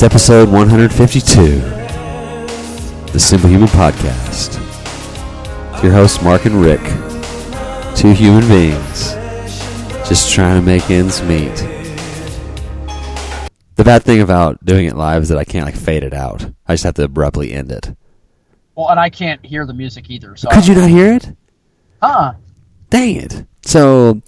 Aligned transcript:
It's 0.00 0.06
episode 0.06 0.48
152, 0.48 1.60
the 3.12 3.20
Simply 3.20 3.50
Human 3.50 3.68
Podcast. 3.68 4.58
It's 5.74 5.82
your 5.82 5.92
hosts, 5.92 6.22
Mark 6.22 6.46
and 6.46 6.54
Rick, 6.54 6.80
two 7.94 8.14
human 8.14 8.48
beings, 8.48 9.12
just 10.08 10.32
trying 10.32 10.58
to 10.58 10.64
make 10.64 10.88
ends 10.88 11.20
meet. 11.24 11.54
The 13.74 13.84
bad 13.84 14.02
thing 14.02 14.22
about 14.22 14.64
doing 14.64 14.86
it 14.86 14.96
live 14.96 15.24
is 15.24 15.28
that 15.28 15.36
I 15.36 15.44
can't 15.44 15.66
like 15.66 15.76
fade 15.76 16.02
it 16.02 16.14
out. 16.14 16.46
I 16.66 16.72
just 16.72 16.84
have 16.84 16.94
to 16.94 17.04
abruptly 17.04 17.52
end 17.52 17.70
it. 17.70 17.94
Well, 18.76 18.88
and 18.88 18.98
I 18.98 19.10
can't 19.10 19.44
hear 19.44 19.66
the 19.66 19.74
music 19.74 20.08
either. 20.08 20.34
So 20.34 20.48
Could 20.48 20.66
you 20.66 20.76
not 20.76 20.88
hear 20.88 21.12
it? 21.12 21.36
Huh? 22.02 22.32
Dang 22.88 23.16
it! 23.16 23.44
So, 23.66 24.22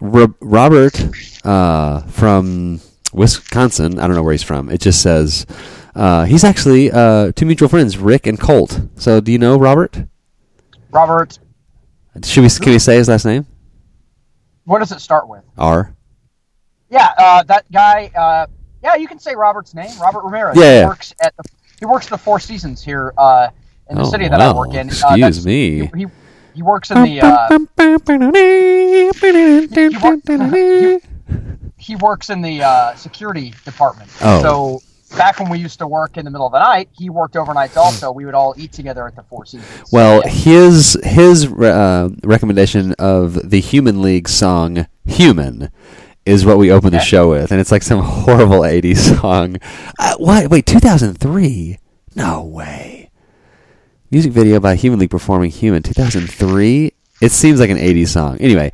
Ro- 0.00 0.34
Robert 0.40 1.00
uh, 1.44 2.00
from 2.08 2.80
Wisconsin. 3.12 3.98
I 3.98 4.06
don't 4.06 4.16
know 4.16 4.22
where 4.22 4.32
he's 4.32 4.42
from. 4.42 4.70
It 4.70 4.80
just 4.80 5.02
says 5.02 5.46
uh, 5.94 6.24
he's 6.24 6.44
actually 6.44 6.90
uh, 6.90 7.32
two 7.32 7.46
mutual 7.46 7.68
friends, 7.68 7.98
Rick 7.98 8.26
and 8.26 8.38
Colt. 8.40 8.80
So, 8.96 9.20
do 9.20 9.30
you 9.32 9.38
know 9.38 9.58
Robert? 9.58 10.04
Robert, 10.90 11.38
Should 12.24 12.42
we? 12.42 12.48
Can 12.50 12.72
we 12.72 12.78
say 12.78 12.96
his 12.96 13.08
last 13.08 13.24
name? 13.24 13.46
what 14.64 14.78
does 14.78 14.92
it 14.92 15.00
start 15.00 15.28
with? 15.28 15.42
R. 15.58 15.94
Yeah, 16.90 17.08
uh, 17.18 17.42
that 17.44 17.70
guy. 17.72 18.10
Uh, 18.14 18.46
yeah, 18.82 18.96
you 18.96 19.08
can 19.08 19.18
say 19.18 19.34
Robert's 19.34 19.74
name. 19.74 19.90
Robert 20.00 20.22
Ramirez. 20.24 20.56
Yeah, 20.56 20.80
He 20.80 20.86
works 20.86 21.14
at 21.22 21.34
the. 21.36 21.44
He 21.80 21.86
works 21.86 22.08
the 22.08 22.18
Four 22.18 22.38
Seasons 22.38 22.82
here 22.82 23.12
uh, 23.18 23.48
in 23.90 23.96
the 23.96 24.02
Oh, 24.02 24.10
city 24.10 24.28
that 24.28 24.40
I 24.40 24.52
work 24.52 24.74
in. 24.74 24.88
Uh, 24.88 24.92
Excuse 25.16 25.44
me. 25.44 25.80
He, 25.86 25.90
he, 25.96 26.06
he 26.54 26.62
works 26.62 26.90
in 26.92 27.02
the. 27.02 27.20
Uh, 27.20 27.58
he 31.82 31.96
works 31.96 32.30
in 32.30 32.40
the 32.42 32.62
uh, 32.62 32.94
security 32.94 33.52
department. 33.64 34.10
Oh. 34.20 34.42
So 34.42 35.16
back 35.16 35.38
when 35.40 35.50
we 35.50 35.58
used 35.58 35.78
to 35.80 35.86
work 35.86 36.16
in 36.16 36.24
the 36.24 36.30
middle 36.30 36.46
of 36.46 36.52
the 36.52 36.60
night, 36.60 36.88
he 36.92 37.10
worked 37.10 37.34
overnights 37.34 37.76
also. 37.76 38.12
We 38.12 38.24
would 38.24 38.34
all 38.34 38.54
eat 38.56 38.72
together 38.72 39.06
at 39.06 39.16
the 39.16 39.22
Four 39.24 39.44
Seasons. 39.46 39.90
Well, 39.92 40.22
Yeah. 40.24 40.30
his 40.30 40.96
his 41.02 41.46
uh, 41.52 42.08
recommendation 42.24 42.92
of 42.98 43.34
the 43.50 43.60
Human 43.60 44.00
League 44.00 44.28
song 44.28 44.86
"Human" 45.04 45.70
is 46.24 46.46
what 46.46 46.56
we 46.58 46.70
open 46.70 46.92
the 46.92 47.00
show 47.00 47.28
with, 47.30 47.50
and 47.50 47.60
it's 47.60 47.72
like 47.72 47.82
some 47.82 48.00
horrible 48.02 48.60
'80s 48.60 49.18
song. 49.20 49.56
Uh, 49.98 50.14
what? 50.18 50.48
Wait, 50.50 50.66
2003? 50.66 51.78
No 52.14 52.42
way. 52.44 53.10
Music 54.10 54.30
video 54.32 54.60
by 54.60 54.76
Human 54.76 54.98
League 55.00 55.10
performing 55.10 55.50
"Human" 55.50 55.82
2003. 55.82 56.92
It 57.20 57.32
seems 57.32 57.60
like 57.60 57.70
an 57.70 57.78
'80s 57.78 58.08
song. 58.08 58.36
Anyway, 58.38 58.70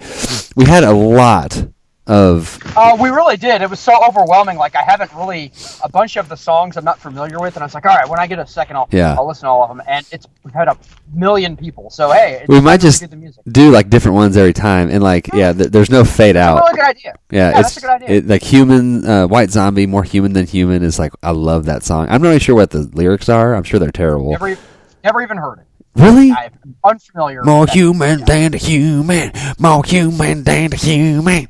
we 0.57 0.65
had 0.67 0.85
a 0.85 0.93
lot 0.93 1.69
of 2.09 2.59
Uh, 2.77 2.97
we 3.01 3.11
really 3.11 3.37
did. 3.37 3.63
It 3.63 3.71
was 3.71 3.81
so 3.81 3.93
overwhelming. 4.07 4.57
Like 4.57 4.75
I 4.75 4.83
haven't 4.83 5.13
really 5.15 5.53
a 5.85 5.89
bunch 5.89 6.17
of 6.17 6.29
the 6.29 6.37
songs 6.37 6.77
I'm 6.77 6.85
not 6.85 6.99
familiar 6.99 7.39
with, 7.39 7.55
and 7.57 7.63
I 7.63 7.67
was 7.67 7.75
like, 7.75 7.85
all 7.87 7.95
right, 7.95 8.09
when 8.09 8.19
I 8.19 8.27
get 8.27 8.39
a 8.39 8.47
second, 8.47 8.77
I'll 8.77 8.89
Yeah. 8.91 9.15
I'll 9.17 9.27
listen 9.29 9.45
to 9.45 9.51
all 9.51 9.63
of 9.63 9.69
them. 9.69 9.83
And 9.87 10.07
it's 10.11 10.27
we've 10.43 10.55
had 10.55 10.69
a 10.69 10.77
million 11.15 11.57
people, 11.57 11.91
so 11.91 12.11
hey, 12.11 12.45
we 12.49 12.61
might 12.61 12.81
just 12.81 13.01
get 13.01 13.11
the 13.11 13.17
music. 13.17 13.43
do 13.51 13.71
like 13.71 13.91
different 13.91 14.17
ones 14.17 14.37
every 14.37 14.53
time, 14.55 14.91
and 14.91 15.03
like 15.03 15.29
yeah, 15.35 15.53
th- 15.53 15.71
there's 15.71 15.91
no 15.91 16.05
fade 16.05 16.37
It's 16.37 16.37
a 16.37 16.41
out. 16.41 16.61
really 16.63 16.75
good 16.77 16.87
idea. 16.89 17.15
Yeah, 17.31 17.51
Yeah, 17.51 17.59
it's 17.61 17.75
that's 17.75 17.77
a 17.77 17.81
good 17.81 17.91
idea. 17.91 18.09
It, 18.17 18.27
like 18.27 18.43
human, 18.43 19.05
uh, 19.07 19.27
white 19.27 19.51
zombie, 19.51 19.87
more 19.87 20.03
human 20.05 20.33
than 20.33 20.47
human 20.47 20.83
is 20.83 20.99
like 20.99 21.13
I 21.23 21.31
love 21.33 21.67
that 21.67 21.83
song. 21.83 22.07
I'm 22.09 22.23
not 22.23 22.29
really 22.29 22.41
sure 22.41 22.55
what 22.55 22.71
the 22.71 22.81
lyrics 22.93 23.29
are. 23.29 23.55
I'm 23.55 23.65
sure 23.65 23.79
they're 23.79 23.91
terrible. 23.91 24.31
Never, 24.31 24.57
never 25.05 25.23
even 25.23 25.37
heard 25.37 25.59
it. 25.61 25.65
really? 25.95 26.31
I'm 26.33 26.77
unfamiliar. 26.85 27.43
More 27.43 27.67
human 27.67 28.25
than 28.25 28.53
the 28.53 28.59
human. 28.59 29.33
More 29.59 29.85
human 29.85 30.45
than 30.45 30.71
the 30.71 30.77
human. 30.77 31.49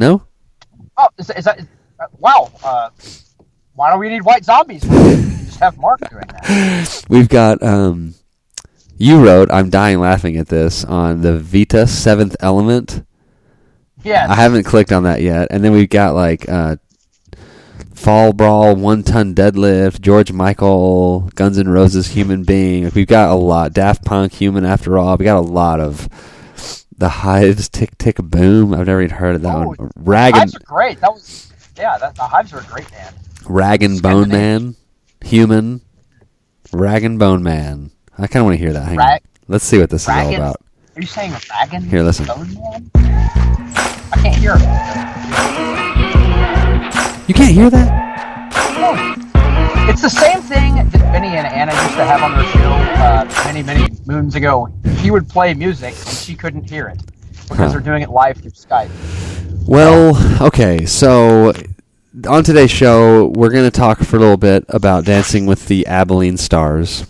No. 0.00 0.22
Oh, 0.96 1.08
is, 1.18 1.26
that- 1.28 1.38
is 1.38 1.44
that? 1.44 1.58
Is, 1.60 1.66
uh, 2.00 2.06
wow. 2.18 2.50
Uh, 2.64 2.88
why 3.74 3.90
don't 3.90 4.00
we 4.00 4.08
need 4.08 4.22
white 4.22 4.44
zombies? 4.44 4.82
Just 4.82 5.60
have 5.60 5.76
Mark 5.78 6.00
doing 6.08 6.24
that. 6.26 7.04
We've 7.10 7.28
got. 7.28 7.62
um 7.62 8.14
You 8.96 9.22
wrote. 9.24 9.50
I'm 9.52 9.68
dying 9.70 10.00
laughing 10.00 10.38
at 10.38 10.48
this 10.48 10.84
on 10.84 11.20
the 11.20 11.38
Vitas 11.38 11.88
Seventh 11.88 12.34
Element. 12.40 13.04
Yeah. 14.02 14.26
I 14.30 14.34
haven't 14.36 14.64
clicked 14.64 14.90
on 14.92 15.02
that 15.02 15.20
yet. 15.20 15.48
And 15.50 15.62
then 15.62 15.72
we've 15.72 15.90
got 15.90 16.14
like 16.14 16.48
uh, 16.48 16.76
Fall 17.94 18.32
Brawl, 18.32 18.74
One 18.74 19.02
Ton 19.02 19.34
Deadlift, 19.34 20.00
George 20.00 20.32
Michael, 20.32 21.28
Guns 21.34 21.58
N' 21.58 21.68
Roses, 21.68 22.08
Human 22.08 22.42
Being. 22.44 22.90
We've 22.94 23.06
got 23.06 23.28
a 23.30 23.34
lot. 23.34 23.74
Daft 23.74 24.06
Punk, 24.06 24.32
Human 24.32 24.64
After 24.64 24.96
All. 24.96 25.18
We 25.18 25.26
got 25.26 25.36
a 25.36 25.40
lot 25.42 25.80
of 25.80 26.08
the 27.00 27.08
Hives, 27.08 27.68
Tick 27.68 27.96
Tick 27.98 28.16
Boom. 28.16 28.72
I've 28.74 28.86
never 28.86 29.02
even 29.02 29.16
heard 29.16 29.34
of 29.36 29.42
that 29.42 29.54
Oh, 29.56 29.68
one. 29.68 29.90
Rag 29.96 30.34
Hives 30.34 30.54
and, 30.54 30.62
are 30.62 30.66
great. 30.66 31.00
That 31.00 31.12
was 31.12 31.50
yeah. 31.76 31.98
That, 31.98 32.14
the 32.14 32.22
Hives 32.22 32.52
are 32.52 32.60
a 32.60 32.64
great 32.64 32.88
band. 32.92 33.16
Rag 33.48 33.82
and 33.82 34.00
Bone 34.02 34.28
Man, 34.28 34.76
Human, 35.24 35.80
Rag 36.72 37.02
and 37.02 37.18
Bone 37.18 37.42
Man. 37.42 37.90
I 38.18 38.26
kind 38.26 38.42
of 38.42 38.44
want 38.44 38.54
to 38.58 38.62
hear 38.62 38.72
that. 38.74 38.84
Hang 38.86 39.00
on. 39.00 39.18
Let's 39.48 39.64
see 39.64 39.78
what 39.78 39.88
this 39.90 40.02
is 40.02 40.08
all 40.08 40.14
Rag 40.16 40.26
and- 40.26 40.36
about. 40.36 40.56
Are 40.96 41.00
you 41.00 41.06
saying 41.06 41.32
Dragon? 41.40 41.82
Here, 41.82 42.02
listen. 42.02 42.26
Bone 42.26 42.52
Man? 42.54 42.90
I 42.94 44.18
can't 44.22 44.36
hear 44.36 44.54
it. 44.56 44.60
You 47.28 47.34
can't 47.34 47.54
hear 47.54 47.70
that? 47.70 48.10
It's 49.88 50.02
the 50.02 50.10
same 50.10 50.40
thing 50.42 50.74
that 50.76 50.92
Benny 51.12 51.28
and 51.28 51.46
Anna 51.46 51.72
used 51.72 51.94
to 51.96 52.04
have 52.04 52.22
on 52.22 52.32
their 52.36 52.44
show 52.52 52.69
uh, 53.00 53.24
many, 53.44 53.62
many 53.62 53.88
moons 54.06 54.34
ago. 54.34 54.68
He 54.98 55.10
would 55.10 55.28
play 55.28 55.54
music 55.54 55.94
and 56.06 56.16
she 56.16 56.34
couldn't 56.36 56.68
hear 56.68 56.88
it 56.88 57.00
because 57.42 57.56
Huh. 57.58 57.68
they're 57.68 57.80
doing 57.80 58.02
it 58.02 58.10
live 58.10 58.36
through 58.38 58.50
Skype. 58.50 58.90
Well, 59.66 60.16
okay, 60.42 60.84
so 60.86 61.52
on 62.28 62.44
today's 62.44 62.70
show, 62.70 63.26
we're 63.34 63.50
going 63.50 63.64
to 63.64 63.70
talk 63.70 64.00
for 64.00 64.16
a 64.16 64.20
little 64.20 64.36
bit 64.36 64.64
about 64.68 65.04
Dancing 65.04 65.46
with 65.46 65.66
the 65.66 65.86
Abilene 65.86 66.36
Stars. 66.36 67.06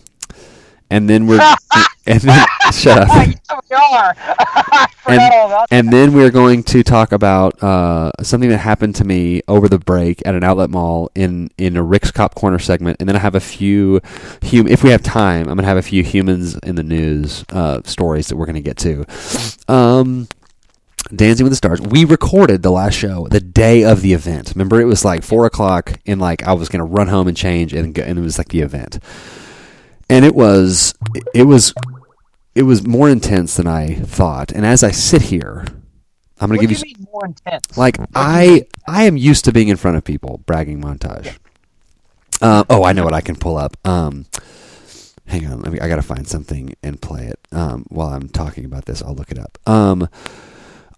And 0.90 1.08
then 1.08 1.26
we're 1.26 1.40
and 2.06 2.20
then, 2.20 2.46
shut 2.74 2.98
up. 2.98 3.08
we 3.26 3.76
are. 3.76 4.14
I 4.16 4.86
forgot 5.02 5.32
all 5.32 5.46
about 5.46 5.68
And 5.70 5.92
then 5.92 6.12
we're 6.12 6.30
going 6.30 6.62
to 6.64 6.82
talk 6.82 7.12
about 7.12 7.62
uh, 7.62 8.12
something 8.22 8.50
that 8.50 8.58
happened 8.58 8.94
to 8.96 9.04
me 9.04 9.42
over 9.48 9.68
the 9.68 9.78
break 9.78 10.22
at 10.26 10.34
an 10.34 10.44
outlet 10.44 10.70
mall 10.70 11.10
in 11.14 11.50
in 11.58 11.76
a 11.76 11.82
Rick's 11.82 12.10
Cop 12.10 12.34
Corner 12.34 12.58
segment, 12.58 12.98
and 13.00 13.08
then 13.08 13.16
I 13.16 13.20
have 13.20 13.34
a 13.34 13.40
few 13.40 14.00
hum- 14.42 14.68
if 14.68 14.82
we 14.82 14.90
have 14.90 15.02
time, 15.02 15.48
I'm 15.48 15.56
gonna 15.56 15.64
have 15.64 15.76
a 15.76 15.82
few 15.82 16.02
humans 16.02 16.56
in 16.58 16.76
the 16.76 16.82
news 16.82 17.44
uh, 17.50 17.80
stories 17.84 18.28
that 18.28 18.36
we're 18.36 18.46
gonna 18.46 18.60
get 18.60 18.76
to. 18.78 19.04
Um, 19.68 20.28
Dancing 21.14 21.44
with 21.44 21.52
the 21.52 21.56
Stars. 21.56 21.80
We 21.80 22.04
recorded 22.04 22.62
the 22.62 22.70
last 22.70 22.94
show 22.94 23.26
the 23.28 23.40
day 23.40 23.84
of 23.84 24.02
the 24.02 24.12
event. 24.12 24.52
Remember, 24.54 24.80
it 24.80 24.84
was 24.84 25.04
like 25.04 25.22
four 25.22 25.46
o'clock, 25.46 25.94
and 26.06 26.20
like 26.20 26.42
I 26.44 26.52
was 26.52 26.68
gonna 26.68 26.84
run 26.84 27.08
home 27.08 27.26
and 27.26 27.36
change, 27.36 27.72
and 27.72 27.94
go, 27.94 28.02
and 28.02 28.18
it 28.18 28.22
was 28.22 28.38
like 28.38 28.48
the 28.48 28.60
event, 28.60 28.98
and 30.08 30.24
it 30.24 30.34
was 30.34 30.94
it 31.34 31.44
was 31.44 31.74
it 32.54 32.62
was 32.64 32.86
more 32.86 33.08
intense 33.08 33.56
than 33.56 33.66
I 33.66 33.94
thought. 33.94 34.52
And 34.52 34.66
as 34.66 34.82
I 34.82 34.90
sit 34.90 35.22
here, 35.22 35.64
I'm 36.40 36.48
gonna 36.48 36.60
give 36.60 36.70
you 36.70 36.78
you 36.78 36.94
mean 36.96 37.06
more 37.12 37.26
intense? 37.26 37.76
like 37.76 37.98
I 38.14 38.66
I 38.88 39.04
am 39.04 39.16
used 39.16 39.44
to 39.44 39.52
being 39.52 39.68
in 39.68 39.76
front 39.76 39.96
of 39.96 40.04
people 40.04 40.42
bragging 40.46 40.80
montage. 40.80 41.36
Uh, 42.40 42.64
oh, 42.70 42.84
I 42.84 42.92
know 42.92 43.04
what 43.04 43.12
I 43.12 43.20
can 43.20 43.36
pull 43.36 43.58
up. 43.58 43.76
Um, 43.86 44.24
hang 45.26 45.46
on, 45.46 45.60
let 45.60 45.72
me. 45.72 45.80
I 45.80 45.88
gotta 45.88 46.02
find 46.02 46.26
something 46.26 46.74
and 46.82 47.00
play 47.00 47.26
it. 47.26 47.38
Um, 47.52 47.84
while 47.88 48.08
I'm 48.08 48.28
talking 48.28 48.64
about 48.64 48.86
this, 48.86 49.02
I'll 49.02 49.14
look 49.14 49.30
it 49.30 49.38
up. 49.38 49.58
Um, 49.66 50.08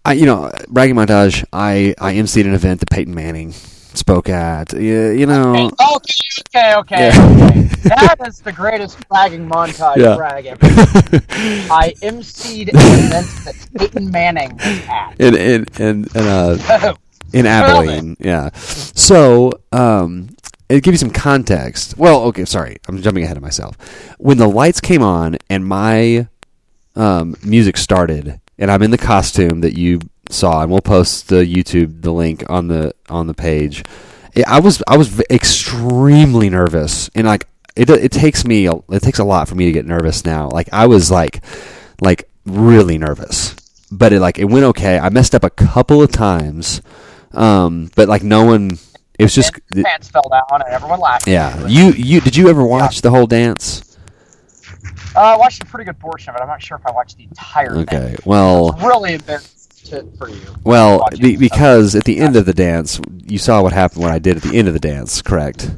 I 0.05 0.13
you 0.13 0.25
know 0.25 0.51
bragging 0.69 0.95
montage. 0.95 1.43
I 1.51 1.93
I 1.99 2.13
emceed 2.13 2.45
an 2.45 2.53
event 2.53 2.79
that 2.79 2.89
Peyton 2.89 3.13
Manning 3.13 3.53
spoke 3.97 4.29
at. 4.29 4.73
You, 4.73 5.09
you 5.11 5.25
know. 5.25 5.53
Okay, 5.55 5.75
okay, 6.55 6.75
okay. 6.75 7.07
Yeah. 7.09 7.47
okay. 7.47 7.61
that 7.83 8.17
is 8.27 8.39
the 8.39 8.51
greatest 8.51 9.07
bragging 9.07 9.47
montage 9.47 9.97
Yeah. 9.97 10.15
brag 10.15 10.45
ever. 10.45 10.59
I 11.71 11.93
emceed 12.01 12.69
an 12.69 12.75
event 12.75 13.27
that 13.45 13.67
Peyton 13.77 14.11
Manning 14.11 14.53
was 14.55 14.81
at. 14.87 15.15
and 15.19 15.35
and 15.35 15.79
and, 15.79 16.15
and 16.15 16.27
uh, 16.27 16.93
in 17.33 17.45
Abilene. 17.45 18.15
Yeah. 18.19 18.49
So, 18.53 19.51
um, 19.71 20.29
it 20.69 20.83
give 20.83 20.93
you 20.93 20.97
some 20.97 21.11
context. 21.11 21.97
Well, 21.97 22.21
okay, 22.23 22.45
sorry, 22.45 22.77
I'm 22.87 23.01
jumping 23.01 23.23
ahead 23.23 23.37
of 23.37 23.43
myself. 23.43 23.77
When 24.17 24.37
the 24.37 24.47
lights 24.47 24.79
came 24.79 25.03
on 25.03 25.37
and 25.49 25.65
my 25.65 26.27
um, 26.95 27.35
music 27.43 27.77
started, 27.77 28.39
and 28.57 28.71
I'm 28.71 28.81
in 28.81 28.91
the 28.91 28.97
costume 28.97 29.61
that 29.61 29.77
you 29.77 29.99
saw, 30.29 30.61
and 30.61 30.71
we'll 30.71 30.81
post 30.81 31.27
the 31.29 31.43
YouTube 31.45 32.01
the 32.01 32.11
link 32.11 32.43
on 32.49 32.67
the 32.67 32.93
on 33.09 33.27
the 33.27 33.33
page. 33.33 33.83
I- 34.35 34.43
I 34.47 34.59
was 34.59 34.81
I 34.87 34.97
was 34.97 35.07
v- 35.09 35.23
extremely 35.29 36.49
nervous, 36.49 37.09
and 37.15 37.27
like 37.27 37.47
it 37.75 37.89
it 37.89 38.11
takes 38.11 38.45
me 38.45 38.67
it 38.67 39.01
takes 39.01 39.19
a 39.19 39.23
lot 39.23 39.47
for 39.47 39.55
me 39.55 39.65
to 39.65 39.71
get 39.71 39.85
nervous 39.85 40.25
now. 40.25 40.49
Like 40.49 40.69
I 40.73 40.87
was 40.87 41.09
like 41.11 41.43
like 42.01 42.27
really 42.45 42.97
nervous, 42.97 43.55
but 43.91 44.11
it 44.13 44.19
like 44.19 44.37
it 44.39 44.45
went 44.45 44.65
okay. 44.65 44.97
I 44.99 45.09
messed 45.09 45.35
up 45.35 45.43
a 45.43 45.49
couple 45.49 46.01
of 46.01 46.11
times, 46.11 46.81
um, 47.33 47.89
but 47.95 48.07
like 48.09 48.23
no 48.23 48.45
one. 48.45 48.77
It 49.19 49.23
was 49.25 49.35
just 49.35 49.53
pants 49.83 50.09
fell 50.09 50.27
down 50.31 50.43
and 50.51 50.63
everyone 50.63 50.99
laughed. 50.99 51.27
yeah. 51.27 51.67
You 51.67 51.91
you 51.91 52.19
did 52.19 52.35
you 52.35 52.49
ever 52.49 52.65
watch 52.65 53.01
the 53.01 53.11
whole 53.11 53.27
dance? 53.27 53.95
Uh, 55.15 55.19
I 55.19 55.37
watched 55.37 55.61
a 55.61 55.65
pretty 55.67 55.85
good 55.85 55.99
portion 55.99 56.31
of 56.31 56.37
it. 56.37 56.41
I'm 56.41 56.47
not 56.47 56.61
sure 56.63 56.77
if 56.77 56.85
I 56.87 56.91
watched 56.91 57.17
the 57.17 57.23
entire 57.25 57.75
thing. 57.75 57.83
Okay. 57.83 58.15
Well, 58.25 58.71
Really 58.83 59.13
embarrassed 59.13 59.62
to, 59.85 60.05
for 60.17 60.29
you. 60.29 60.39
well, 60.63 61.05
be, 61.19 61.35
because 61.35 61.95
at 61.95 62.03
the 62.05 62.19
end 62.19 62.35
of 62.35 62.45
the 62.45 62.53
dance, 62.53 62.99
you 63.25 63.37
saw 63.37 63.61
what 63.61 63.73
happened. 63.73 64.03
when 64.03 64.11
I 64.11 64.19
did 64.19 64.37
at 64.37 64.43
the 64.43 64.57
end 64.57 64.67
of 64.67 64.73
the 64.73 64.79
dance, 64.79 65.21
correct? 65.21 65.71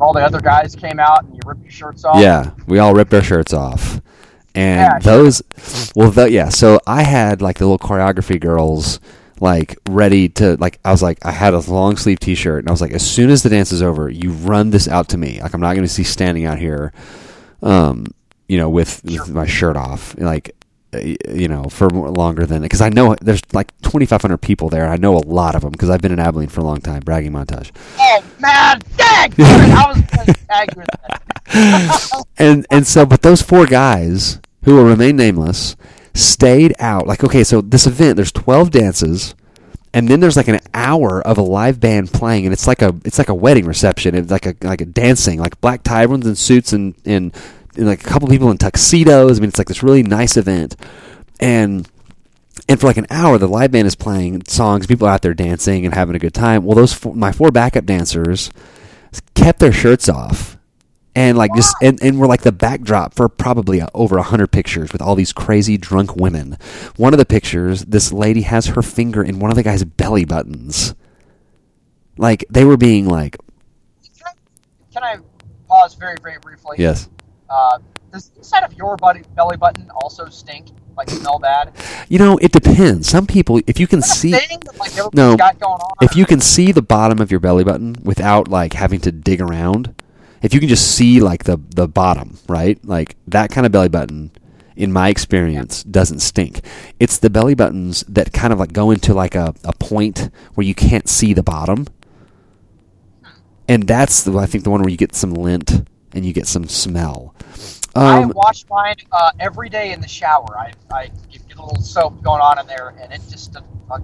all 0.00 0.12
the 0.12 0.20
other 0.24 0.40
guys 0.40 0.76
came 0.76 1.00
out 1.00 1.24
and 1.24 1.34
you 1.34 1.40
ripped 1.44 1.62
your 1.62 1.70
shirts 1.72 2.04
off. 2.04 2.20
Yeah, 2.20 2.52
we 2.66 2.78
all 2.78 2.94
ripped 2.94 3.12
our 3.14 3.22
shirts 3.22 3.52
off, 3.52 4.00
and 4.54 4.80
Yeah, 4.80 4.98
sure. 5.00 5.12
those, 5.24 5.42
well, 5.96 6.12
th- 6.12 6.30
yeah. 6.30 6.50
So 6.50 6.80
I 6.86 7.02
had 7.02 7.42
like 7.42 7.58
the 7.58 7.66
little 7.66 7.78
choreography 7.78 8.40
girls 8.40 9.00
like 9.40 9.76
ready 9.88 10.28
to 10.30 10.56
like. 10.58 10.78
I 10.84 10.90
was 10.90 11.02
like, 11.02 11.24
I 11.24 11.32
had 11.32 11.54
a 11.54 11.58
long 11.60 11.96
sleeve 11.96 12.20
T-shirt, 12.20 12.60
and 12.60 12.68
I 12.68 12.72
was 12.72 12.80
like, 12.80 12.92
as 12.92 13.08
soon 13.08 13.30
as 13.30 13.42
the 13.42 13.48
dance 13.48 13.72
is 13.72 13.82
over, 13.82 14.08
you 14.08 14.30
run 14.32 14.70
this 14.70 14.86
out 14.88 15.08
to 15.10 15.18
me. 15.18 15.40
Like 15.40 15.54
I'm 15.54 15.60
not 15.60 15.74
going 15.74 15.86
to 15.86 15.92
see 15.92 16.04
standing 16.04 16.44
out 16.44 16.58
here, 16.58 16.92
um, 17.62 18.06
you 18.48 18.58
know, 18.58 18.68
with, 18.68 19.02
with 19.04 19.30
my 19.30 19.46
shirt 19.46 19.76
off, 19.76 20.16
like. 20.18 20.54
Uh, 20.94 20.98
You 20.98 21.48
know, 21.48 21.64
for 21.64 21.88
longer 21.90 22.46
than 22.46 22.62
because 22.62 22.80
I 22.80 22.88
know 22.88 23.14
there's 23.20 23.42
like 23.52 23.76
2,500 23.82 24.38
people 24.38 24.68
there. 24.68 24.88
I 24.88 24.96
know 24.96 25.16
a 25.16 25.24
lot 25.26 25.54
of 25.54 25.62
them 25.62 25.72
because 25.72 25.90
I've 25.90 26.00
been 26.00 26.12
in 26.12 26.18
Abilene 26.18 26.48
for 26.48 26.60
a 26.60 26.64
long 26.64 26.80
time. 26.80 27.00
Bragging 27.00 27.32
montage. 27.32 27.70
Oh 27.98 28.24
man, 28.40 28.80
dang! 28.96 29.32
I 29.38 29.92
was 29.94 30.26
to 30.26 30.34
tag 30.48 30.76
with 30.76 30.86
that. 30.86 32.24
and 32.38 32.66
and 32.70 32.86
so 32.86 33.06
but 33.06 33.22
those 33.22 33.42
four 33.42 33.66
guys 33.66 34.40
who 34.64 34.74
will 34.76 34.84
remain 34.84 35.16
nameless 35.16 35.76
stayed 36.14 36.74
out 36.78 37.06
like 37.06 37.24
okay 37.24 37.42
so 37.42 37.60
this 37.60 37.86
event 37.86 38.16
there's 38.16 38.32
12 38.32 38.70
dances 38.70 39.34
and 39.94 40.08
then 40.08 40.20
there's 40.20 40.36
like 40.36 40.48
an 40.48 40.60
hour 40.74 41.22
of 41.22 41.38
a 41.38 41.42
live 41.42 41.80
band 41.80 42.12
playing 42.12 42.44
and 42.44 42.52
it's 42.52 42.66
like 42.66 42.82
a 42.82 42.94
it's 43.04 43.18
like 43.18 43.28
a 43.28 43.34
wedding 43.34 43.64
reception 43.64 44.14
it's 44.14 44.30
like 44.30 44.46
a 44.46 44.54
like 44.62 44.80
a 44.80 44.84
dancing 44.84 45.38
like 45.38 45.58
black 45.60 45.82
tie 45.82 46.02
everyone's 46.02 46.26
in 46.26 46.34
suits 46.34 46.72
and 46.72 46.94
and, 47.04 47.34
and 47.34 47.57
like 47.86 48.04
a 48.04 48.08
couple 48.08 48.28
people 48.28 48.50
in 48.50 48.58
tuxedos 48.58 49.38
i 49.38 49.40
mean 49.40 49.48
it's 49.48 49.58
like 49.58 49.68
this 49.68 49.82
really 49.82 50.02
nice 50.02 50.36
event 50.36 50.76
and 51.40 51.88
and 52.68 52.80
for 52.80 52.86
like 52.86 52.96
an 52.96 53.06
hour 53.10 53.38
the 53.38 53.46
live 53.48 53.70
band 53.70 53.86
is 53.86 53.94
playing 53.94 54.42
songs 54.46 54.86
people 54.86 55.06
out 55.06 55.22
there 55.22 55.34
dancing 55.34 55.84
and 55.84 55.94
having 55.94 56.16
a 56.16 56.18
good 56.18 56.34
time 56.34 56.64
well 56.64 56.74
those 56.76 56.92
four, 56.92 57.14
my 57.14 57.32
four 57.32 57.50
backup 57.50 57.84
dancers 57.84 58.50
kept 59.34 59.58
their 59.60 59.72
shirts 59.72 60.08
off 60.08 60.58
and 61.18 61.36
like 61.36 61.52
just 61.56 61.74
and, 61.82 62.00
and 62.00 62.20
we're 62.20 62.28
like 62.28 62.42
the 62.42 62.52
backdrop 62.52 63.12
for 63.12 63.28
probably 63.28 63.80
uh, 63.80 63.88
over 63.92 64.18
a 64.18 64.22
hundred 64.22 64.52
pictures 64.52 64.92
with 64.92 65.02
all 65.02 65.16
these 65.16 65.32
crazy 65.32 65.76
drunk 65.76 66.14
women. 66.14 66.56
One 66.96 67.12
of 67.12 67.18
the 67.18 67.26
pictures, 67.26 67.84
this 67.86 68.12
lady 68.12 68.42
has 68.42 68.66
her 68.66 68.82
finger 68.82 69.22
in 69.24 69.40
one 69.40 69.50
of 69.50 69.56
the 69.56 69.64
guy's 69.64 69.82
belly 69.82 70.24
buttons. 70.24 70.94
Like 72.18 72.44
they 72.50 72.64
were 72.64 72.76
being 72.76 73.08
like, 73.08 73.36
Can 74.92 75.02
I 75.02 75.16
pause 75.66 75.94
very, 75.94 76.16
very 76.22 76.38
briefly? 76.38 76.76
yes, 76.78 77.08
Uh, 77.50 77.78
does 78.12 78.28
the 78.30 78.38
inside 78.38 78.64
of 78.64 78.72
your 78.74 78.96
buddy, 78.96 79.22
belly 79.36 79.56
button 79.56 79.90
also 79.90 80.28
stink? 80.28 80.68
Like 80.96 81.10
smell 81.10 81.38
bad? 81.38 81.72
you 82.08 82.18
know, 82.18 82.38
it 82.38 82.50
depends. 82.50 83.08
Some 83.08 83.26
people, 83.28 83.60
if 83.68 83.78
you 83.78 83.86
can 83.86 84.02
see, 84.02 84.32
that, 84.32 84.50
like 84.80 85.14
No. 85.14 85.36
got 85.36 85.60
going 85.60 85.74
on. 85.74 85.92
if 86.02 86.16
you 86.16 86.26
can 86.26 86.40
see 86.40 86.72
the 86.72 86.82
bottom 86.82 87.20
of 87.20 87.30
your 87.30 87.38
belly 87.38 87.62
button 87.62 87.94
without 88.02 88.48
like 88.48 88.72
having 88.72 88.98
to 89.02 89.12
dig 89.12 89.40
around, 89.40 89.94
if 90.42 90.52
you 90.52 90.58
can 90.58 90.68
just 90.68 90.90
see 90.96 91.20
like 91.20 91.44
the 91.44 91.56
the 91.76 91.86
bottom, 91.86 92.38
right? 92.48 92.84
Like 92.84 93.14
that 93.28 93.50
kind 93.50 93.64
of 93.64 93.70
belly 93.70 93.88
button 93.88 94.32
in 94.74 94.92
my 94.92 95.08
experience 95.08 95.84
doesn't 95.84 96.18
stink. 96.18 96.62
It's 96.98 97.18
the 97.18 97.30
belly 97.30 97.54
buttons 97.54 98.02
that 98.08 98.32
kind 98.32 98.52
of 98.52 98.58
like 98.58 98.72
go 98.72 98.90
into 98.90 99.14
like 99.14 99.36
a, 99.36 99.54
a 99.62 99.72
point 99.74 100.30
where 100.54 100.66
you 100.66 100.74
can't 100.74 101.08
see 101.08 101.32
the 101.32 101.44
bottom. 101.44 101.86
And 103.68 103.86
that's 103.86 104.22
the 104.24 104.36
I 104.36 104.46
think 104.46 104.64
the 104.64 104.70
one 104.70 104.80
where 104.80 104.90
you 104.90 104.96
get 104.96 105.14
some 105.14 105.32
lint 105.34 105.86
and 106.18 106.26
you 106.26 106.32
get 106.34 106.46
some 106.46 106.66
smell. 106.68 107.34
I 107.94 108.22
Um, 108.22 108.32
wash 108.34 108.64
mine 108.68 108.96
uh, 109.12 109.30
every 109.40 109.68
day 109.70 109.92
in 109.92 110.00
the 110.00 110.08
shower. 110.08 110.46
I, 110.58 110.72
I 110.92 111.10
get, 111.30 111.40
a 111.58 111.62
little 111.64 111.80
soap 111.82 112.22
going 112.22 112.40
on 112.40 112.58
in 112.60 112.66
there, 112.68 112.94
and 113.00 113.12
it 113.12 113.20
just 113.28 113.56
uh, 113.56 113.60
uh, 113.90 113.98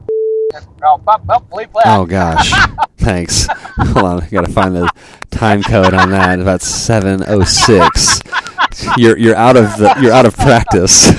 oh, 0.82 1.00
well, 1.06 1.22
well, 1.26 1.40
believe 1.40 1.72
that. 1.74 1.82
Oh 1.86 2.04
gosh, 2.06 2.50
thanks. 2.96 3.46
Hold 3.52 4.04
on, 4.06 4.22
I 4.22 4.28
gotta 4.28 4.50
find 4.50 4.74
the 4.74 4.90
time 5.30 5.62
code 5.62 5.94
on 5.94 6.10
that. 6.10 6.40
About 6.40 6.62
seven 6.62 7.22
oh 7.28 7.44
six. 7.44 8.20
You're 8.96 9.16
you're 9.18 9.36
out 9.36 9.56
of 9.56 9.76
the 9.76 9.94
you're 10.00 10.12
out 10.12 10.26
of 10.26 10.36
practice. 10.36 11.10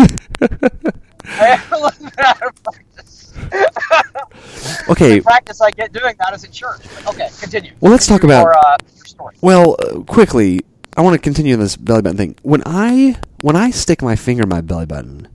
okay, 4.89 5.15
The 5.15 5.21
practice 5.23 5.61
I 5.61 5.71
get 5.71 5.93
doing 5.93 6.15
that 6.19 6.33
is 6.33 6.43
at 6.43 6.51
church. 6.51 6.81
Okay, 7.07 7.29
continue. 7.39 7.71
Well, 7.79 7.91
let's 7.91 8.07
talk 8.07 8.23
about- 8.23 8.43
your, 8.43 8.57
uh, 8.57 8.77
your 8.95 9.05
story. 9.05 9.35
well, 9.41 9.75
uh, 9.79 9.99
quickly, 10.01 10.61
I 10.97 11.01
want 11.01 11.13
to 11.13 11.19
continue 11.19 11.55
this 11.57 11.75
belly 11.75 12.01
button 12.01 12.17
thing. 12.17 12.35
When 12.43 12.63
I 12.65 13.17
when 13.41 13.55
I 13.55 13.71
stick 13.71 14.01
my 14.01 14.15
finger 14.15 14.43
in 14.43 14.49
my 14.49 14.61
belly 14.61 14.85
button, 14.85 15.27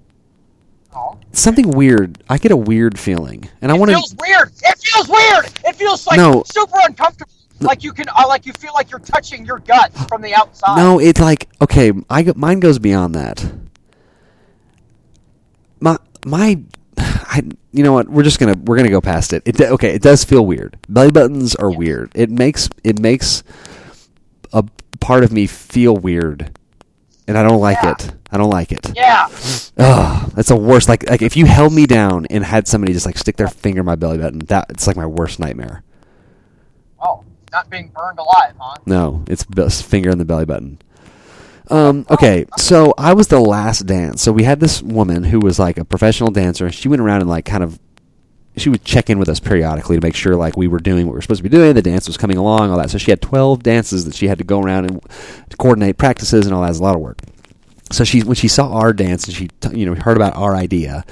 Oh. 0.94 1.18
something 1.32 1.70
weird. 1.70 2.22
I 2.28 2.38
get 2.38 2.50
a 2.50 2.56
weird 2.56 2.98
feeling, 2.98 3.48
and 3.62 3.70
I 3.70 3.74
wanna 3.76 3.92
It 3.92 3.96
feels 3.96 4.14
weird. 4.16 4.52
It 4.62 4.78
feels 4.78 5.08
weird. 5.08 5.46
It 5.64 5.76
feels 5.76 6.06
like 6.06 6.16
No. 6.16 6.42
super 6.46 6.78
uncomfortable. 6.82 7.30
Like 7.60 7.84
you 7.84 7.92
can, 7.92 8.06
uh, 8.08 8.24
like 8.26 8.46
you 8.46 8.54
feel 8.54 8.72
like 8.74 8.90
you're 8.90 9.00
touching 9.00 9.44
your 9.44 9.58
gut 9.58 9.92
from 10.08 10.22
the 10.22 10.34
outside. 10.34 10.76
No, 10.76 10.98
it's 10.98 11.20
like 11.20 11.46
okay. 11.60 11.92
I 12.08 12.32
mine 12.34 12.58
goes 12.60 12.78
beyond 12.78 13.14
that. 13.14 13.44
My 15.80 15.98
my, 16.24 16.58
I 16.98 17.42
you 17.72 17.82
know 17.84 17.92
what? 17.92 18.08
We're 18.08 18.22
just 18.22 18.38
gonna 18.38 18.54
we're 18.64 18.76
gonna 18.76 18.88
go 18.88 19.00
past 19.02 19.32
it. 19.34 19.42
It 19.44 19.60
okay. 19.60 19.94
It 19.94 20.02
does 20.02 20.24
feel 20.24 20.44
weird. 20.46 20.78
Belly 20.88 21.10
buttons 21.10 21.54
are 21.54 21.70
weird. 21.70 22.10
It 22.14 22.30
makes 22.30 22.68
it 22.82 22.98
makes 22.98 23.42
a 24.54 24.64
part 25.00 25.25
of 25.25 25.32
me 25.32 25.47
feel 25.47 25.97
weird, 25.97 26.56
and 27.26 27.37
I 27.38 27.43
don't 27.43 27.61
like 27.61 27.79
Yeah. 27.82 27.93
it. 27.93 28.12
I 28.32 28.37
don't 28.38 28.50
like 28.50 28.70
it. 28.70 28.93
Yeah. 28.94 29.26
Ugh, 29.79 30.32
that's 30.35 30.49
the 30.49 30.56
worst. 30.56 30.88
Like 30.88 31.08
like 31.11 31.23
if 31.23 31.37
you 31.37 31.47
held 31.47 31.73
me 31.73 31.87
down 31.87 32.26
and 32.26 32.44
had 32.44 32.69
somebody 32.69 32.93
just 32.93 33.06
like 33.06 33.19
stick 33.19 33.37
their 33.37 33.49
finger 33.49 33.81
in 33.81 33.87
my 33.87 33.97
belly 33.97 34.19
button, 34.19 34.38
that 34.47 34.67
it's 34.70 34.87
like 34.87 34.97
my 34.97 35.06
worst 35.06 35.41
nightmare. 35.41 35.82
Oh, 37.02 37.25
not 37.50 37.69
being 37.70 37.88
burned 37.88 38.19
alive, 38.19 38.52
huh? 38.58 38.76
No, 38.87 39.25
it's 39.26 39.82
finger 39.82 40.11
in 40.11 40.19
the 40.19 40.25
belly 40.25 40.44
button. 40.44 40.79
Um, 41.70 42.05
okay, 42.11 42.46
so 42.58 42.93
I 42.99 43.12
was 43.14 43.29
the 43.29 43.38
last 43.41 43.87
dance. 43.87 44.23
So 44.23 44.32
we 44.32 44.43
had 44.43 44.58
this 44.61 44.82
woman 44.82 45.23
who 45.25 45.38
was 45.41 45.58
like 45.58 45.79
a 45.79 45.85
professional 45.85 46.31
dancer. 46.32 46.67
and 46.67 46.75
She 46.75 46.88
went 46.88 47.00
around 47.00 47.20
and 47.20 47.31
like 47.31 47.44
kind 47.44 47.62
of, 47.62 47.79
she 48.56 48.69
would 48.69 48.85
check 48.85 49.08
in 49.08 49.19
with 49.19 49.29
us 49.29 49.41
periodically 49.41 49.97
to 49.97 50.05
make 50.05 50.14
sure 50.14 50.35
like 50.37 50.56
we 50.56 50.69
were 50.69 50.81
doing 50.81 51.06
what 51.06 51.12
we 51.12 51.17
were 51.17 51.23
supposed 51.23 51.38
to 51.38 51.49
be 51.49 51.49
doing. 51.49 51.75
The 51.75 51.82
dance 51.82 52.06
was 52.06 52.17
coming 52.17 52.37
along, 52.37 52.70
all 52.70 52.79
that. 52.79 52.91
So 52.91 52.99
she 52.99 53.11
had 53.11 53.23
twelve 53.23 53.62
dances 53.62 54.05
that 54.05 54.14
she 54.14 54.29
had 54.29 54.38
to 54.38 54.44
go 54.44 54.61
around 54.61 54.87
and 54.91 55.02
coordinate 55.58 55.99
practices 55.99 56.47
and 56.47 56.55
all 56.55 56.62
that. 56.62 56.69
It 56.69 56.70
was 56.70 56.81
a 56.81 56.82
lot 56.82 56.97
of 56.97 57.00
work. 57.00 57.19
So 57.93 58.05
she 58.05 58.23
when 58.23 58.37
she 58.37 58.49
saw 58.49 58.73
our 58.73 58.93
dance 58.93 59.26
and 59.26 59.35
she 59.35 59.49
t- 59.61 59.79
you 59.79 59.87
know 59.87 59.94
heard 59.94 60.17
about 60.17 60.37
our 60.37 60.55
idea, 60.55 61.05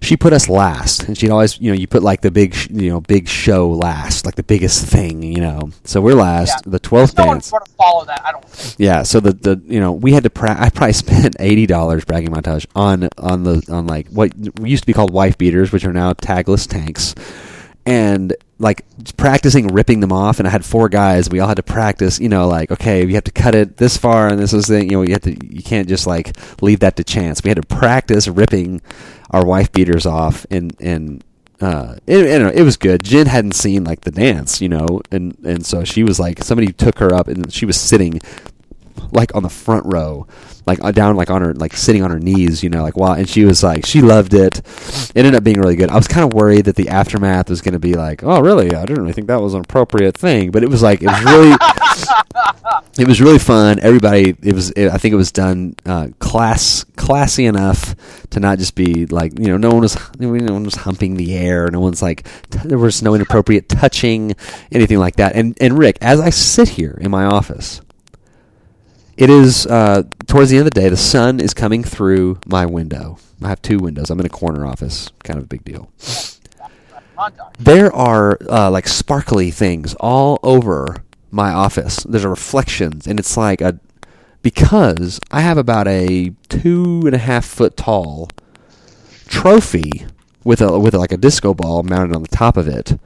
she 0.00 0.16
put 0.16 0.32
us 0.32 0.48
last, 0.48 1.04
and 1.04 1.16
she'd 1.18 1.30
always, 1.30 1.60
you 1.60 1.70
know, 1.70 1.76
you 1.76 1.86
put 1.86 2.02
like 2.02 2.20
the 2.20 2.30
big, 2.30 2.54
sh- 2.54 2.68
you 2.70 2.90
know, 2.90 3.00
big 3.00 3.28
show 3.28 3.68
last, 3.70 4.24
like 4.26 4.36
the 4.36 4.42
biggest 4.42 4.86
thing, 4.86 5.22
you 5.22 5.40
know. 5.40 5.70
So 5.84 6.00
we're 6.00 6.14
last, 6.14 6.62
Yeah. 6.64 6.70
the 6.72 6.78
twelfth 6.78 7.16
no 7.18 7.24
dance. 7.24 7.50
to 7.50 7.60
follow 7.76 8.04
that. 8.04 8.22
I 8.24 8.32
don't 8.32 8.44
think. 8.48 8.76
Yeah, 8.78 9.02
so 9.02 9.20
the, 9.20 9.32
the 9.32 9.60
you 9.66 9.80
know 9.80 9.92
we 9.92 10.12
had 10.12 10.22
to 10.24 10.30
pra- 10.30 10.56
I 10.60 10.70
probably 10.70 10.92
spent 11.04 11.36
eighty 11.40 11.66
dollars 11.66 12.04
bragging 12.04 12.30
montage 12.30 12.66
on 12.76 13.08
on 13.18 13.44
the 13.44 13.64
on 13.70 13.86
like 13.86 14.08
what 14.08 14.32
used 14.66 14.82
to 14.82 14.86
be 14.86 14.92
called 14.92 15.12
wife 15.12 15.36
beaters, 15.38 15.72
which 15.72 15.84
are 15.84 15.92
now 15.92 16.12
tagless 16.12 16.68
tanks, 16.68 17.14
and 17.86 18.34
like 18.60 18.84
practicing 19.16 19.68
ripping 19.68 20.00
them 20.00 20.12
off. 20.12 20.38
And 20.40 20.48
I 20.48 20.50
had 20.50 20.64
four 20.64 20.88
guys. 20.88 21.30
We 21.30 21.38
all 21.40 21.46
had 21.48 21.58
to 21.58 21.62
practice. 21.62 22.18
You 22.20 22.28
know, 22.28 22.48
like 22.48 22.70
okay, 22.70 23.06
we 23.06 23.14
have 23.14 23.24
to 23.24 23.30
cut 23.32 23.54
it 23.54 23.76
this 23.76 23.96
far, 23.96 24.28
and 24.28 24.38
this 24.38 24.52
is 24.52 24.66
the 24.66 24.84
you 24.84 24.92
know 24.92 25.02
you 25.02 25.12
have 25.12 25.22
to 25.22 25.32
you 25.46 25.62
can't 25.62 25.88
just 25.88 26.06
like 26.06 26.36
leave 26.62 26.80
that 26.80 26.96
to 26.96 27.04
chance. 27.04 27.42
We 27.42 27.48
had 27.50 27.56
to 27.56 27.62
practice 27.66 28.28
ripping 28.28 28.80
our 29.30 29.44
wife 29.44 29.72
beaters 29.72 30.06
off, 30.06 30.46
and 30.50 30.74
and 30.80 31.24
uh, 31.60 31.96
it, 32.06 32.24
it, 32.26 32.58
it 32.58 32.62
was 32.62 32.76
good. 32.76 33.02
Jen 33.02 33.26
hadn't 33.26 33.52
seen 33.52 33.84
like 33.84 34.02
the 34.02 34.10
dance, 34.10 34.60
you 34.60 34.68
know, 34.68 35.00
and 35.10 35.36
and 35.44 35.66
so 35.66 35.84
she 35.84 36.02
was 36.02 36.20
like, 36.20 36.42
somebody 36.42 36.72
took 36.72 36.98
her 36.98 37.14
up, 37.14 37.28
and 37.28 37.52
she 37.52 37.66
was 37.66 37.80
sitting 37.80 38.20
like 39.12 39.34
on 39.34 39.42
the 39.42 39.48
front 39.48 39.84
row, 39.86 40.26
like 40.66 40.82
uh, 40.82 40.92
down, 40.92 41.16
like 41.16 41.30
on 41.30 41.42
her, 41.42 41.54
like 41.54 41.74
sitting 41.74 42.02
on 42.02 42.10
her 42.10 42.18
knees, 42.18 42.62
you 42.62 42.70
know, 42.70 42.82
like 42.82 42.96
wow. 42.96 43.12
And 43.12 43.28
she 43.28 43.44
was 43.44 43.62
like, 43.62 43.86
she 43.86 44.00
loved 44.00 44.34
it. 44.34 44.58
It 44.58 45.16
ended 45.16 45.34
up 45.34 45.44
being 45.44 45.58
really 45.60 45.76
good. 45.76 45.90
I 45.90 45.96
was 45.96 46.08
kind 46.08 46.24
of 46.24 46.34
worried 46.34 46.66
that 46.66 46.76
the 46.76 46.88
aftermath 46.88 47.50
was 47.50 47.60
going 47.60 47.72
to 47.72 47.78
be 47.78 47.94
like, 47.94 48.22
oh, 48.22 48.40
really? 48.40 48.74
I 48.74 48.82
didn't 48.82 49.02
really 49.02 49.12
think 49.12 49.28
that 49.28 49.40
was 49.40 49.54
an 49.54 49.60
appropriate 49.60 50.16
thing, 50.16 50.50
but 50.50 50.62
it 50.62 50.68
was 50.68 50.82
like, 50.82 51.02
it 51.02 51.06
was 51.06 51.24
really, 51.24 51.56
it 52.98 53.08
was 53.08 53.20
really 53.20 53.38
fun. 53.38 53.78
Everybody, 53.80 54.36
it 54.42 54.54
was, 54.54 54.70
it, 54.72 54.88
I 54.88 54.98
think 54.98 55.12
it 55.12 55.16
was 55.16 55.32
done 55.32 55.74
uh, 55.86 56.08
class, 56.18 56.84
classy 56.96 57.46
enough 57.46 57.94
to 58.30 58.40
not 58.40 58.58
just 58.58 58.74
be 58.74 59.06
like, 59.06 59.38
you 59.38 59.48
know, 59.48 59.56
no 59.56 59.70
one 59.70 59.80
was, 59.80 59.96
no 60.18 60.28
one 60.30 60.64
was 60.64 60.74
humping 60.74 61.16
the 61.16 61.36
air. 61.36 61.70
No 61.70 61.80
one's 61.80 62.02
like, 62.02 62.26
t- 62.50 62.60
there 62.64 62.78
was 62.78 63.02
no 63.02 63.14
inappropriate 63.14 63.68
touching, 63.68 64.34
anything 64.72 64.98
like 64.98 65.16
that. 65.16 65.34
And 65.34 65.56
and 65.60 65.78
Rick, 65.78 65.98
as 66.00 66.20
I 66.20 66.30
sit 66.30 66.68
here 66.70 66.98
in 67.00 67.10
my 67.10 67.24
office. 67.24 67.80
It 69.18 69.30
is 69.30 69.66
uh, 69.66 70.04
towards 70.28 70.50
the 70.50 70.58
end 70.58 70.68
of 70.68 70.72
the 70.72 70.80
day. 70.80 70.88
The 70.88 70.96
sun 70.96 71.40
is 71.40 71.52
coming 71.52 71.82
through 71.82 72.38
my 72.46 72.66
window. 72.66 73.18
I 73.42 73.48
have 73.48 73.60
two 73.60 73.78
windows. 73.78 74.10
I'm 74.10 74.20
in 74.20 74.26
a 74.26 74.28
corner 74.28 74.64
office. 74.64 75.10
Kind 75.24 75.38
of 75.38 75.44
a 75.44 75.48
big 75.48 75.64
deal. 75.64 75.90
There 77.58 77.92
are 77.92 78.38
uh, 78.48 78.70
like 78.70 78.86
sparkly 78.86 79.50
things 79.50 79.96
all 79.98 80.38
over 80.44 81.02
my 81.32 81.50
office. 81.50 82.04
There's 82.04 82.22
a 82.22 82.28
reflections, 82.28 83.08
and 83.08 83.18
it's 83.18 83.36
like 83.36 83.60
a 83.60 83.80
because 84.40 85.18
I 85.32 85.40
have 85.40 85.58
about 85.58 85.88
a 85.88 86.32
two 86.48 87.02
and 87.04 87.14
a 87.14 87.18
half 87.18 87.44
foot 87.44 87.76
tall 87.76 88.30
trophy 89.26 90.06
with 90.44 90.60
a 90.60 90.78
with 90.78 90.94
like 90.94 91.10
a 91.10 91.16
disco 91.16 91.54
ball 91.54 91.82
mounted 91.82 92.14
on 92.14 92.22
the 92.22 92.28
top 92.28 92.56
of 92.56 92.68
it. 92.68 93.00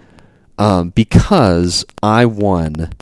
Um, 0.59 0.91
because 0.91 1.87
I 2.03 2.27
won 2.27 2.93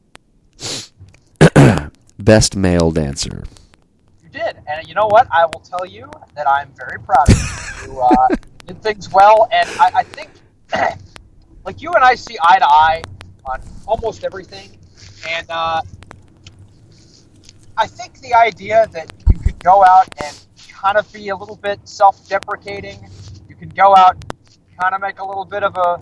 Best 2.24 2.56
male 2.56 2.90
dancer. 2.90 3.44
You 4.22 4.28
did, 4.28 4.58
and 4.66 4.86
you 4.86 4.94
know 4.94 5.06
what? 5.06 5.26
I 5.32 5.46
will 5.46 5.60
tell 5.60 5.86
you 5.86 6.10
that 6.34 6.46
I'm 6.48 6.72
very 6.76 6.98
proud 7.00 7.28
of 7.30 7.82
you. 7.86 7.92
You 7.92 8.00
uh, 8.00 8.28
did 8.66 8.82
things 8.82 9.10
well, 9.10 9.48
and 9.50 9.68
I, 9.80 9.90
I 9.96 10.02
think, 10.02 10.30
like 11.64 11.80
you 11.80 11.92
and 11.92 12.04
I 12.04 12.14
see 12.14 12.36
eye 12.42 12.58
to 12.58 12.66
eye 12.66 13.02
on 13.46 13.62
almost 13.86 14.24
everything, 14.24 14.76
and 15.28 15.46
uh, 15.50 15.80
I 17.76 17.86
think 17.86 18.20
the 18.20 18.34
idea 18.34 18.86
that 18.92 19.12
you 19.32 19.38
could 19.38 19.58
go 19.64 19.82
out 19.82 20.08
and 20.22 20.36
kind 20.68 20.98
of 20.98 21.10
be 21.12 21.30
a 21.30 21.36
little 21.36 21.56
bit 21.56 21.80
self-deprecating, 21.84 22.98
you 23.48 23.56
can 23.56 23.70
go 23.70 23.96
out, 23.96 24.22
kind 24.78 24.94
of 24.94 25.00
make 25.00 25.18
a 25.20 25.24
little 25.24 25.46
bit 25.46 25.62
of 25.62 25.74
a, 25.76 25.98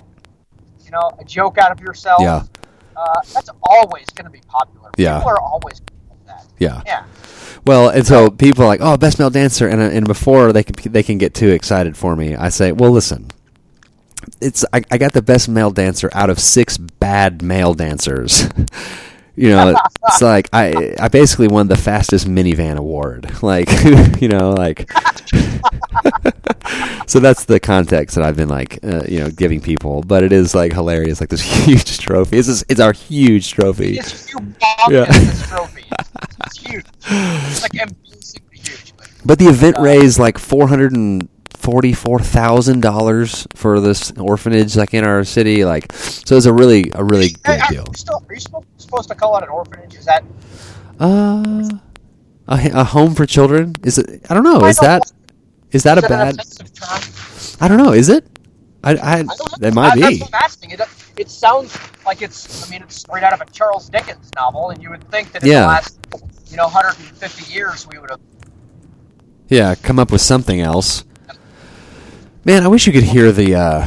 you 0.84 0.90
know, 0.90 1.10
a 1.20 1.24
joke 1.24 1.58
out 1.58 1.70
of 1.70 1.80
yourself. 1.80 2.20
Yeah. 2.20 2.42
Uh, 2.96 3.20
that's 3.32 3.50
always 3.62 4.06
going 4.10 4.24
to 4.24 4.30
be 4.30 4.40
popular. 4.48 4.90
Yeah. 4.96 5.18
People 5.18 5.30
are 5.30 5.40
always. 5.40 5.80
Yeah. 6.58 6.82
Yeah. 6.86 7.04
Well, 7.64 7.88
and 7.90 8.06
so 8.06 8.30
people 8.30 8.64
are 8.64 8.66
like, 8.66 8.80
"Oh, 8.82 8.96
best 8.96 9.18
male 9.18 9.30
dancer," 9.30 9.68
and 9.68 9.80
and 9.80 10.06
before 10.06 10.52
they 10.52 10.62
can 10.62 10.92
they 10.92 11.02
can 11.02 11.18
get 11.18 11.34
too 11.34 11.48
excited 11.50 11.96
for 11.96 12.16
me, 12.16 12.34
I 12.34 12.48
say, 12.48 12.72
"Well, 12.72 12.90
listen, 12.90 13.26
it's 14.40 14.64
I, 14.72 14.82
I 14.90 14.96
got 14.98 15.12
the 15.12 15.22
best 15.22 15.48
male 15.48 15.70
dancer 15.70 16.08
out 16.14 16.30
of 16.30 16.38
six 16.38 16.78
bad 16.78 17.42
male 17.42 17.74
dancers." 17.74 18.48
you 19.36 19.50
know, 19.50 19.76
it's 20.06 20.22
like 20.22 20.48
I 20.52 20.94
I 20.98 21.08
basically 21.08 21.48
won 21.48 21.68
the 21.68 21.76
fastest 21.76 22.26
minivan 22.26 22.76
award. 22.76 23.30
Like, 23.42 23.68
you 24.20 24.28
know, 24.28 24.50
like. 24.50 24.90
so 27.06 27.20
that's 27.20 27.44
the 27.44 27.58
context 27.60 28.16
that 28.16 28.24
I've 28.24 28.36
been 28.36 28.48
like, 28.48 28.78
uh, 28.82 29.02
you 29.08 29.20
know, 29.20 29.30
giving 29.30 29.60
people. 29.60 30.02
But 30.02 30.22
it 30.22 30.32
is 30.32 30.54
like 30.54 30.72
hilarious, 30.72 31.20
like 31.20 31.28
this 31.30 31.42
huge 31.42 31.98
trophy. 31.98 32.38
It's 32.38 32.48
just, 32.48 32.64
it's 32.68 32.80
our 32.80 32.92
huge 32.92 33.52
trophy. 33.52 33.98
It's 33.98 34.32
Yeah. 34.88 35.04
trophy. 35.48 35.84
It's 36.46 36.58
huge. 36.58 36.84
It's 37.10 37.62
like 37.62 37.74
embarrassingly 37.74 38.56
huge. 38.56 38.92
But 39.24 39.38
the 39.38 39.46
event 39.46 39.76
raised 39.78 40.18
like 40.18 40.38
four 40.38 40.68
hundred 40.68 40.92
and 40.92 41.28
forty-four 41.50 42.20
thousand 42.20 42.80
dollars 42.80 43.46
for 43.54 43.80
this 43.80 44.12
orphanage, 44.12 44.76
like 44.76 44.94
in 44.94 45.04
our 45.04 45.24
city. 45.24 45.64
Like, 45.64 45.92
so 45.92 46.36
it's 46.36 46.46
a 46.46 46.52
really, 46.52 46.90
a 46.94 47.02
really 47.04 47.30
good 47.30 47.60
are 47.60 47.68
deal. 47.68 47.84
you, 47.88 47.94
still, 47.94 48.24
are 48.28 48.34
you 48.34 48.40
supposed- 48.40 49.08
to 49.08 49.14
call 49.14 49.36
it 49.36 49.42
an 49.44 49.50
orphanage? 49.50 49.94
Is 49.94 50.06
that? 50.06 50.24
Uh, 50.98 51.68
a, 52.48 52.70
a 52.72 52.84
home 52.84 53.14
for 53.14 53.26
children? 53.26 53.74
Is 53.84 53.98
it? 53.98 54.26
I 54.30 54.34
don't 54.34 54.44
know. 54.44 54.64
Is 54.64 54.78
that 54.78 55.02
is 55.72 55.82
that 55.82 55.98
a 55.98 56.02
bad? 56.02 56.36
I 57.60 57.68
don't 57.68 57.78
know. 57.78 57.92
Is 57.92 58.08
it? 58.08 58.24
I, 58.82 58.94
I, 58.96 59.18
I 59.18 59.24
it 59.60 59.74
might 59.74 59.92
I, 59.92 59.94
be. 59.94 60.00
That's 60.00 60.20
what 60.20 60.34
I'm 60.34 60.42
asking. 60.42 60.70
It, 60.70 60.80
it 61.18 61.28
sounds 61.30 61.76
like 62.06 62.22
it's. 62.22 62.66
I 62.66 62.70
mean, 62.70 62.82
it's 62.82 62.96
straight 62.96 63.22
out 63.24 63.32
of 63.32 63.40
a 63.40 63.50
Charles 63.50 63.88
Dickens 63.88 64.30
novel, 64.36 64.70
and 64.70 64.82
you 64.82 64.90
would 64.90 65.04
think 65.10 65.32
that 65.32 65.42
in 65.42 65.48
Yeah. 65.50 65.60
the 65.62 65.66
last, 65.66 65.98
you 66.50 66.56
know, 66.56 66.64
150 66.64 67.52
years, 67.52 67.86
we 67.86 67.98
would 67.98 68.10
have. 68.10 68.20
Yeah, 69.48 69.74
come 69.74 69.98
up 69.98 70.10
with 70.12 70.20
something 70.20 70.60
else. 70.60 71.04
Man, 72.44 72.62
I 72.64 72.68
wish 72.68 72.86
you 72.86 72.92
could 72.92 73.02
hear 73.04 73.32
the. 73.32 73.54
uh 73.54 73.86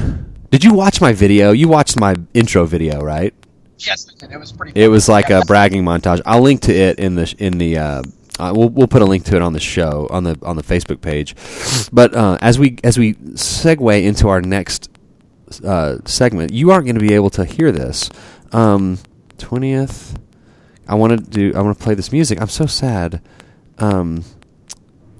Did 0.51 0.63
you 0.63 0.73
watch 0.73 0.99
my 1.01 1.13
video? 1.13 1.51
You 1.51 1.67
watched 1.67 1.97
my 1.97 2.15
intro 2.33 2.65
video, 2.65 3.01
right? 3.01 3.33
Yes, 3.79 4.07
I 4.09 4.19
did. 4.19 4.31
it 4.33 4.39
was 4.39 4.51
pretty. 4.51 4.79
It 4.79 4.89
was 4.89 5.07
like 5.09 5.29
Yeah. 5.29 5.39
a 5.39 5.45
bragging 5.45 5.83
montage. 5.83 6.21
I'll 6.25 6.41
link 6.41 6.61
to 6.61 6.73
it 6.73 6.99
in 6.99 7.15
the 7.15 7.33
in 7.39 7.57
the. 7.57 7.77
Uh, 7.77 8.03
uh, 8.39 8.51
we'll 8.55 8.69
we'll 8.69 8.87
put 8.87 9.01
a 9.01 9.05
link 9.05 9.23
to 9.25 9.35
it 9.35 9.41
on 9.41 9.53
the 9.53 9.59
show 9.59 10.07
on 10.11 10.23
the 10.23 10.37
on 10.43 10.55
the 10.55 10.63
Facebook 10.63 11.01
page. 11.01 11.35
But 11.91 12.13
uh, 12.15 12.37
as 12.41 12.59
we 12.59 12.77
as 12.83 12.97
we 12.97 13.13
segue 13.15 14.03
into 14.03 14.29
our 14.29 14.41
next 14.41 14.90
uh, 15.63 15.97
segment, 16.05 16.53
you 16.53 16.71
aren't 16.71 16.85
going 16.85 16.95
to 16.95 17.01
be 17.01 17.13
able 17.13 17.29
to 17.31 17.45
hear 17.45 17.71
this. 17.71 18.09
Twentieth. 19.41 20.17
I 20.87 20.95
want 20.95 21.11
to 21.11 21.17
do. 21.17 21.53
I 21.55 21.61
want 21.61 21.77
to 21.77 21.83
play 21.83 21.95
this 21.95 22.11
music. 22.11 22.39
I'm 22.41 22.47
so 22.47 22.65
sad. 22.65 23.21
Um, 23.79 24.23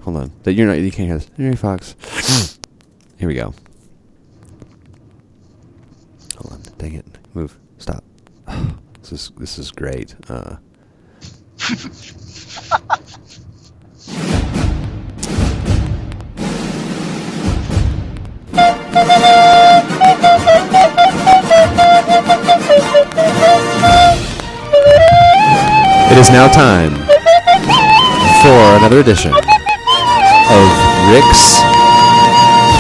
hold 0.01 0.17
on. 0.17 0.31
That 0.43 0.53
you're 0.53 0.67
not. 0.67 0.77
You 0.79 0.91
can't 0.91 1.07
hear 1.07 1.17
this. 1.17 1.29
Henry 1.37 1.55
Fox. 1.55 1.95
Here 3.17 3.27
we 3.27 3.35
go. 3.35 3.53
Hold 6.37 6.53
on. 6.53 6.61
Dang 6.77 6.93
it. 6.93 7.05
Move. 7.33 7.57
Stop. 7.77 8.03
This 9.01 9.13
is 9.13 9.31
this 9.37 9.57
is 9.57 9.71
great. 9.71 10.15
Uh, 10.29 10.57
it 26.11 26.17
is 26.17 26.29
now 26.29 26.45
time 26.49 26.93
for 28.43 28.77
another 28.77 28.99
edition 28.99 29.31
of 29.31 30.67
Rick's 31.09 31.59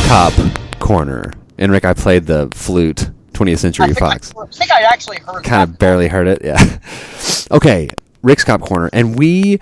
Cop 0.09 0.33
Corner. 0.79 1.31
And 1.57 1.71
Rick, 1.71 1.85
I 1.85 1.93
played 1.93 2.25
the 2.25 2.49
flute, 2.51 3.09
20th 3.31 3.59
Century 3.59 3.91
I 3.91 3.93
Fox 3.93 4.33
I, 4.35 4.41
I 4.41 4.45
think 4.47 4.71
I 4.71 4.81
actually 4.81 5.19
heard. 5.19 5.45
kind 5.45 5.63
of 5.63 5.79
barely 5.79 6.09
heard 6.09 6.27
it. 6.27 6.41
Yeah. 6.43 6.79
okay, 7.51 7.89
Rick's 8.21 8.43
Cop 8.43 8.59
Corner, 8.59 8.89
and 8.91 9.17
we, 9.17 9.61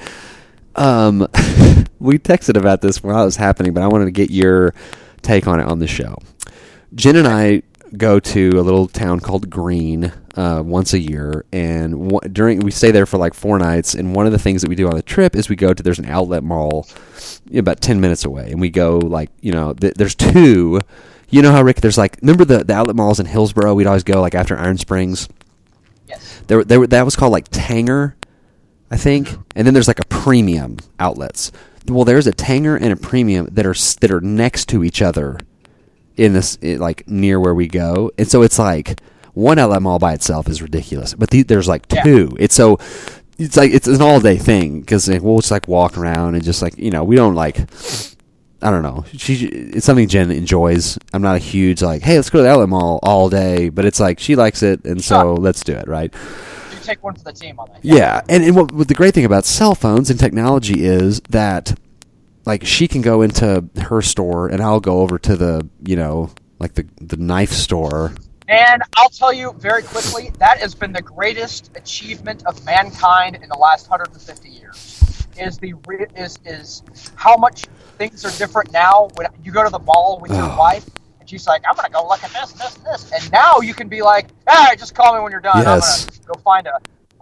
um, 0.75 1.19
we 1.99 2.17
texted 2.17 2.57
about 2.57 2.81
this 2.81 3.03
while 3.03 3.21
it 3.21 3.25
was 3.25 3.35
happening, 3.35 3.75
but 3.75 3.83
I 3.83 3.87
wanted 3.87 4.05
to 4.05 4.11
get 4.11 4.31
your 4.31 4.73
take 5.21 5.45
on 5.45 5.59
it 5.59 5.67
on 5.67 5.77
the 5.77 5.85
show. 5.85 6.17
Jen 6.95 7.17
and 7.17 7.27
I 7.27 7.61
go 7.97 8.19
to 8.19 8.49
a 8.59 8.61
little 8.61 8.87
town 8.87 9.19
called 9.19 9.49
Green 9.49 10.11
uh, 10.35 10.61
once 10.65 10.93
a 10.93 10.99
year, 10.99 11.45
and 11.51 12.09
w- 12.09 12.29
during 12.33 12.59
we 12.61 12.71
stay 12.71 12.91
there 12.91 13.05
for 13.05 13.17
like 13.17 13.33
four 13.33 13.57
nights. 13.59 13.93
And 13.93 14.13
one 14.15 14.25
of 14.25 14.31
the 14.31 14.39
things 14.39 14.61
that 14.61 14.69
we 14.69 14.75
do 14.75 14.87
on 14.87 14.95
the 14.95 15.01
trip 15.01 15.35
is 15.35 15.49
we 15.49 15.55
go 15.55 15.73
to 15.73 15.83
there's 15.83 15.99
an 15.99 16.05
outlet 16.05 16.43
mall 16.43 16.87
about 17.53 17.81
ten 17.81 17.99
minutes 17.99 18.25
away, 18.25 18.51
and 18.51 18.59
we 18.61 18.69
go 18.69 18.97
like 18.99 19.29
you 19.41 19.51
know 19.51 19.73
th- 19.73 19.95
there's 19.95 20.15
two. 20.15 20.81
You 21.29 21.41
know 21.43 21.51
how 21.51 21.61
Rick? 21.61 21.81
There's 21.81 21.97
like 21.97 22.17
remember 22.21 22.45
the 22.45 22.63
the 22.63 22.73
outlet 22.73 22.95
malls 22.95 23.19
in 23.19 23.25
Hillsboro? 23.25 23.73
We'd 23.75 23.87
always 23.87 24.03
go 24.03 24.19
like 24.21 24.33
after 24.35 24.57
Iron 24.57 24.77
Springs 24.77 25.29
Yes. 26.07 26.41
there, 26.47 26.63
there 26.63 26.87
that 26.87 27.05
was 27.05 27.15
called 27.15 27.31
like 27.31 27.49
Tanger, 27.49 28.13
I 28.89 28.97
think, 28.97 29.29
and 29.55 29.67
then 29.67 29.73
there's 29.75 29.87
like 29.87 29.99
a 29.99 30.05
premium 30.05 30.77
outlets. 30.99 31.51
Well, 31.87 32.03
there's 32.05 32.27
a 32.27 32.33
Tanger 32.33 32.79
and 32.79 32.91
a 32.91 32.95
premium 32.95 33.47
that 33.51 33.65
are 33.65 33.73
that 34.01 34.11
are 34.11 34.21
next 34.21 34.69
to 34.69 34.83
each 34.83 35.01
other 35.01 35.39
in 36.19 36.33
this 36.33 36.57
it, 36.61 36.79
like 36.79 37.07
near 37.07 37.39
where 37.39 37.55
we 37.55 37.67
go, 37.67 38.11
and 38.17 38.27
so 38.27 38.41
it's 38.41 38.59
like 38.59 38.99
one 39.33 39.57
LM 39.57 39.87
all 39.87 39.99
by 39.99 40.13
itself 40.13 40.47
is 40.49 40.61
ridiculous, 40.61 41.13
but 41.13 41.29
the, 41.29 41.43
there's 41.43 41.67
like 41.67 41.85
Yeah. 41.91 42.03
two. 42.03 42.35
It's 42.39 42.55
so 42.55 42.77
it's 43.37 43.55
like 43.55 43.71
it's 43.71 43.87
an 43.87 44.01
all 44.01 44.19
day 44.19 44.37
thing 44.37 44.81
because 44.81 45.07
we'll 45.07 45.37
just 45.39 45.51
like 45.51 45.67
walk 45.67 45.97
around 45.97 46.35
and 46.35 46.43
just 46.43 46.61
like 46.61 46.77
you 46.77 46.91
know 46.91 47.03
we 47.03 47.15
don't 47.15 47.35
like. 47.35 47.57
I 48.61 48.71
don't 48.71 48.83
know. 48.83 49.05
She 49.15 49.45
it's 49.45 49.85
something 49.85 50.09
Jen 50.09 50.31
enjoys. 50.31 50.97
I'm 51.13 51.21
not 51.21 51.37
a 51.37 51.39
huge 51.39 51.81
like, 51.81 52.01
hey, 52.01 52.17
let's 52.17 52.29
go 52.29 52.39
to 52.39 52.43
the 52.43 52.49
outlet 52.49 52.67
mall 52.67 52.99
all 53.01 53.29
day, 53.29 53.69
but 53.69 53.85
it's 53.85 54.01
like 54.01 54.19
she 54.19 54.35
likes 54.35 54.61
it, 54.63 54.83
and 54.83 55.01
so 55.01 55.33
let's 55.35 55.63
do 55.63 55.71
it, 55.73 55.87
right? 55.87 56.13
You 56.73 56.77
take 56.83 57.01
one 57.01 57.15
for 57.15 57.23
the 57.23 57.31
team 57.31 57.57
on 57.57 57.69
that. 57.71 57.79
Yeah, 57.85 58.19
and, 58.27 58.43
and 58.43 58.55
what, 58.57 58.73
what 58.73 58.89
the 58.89 58.93
great 58.95 59.13
thing 59.13 59.23
about 59.23 59.45
cell 59.45 59.75
phones 59.75 60.09
and 60.09 60.19
technology 60.19 60.83
is 60.83 61.21
that, 61.29 61.79
like, 62.49 62.65
she 62.65 62.87
can 62.87 63.01
go 63.03 63.21
into 63.21 63.63
her 63.83 64.01
store, 64.01 64.47
and 64.47 64.59
I'll 64.61 64.79
go 64.79 65.01
over 65.01 65.19
to 65.19 65.35
the, 65.37 65.69
you 65.85 65.95
know, 65.95 66.31
like 66.57 66.73
the 66.73 66.85
the 66.99 67.15
knife 67.17 67.51
store. 67.51 68.13
And 68.47 68.81
I'll 68.97 69.09
tell 69.09 69.31
you 69.31 69.53
very 69.59 69.83
quickly, 69.83 70.31
that 70.39 70.57
has 70.57 70.73
been 70.73 70.91
the 70.91 71.03
greatest 71.03 71.69
achievement 71.75 72.43
of 72.47 72.65
mankind 72.65 73.35
in 73.35 73.47
the 73.47 73.57
last 73.57 73.87
150 73.87 74.49
years. 74.49 75.27
Is 75.37 75.59
the 75.59 75.73
is 76.15 76.39
is 76.43 76.81
how 77.15 77.37
much 77.37 77.67
things 77.99 78.25
are 78.25 78.31
different 78.39 78.73
now 78.73 79.09
when 79.13 79.27
you 79.43 79.51
go 79.51 79.63
to 79.63 79.69
the 79.69 79.79
mall 79.79 80.19
with 80.21 80.31
your 80.31 80.41
Oh. 80.43 80.57
wife 80.67 80.85
and 81.19 81.29
she's 81.29 81.45
like, 81.45 81.61
"I'm 81.69 81.75
gonna 81.75 81.89
go 81.91 82.07
look 82.07 82.23
at 82.23 82.31
this, 82.33 82.51
this, 82.53 82.75
and 82.77 82.85
this," 82.87 83.11
and 83.11 83.31
now 83.31 83.59
you 83.59 83.75
can 83.75 83.87
be 83.87 84.01
like, 84.01 84.25
"Ah, 84.47 84.71
just 84.75 84.95
call 84.95 85.15
me 85.15 85.21
when 85.21 85.31
you're 85.31 85.39
done. 85.41 85.61
Yes. 85.63 86.07
I'm 86.07 86.09
gonna 86.09 86.33
go 86.33 86.39
find 86.41 86.67
a." 86.67 86.79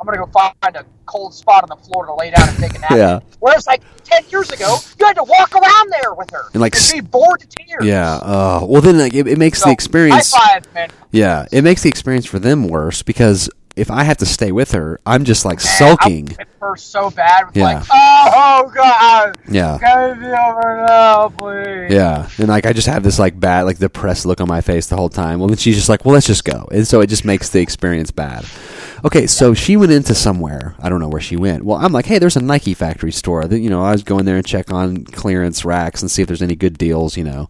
I'm 0.07 0.15
gonna 0.15 0.25
go 0.31 0.31
find 0.61 0.75
a 0.75 0.85
cold 1.05 1.33
spot 1.33 1.63
on 1.63 1.69
the 1.77 1.83
floor 1.85 2.05
to 2.05 2.13
lay 2.15 2.31
down 2.31 2.47
and 2.49 2.57
take 2.57 2.75
a 2.75 2.79
nap. 2.79 2.91
Yeah. 2.91 3.19
Whereas, 3.39 3.67
like 3.67 3.81
ten 4.03 4.23
years 4.29 4.49
ago, 4.51 4.77
you 4.99 5.05
had 5.05 5.15
to 5.17 5.23
walk 5.23 5.53
around 5.55 5.91
there 6.01 6.13
with 6.13 6.29
her 6.31 6.43
And, 6.53 6.61
like, 6.61 6.75
s- 6.75 6.91
be 6.93 7.01
bored 7.01 7.39
to 7.41 7.47
tears. 7.47 7.85
Yeah. 7.85 8.15
Uh, 8.15 8.59
well, 8.67 8.81
then 8.81 8.97
like 8.97 9.13
it, 9.13 9.27
it 9.27 9.37
makes 9.37 9.59
So, 9.59 9.65
the 9.65 9.71
experience. 9.73 10.33
High 10.33 10.59
five, 10.59 10.73
man. 10.73 10.89
Yeah, 11.11 11.45
it 11.51 11.63
makes 11.63 11.83
the 11.83 11.89
experience 11.89 12.25
for 12.25 12.39
them 12.39 12.67
worse 12.67 13.03
because 13.03 13.49
if 13.75 13.91
I 13.91 14.03
have 14.03 14.17
to 14.17 14.25
stay 14.25 14.51
with 14.51 14.71
her, 14.71 14.99
I'm 15.05 15.23
just 15.23 15.45
like 15.45 15.59
Man, 15.59 15.65
sulking. 15.77 16.35
I 16.39 16.45
her 16.61 16.75
so 16.75 17.11
bad. 17.11 17.45
With 17.47 17.57
Yeah. 17.57 17.63
Like, 17.65 17.83
oh 17.91 18.71
god, 18.73 19.37
Yeah. 19.49 19.77
can 19.77 20.19
be 20.19 20.25
over 20.25 20.85
now, 20.87 21.29
please? 21.29 21.93
Yeah, 21.93 22.27
and 22.39 22.47
like 22.47 22.65
I 22.65 22.73
just 22.73 22.87
have 22.87 23.03
this 23.03 23.19
like 23.19 23.39
bad, 23.39 23.63
like 23.63 23.77
depressed 23.77 24.25
look 24.25 24.41
on 24.41 24.47
my 24.47 24.61
face 24.61 24.87
the 24.87 24.95
whole 24.97 25.09
time. 25.09 25.39
Well, 25.39 25.47
then 25.49 25.57
she's 25.57 25.75
just 25.75 25.89
like, 25.89 26.03
"Well, 26.05 26.13
let's 26.15 26.25
just 26.27 26.43
go," 26.43 26.67
and 26.71 26.87
so 26.87 27.01
it 27.01 27.07
just 27.07 27.23
makes 27.25 27.49
the 27.49 27.59
experience 27.61 28.09
bad. 28.11 28.45
Okay, 29.07 29.25
so 29.25 29.53
she 29.53 29.77
went 29.77 29.93
into 29.93 30.13
somewhere. 30.13 30.75
I 30.79 30.89
don't 30.89 30.99
know 30.99 31.07
where 31.07 31.21
she 31.21 31.37
went. 31.37 31.63
Well, 31.63 31.77
I'm 31.77 31.93
like, 31.93 32.05
"Hey, 32.07 32.19
there's 32.19 32.35
a 32.35 32.41
Nike 32.41 32.73
factory 32.73 33.13
store." 33.13 33.45
That 33.45 33.59
you 33.59 33.69
know, 33.69 33.81
I 33.81 33.93
was 33.93 34.03
going 34.03 34.25
there 34.25 34.35
and 34.35 34.45
check 34.45 34.69
on 34.69 35.05
clearance 35.05 35.63
racks 35.63 36.01
and 36.01 36.11
see 36.11 36.21
if 36.21 36.27
there's 36.27 36.41
any 36.41 36.57
good 36.57 36.77
deals. 36.77 37.15
You 37.15 37.23
know, 37.23 37.47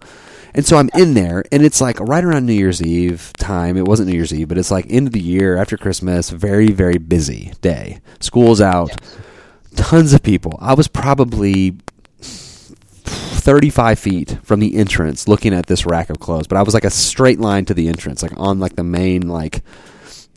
And 0.54 0.68
so 0.68 0.78
I'm 0.78 0.92
in 0.96 1.16
there, 1.16 1.44
and 1.52 1.64
it's 1.64 1.82
like 1.82 2.00
right 2.00 2.24
around 2.24 2.46
New 2.46 2.54
Year's 2.54 2.80
Eve 2.80 3.34
time. 3.38 3.76
It 3.76 3.86
wasn't 3.88 4.10
New 4.10 4.16
Year's 4.16 4.32
Eve, 4.32 4.48
but 4.48 4.60
it's 4.60 4.70
like 4.70 4.86
end 4.88 5.08
of 5.08 5.14
the 5.14 5.20
year 5.20 5.58
after 5.58 5.78
Christmas. 5.78 6.30
Very, 6.30 6.68
very 6.68 7.00
busy 7.00 7.54
day. 7.62 8.02
School's 8.20 8.62
out. 8.62 8.96
Tons 9.76 10.14
of 10.14 10.22
people. 10.22 10.60
I 10.62 10.76
was 10.76 10.88
probably 10.88 11.76
35 12.20 13.98
feet 13.98 14.38
from 14.44 14.60
the 14.60 14.76
entrance 14.76 15.28
looking 15.28 15.56
at 15.56 15.66
this 15.66 15.88
rack 15.88 16.12
of 16.12 16.20
clothes, 16.20 16.46
but 16.46 16.58
I 16.58 16.62
was 16.62 16.76
like 16.76 16.86
a 16.86 16.92
straight 16.92 17.40
line 17.40 17.66
to 17.66 17.74
the 17.74 17.88
entrance, 17.88 18.22
like 18.22 18.38
on 18.38 18.60
like 18.60 18.76
the 18.76 18.84
main, 18.84 19.28
like, 19.28 19.64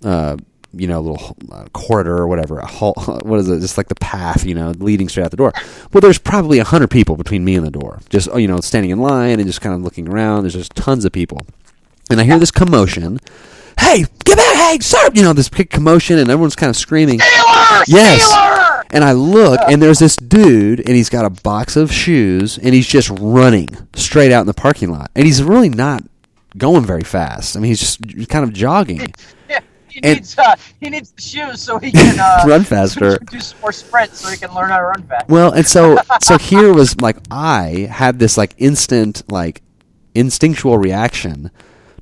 uh, 0.03 0.39
you 0.73 0.87
know, 0.87 1.01
little 1.01 1.37
uh, 1.51 1.65
corridor 1.73 2.17
or 2.17 2.27
whatever. 2.27 2.59
A 2.59 2.67
hall, 2.67 2.95
what 3.23 3.41
is 3.41 3.49
it? 3.49 3.61
Just 3.61 3.77
like 3.77 3.89
the 3.89 3.95
path, 3.97 4.45
you 4.45 4.55
know, 4.55 4.71
leading 4.79 5.09
straight 5.09 5.25
out 5.25 5.31
the 5.31 5.37
door. 5.37 5.53
Well, 5.93 6.01
there's 6.01 6.19
probably 6.19 6.59
a 6.59 6.65
hundred 6.65 6.91
people 6.91 7.17
between 7.17 7.45
me 7.45 7.57
and 7.57 7.67
the 7.67 7.71
door, 7.71 8.01
just 8.09 8.33
you 8.35 8.49
know, 8.49 8.61
standing 8.61 8.91
in 8.91 8.99
line 9.01 9.39
and 9.41 9.47
just 9.47 9.61
kind 9.61 9.75
of 9.75 9.83
looking 9.83 10.09
around. 10.09 10.45
There's 10.45 10.55
just 10.55 10.75
tons 10.75 11.05
of 11.05 11.13
people, 11.13 11.47
and 12.11 12.21
I 12.21 12.25
hear 12.25 12.39
this 12.39 12.51
commotion. 12.51 13.19
Hey, 13.79 14.05
get 14.25 14.37
back! 14.37 14.57
Hey, 14.57 14.79
sir! 14.81 15.09
You 15.15 15.23
know, 15.23 15.33
this 15.33 15.49
big 15.49 15.71
commotion, 15.71 16.19
and 16.19 16.29
everyone's 16.29 16.57
kind 16.57 16.69
of 16.69 16.77
screaming. 16.77 17.21
Stealer! 17.21 17.85
Yes. 17.87 18.23
Stealer! 18.23 18.85
And 18.93 19.05
I 19.05 19.13
look, 19.13 19.61
and 19.69 19.81
there's 19.81 20.01
this 20.01 20.17
dude, 20.17 20.81
and 20.81 20.91
he's 20.91 21.09
got 21.09 21.25
a 21.25 21.31
box 21.31 21.77
of 21.77 21.93
shoes, 21.93 22.59
and 22.59 22.75
he's 22.75 22.87
just 22.87 23.09
running 23.09 23.69
straight 23.95 24.33
out 24.33 24.41
in 24.41 24.47
the 24.47 24.55
parking 24.55 24.91
lot. 24.91 25.11
And 25.15 25.25
he's 25.25 25.43
really 25.43 25.69
not 25.69 26.03
going 26.59 26.85
very 26.85 27.05
fast. 27.05 27.57
I 27.57 27.61
mean, 27.61 27.69
he's 27.69 27.81
just 27.81 28.29
kind 28.29 28.45
of 28.45 28.53
jogging. 28.53 29.15
Yeah, 29.91 30.01
he 30.03 30.09
And- 30.09 30.17
needs 30.19 30.39
uh, 30.39 30.55
he 30.81 30.91
needs 30.91 31.11
the 31.13 31.23
shoes 31.23 31.61
so 31.63 31.79
he 31.79 31.93
can 31.93 32.19
uh, 32.21 32.45
Run 32.47 32.65
faster. 32.65 33.19
Do 33.31 33.41
some 33.41 33.61
more 33.61 33.73
sprints 33.73 34.21
so 34.21 34.31
he 34.31 34.37
can 34.37 34.55
learn 34.55 34.71
how 34.71 34.79
to 34.79 34.85
run 34.85 35.03
fast. 35.05 35.29
Well, 35.29 35.53
and 35.53 35.67
so 35.67 35.99
so 36.23 36.39
here 36.39 36.73
was 36.73 37.01
like 37.01 37.17
I 37.31 37.89
had 37.91 38.19
this 38.19 38.37
like 38.37 38.55
instant 38.59 39.23
like 39.31 39.63
instinctual 40.15 40.79
reaction 40.79 41.51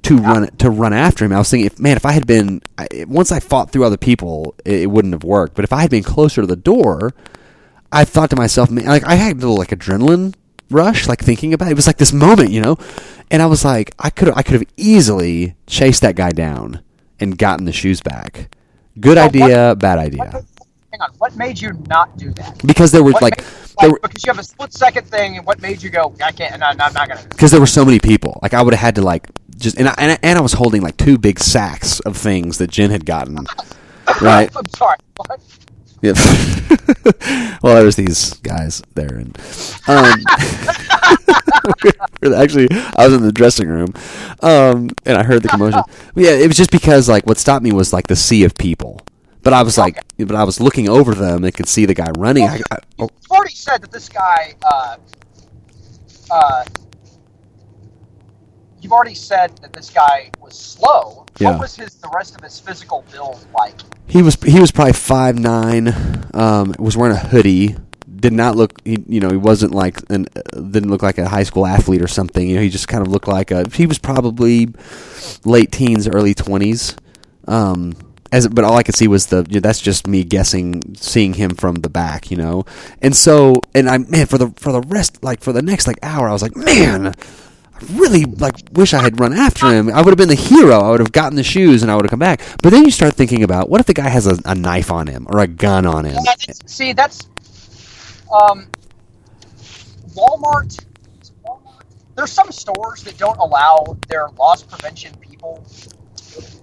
to 0.02 0.16
run 0.16 0.48
to 0.58 0.70
run 0.70 0.92
after 0.92 1.24
him. 1.24 1.32
I 1.32 1.38
was 1.38 1.50
thinking, 1.50 1.66
if, 1.66 1.78
man, 1.78 1.96
if 1.96 2.06
I 2.06 2.12
had 2.12 2.26
been 2.26 2.62
I, 2.78 2.86
once 3.08 3.32
I 3.32 3.40
fought 3.40 3.70
through 3.70 3.84
other 3.84 3.96
people, 3.96 4.54
it, 4.64 4.82
it 4.82 4.86
wouldn't 4.90 5.12
have 5.14 5.24
worked. 5.24 5.54
But 5.54 5.64
if 5.64 5.72
I 5.72 5.80
had 5.82 5.90
been 5.90 6.04
closer 6.04 6.40
to 6.40 6.46
the 6.46 6.56
door, 6.56 7.14
I 7.90 8.04
thought 8.04 8.30
to 8.30 8.36
myself, 8.36 8.70
man, 8.70 8.84
like 8.86 9.04
I 9.06 9.14
had 9.16 9.32
a 9.32 9.40
little 9.40 9.56
like 9.56 9.70
adrenaline 9.70 10.34
rush, 10.70 11.08
like 11.08 11.20
thinking 11.20 11.52
about 11.52 11.68
it. 11.68 11.72
It 11.72 11.76
was 11.76 11.86
like 11.86 11.96
this 11.96 12.12
moment, 12.12 12.50
you 12.50 12.60
know, 12.60 12.76
and 13.30 13.42
I 13.42 13.46
was 13.46 13.64
like, 13.64 13.92
I 13.98 14.10
could 14.10 14.28
I 14.36 14.42
could 14.42 14.54
have 14.54 14.64
easily 14.76 15.56
chased 15.66 16.02
that 16.02 16.14
guy 16.14 16.30
down 16.30 16.80
and 17.20 17.36
gotten 17.38 17.64
the 17.66 17.72
shoes 17.72 18.00
back. 18.00 18.48
Good 19.00 19.16
Well, 19.16 19.26
idea, 19.26 19.68
what- 19.68 19.78
bad 19.78 19.96
What, 19.96 20.06
idea. 20.06 20.30
hang 20.92 21.00
on, 21.00 21.10
what 21.18 21.36
made 21.36 21.60
you 21.60 21.72
not 21.88 22.16
do 22.18 22.32
that? 22.34 22.58
Because 22.66 22.90
there 22.92 23.02
were 23.04 23.12
What 23.12 23.22
like 23.22 23.38
made- 23.38 23.46
there 23.80 23.90
were, 23.90 23.98
because 24.02 24.24
you 24.24 24.30
have 24.32 24.38
a 24.40 24.42
split 24.44 24.72
second 24.72 25.06
thing, 25.06 25.36
and 25.36 25.46
what 25.46 25.60
made 25.62 25.82
you 25.82 25.90
go? 25.90 26.12
I 26.24 26.32
can't. 26.32 26.58
No, 26.58 26.66
I'm 26.66 26.76
not 26.76 26.94
gonna. 27.08 27.20
because 27.30 27.50
there 27.52 27.60
were 27.60 27.66
so 27.66 27.84
many 27.84 28.00
people. 28.00 28.38
Like 28.42 28.54
I 28.54 28.62
would 28.62 28.74
have 28.74 28.80
had 28.80 28.94
to 28.96 29.02
like 29.02 29.28
just 29.56 29.78
and 29.78 29.88
I, 29.88 29.94
and 29.98 30.12
I, 30.12 30.18
and 30.22 30.38
I 30.38 30.42
was 30.42 30.52
holding 30.54 30.82
like 30.82 30.96
two 30.96 31.16
big 31.18 31.38
sacks 31.38 32.00
of 32.00 32.16
things 32.16 32.58
that 32.58 32.70
Jen 32.70 32.90
had 32.90 33.04
gotten. 33.06 33.38
Right. 34.22 34.50
I'm 34.56 34.66
sorry. 34.70 34.96
What? 35.16 35.38
Yeah. 36.00 36.12
well, 37.62 37.74
there 37.74 37.84
was 37.84 37.96
these 37.96 38.34
guys 38.34 38.82
there, 38.94 39.16
and 39.16 39.36
um, 39.88 40.22
actually, 42.34 42.68
I 42.96 43.06
was 43.06 43.14
in 43.14 43.22
the 43.22 43.32
dressing 43.32 43.68
room, 43.68 43.92
um, 44.42 44.90
and 45.04 45.18
I 45.18 45.24
heard 45.24 45.42
the 45.42 45.48
commotion. 45.48 45.82
But 46.14 46.24
yeah, 46.24 46.30
it 46.30 46.46
was 46.46 46.56
just 46.56 46.70
because 46.70 47.08
like 47.08 47.26
what 47.26 47.38
stopped 47.38 47.64
me 47.64 47.72
was 47.72 47.92
like 47.92 48.06
the 48.06 48.16
sea 48.16 48.44
of 48.44 48.54
people. 48.54 49.00
But 49.42 49.52
I 49.52 49.62
was 49.62 49.78
like, 49.78 49.98
but 50.18 50.34
I 50.34 50.44
was 50.44 50.60
looking 50.60 50.88
over 50.88 51.14
them 51.14 51.44
and 51.44 51.54
could 51.54 51.68
see 51.68 51.86
the 51.86 51.94
guy 51.94 52.10
running. 52.16 52.44
I, 52.44 52.60
I, 52.70 52.78
oh, 52.98 53.08
You've 53.22 53.30
already 53.30 53.54
said 53.54 53.82
that 53.82 53.90
this 53.90 54.08
guy. 54.08 54.54
Uh, 54.62 54.96
uh, 56.30 56.64
you've 58.80 58.92
already 58.92 59.14
said 59.14 59.56
that 59.58 59.72
this 59.72 59.90
guy 59.90 60.30
was 60.40 60.58
slow. 60.58 61.26
Yeah. 61.38 61.52
What 61.52 61.60
was 61.60 61.76
his 61.76 61.94
the 61.94 62.10
rest 62.14 62.34
of 62.34 62.42
his 62.42 62.58
physical 62.58 63.04
build 63.12 63.44
like? 63.54 63.74
He 64.06 64.22
was 64.22 64.34
he 64.42 64.60
was 64.60 64.70
probably 64.72 64.94
five 64.94 65.38
nine. 65.38 65.94
Um, 66.34 66.74
was 66.78 66.96
wearing 66.96 67.16
a 67.16 67.20
hoodie. 67.20 67.76
Did 68.16 68.32
not 68.32 68.56
look. 68.56 68.80
He, 68.84 69.04
you 69.06 69.20
know, 69.20 69.30
he 69.30 69.36
wasn't 69.36 69.72
like 69.72 69.98
an 70.10 70.26
didn't 70.52 70.90
look 70.90 71.02
like 71.02 71.18
a 71.18 71.28
high 71.28 71.44
school 71.44 71.66
athlete 71.66 72.02
or 72.02 72.08
something. 72.08 72.48
You 72.48 72.56
know, 72.56 72.62
he 72.62 72.68
just 72.68 72.88
kind 72.88 73.06
of 73.06 73.12
looked 73.12 73.28
like 73.28 73.52
a. 73.52 73.68
He 73.68 73.86
was 73.86 73.98
probably 73.98 74.68
late 75.44 75.70
teens, 75.70 76.08
early 76.08 76.34
twenties. 76.34 76.96
Um, 77.46 77.94
as 78.32 78.48
but 78.48 78.64
all 78.64 78.76
I 78.76 78.82
could 78.82 78.96
see 78.96 79.06
was 79.06 79.26
the. 79.26 79.46
You 79.48 79.56
know, 79.56 79.60
that's 79.60 79.80
just 79.80 80.08
me 80.08 80.24
guessing, 80.24 80.96
seeing 80.96 81.34
him 81.34 81.54
from 81.54 81.76
the 81.76 81.88
back. 81.88 82.32
You 82.32 82.38
know, 82.38 82.64
and 83.00 83.14
so 83.14 83.62
and 83.74 83.88
I 83.88 83.98
man 83.98 84.26
for 84.26 84.38
the 84.38 84.50
for 84.56 84.72
the 84.72 84.80
rest 84.80 85.22
like 85.22 85.40
for 85.40 85.52
the 85.52 85.62
next 85.62 85.86
like 85.86 85.98
hour, 86.02 86.28
I 86.28 86.32
was 86.32 86.42
like 86.42 86.56
man. 86.56 87.14
Really 87.92 88.24
like 88.24 88.54
wish 88.72 88.92
I 88.94 89.00
had 89.02 89.20
run 89.20 89.32
after 89.32 89.66
him. 89.72 89.88
I 89.90 89.98
would 90.02 90.08
have 90.10 90.18
been 90.18 90.28
the 90.28 90.34
hero. 90.34 90.80
I 90.80 90.90
would 90.90 91.00
have 91.00 91.12
gotten 91.12 91.36
the 91.36 91.44
shoes 91.44 91.82
and 91.82 91.90
I 91.90 91.96
would 91.96 92.04
have 92.04 92.10
come 92.10 92.18
back. 92.18 92.40
But 92.62 92.70
then 92.70 92.84
you 92.84 92.90
start 92.90 93.14
thinking 93.14 93.42
about 93.44 93.68
what 93.70 93.80
if 93.80 93.86
the 93.86 93.94
guy 93.94 94.08
has 94.08 94.26
a, 94.26 94.36
a 94.44 94.54
knife 94.54 94.90
on 94.90 95.06
him 95.06 95.26
or 95.30 95.40
a 95.40 95.46
gun 95.46 95.86
on 95.86 96.04
him? 96.04 96.14
Yeah, 96.14 96.20
that's- 96.24 96.60
see, 96.66 96.92
that's 96.92 97.28
um, 98.32 98.66
Walmart. 100.14 100.84
Walmart? 101.46 101.82
There's 102.16 102.32
some 102.32 102.50
stores 102.50 103.02
that 103.04 103.16
don't 103.16 103.38
allow 103.38 103.96
their 104.08 104.28
loss 104.30 104.62
prevention 104.62 105.14
people 105.20 105.64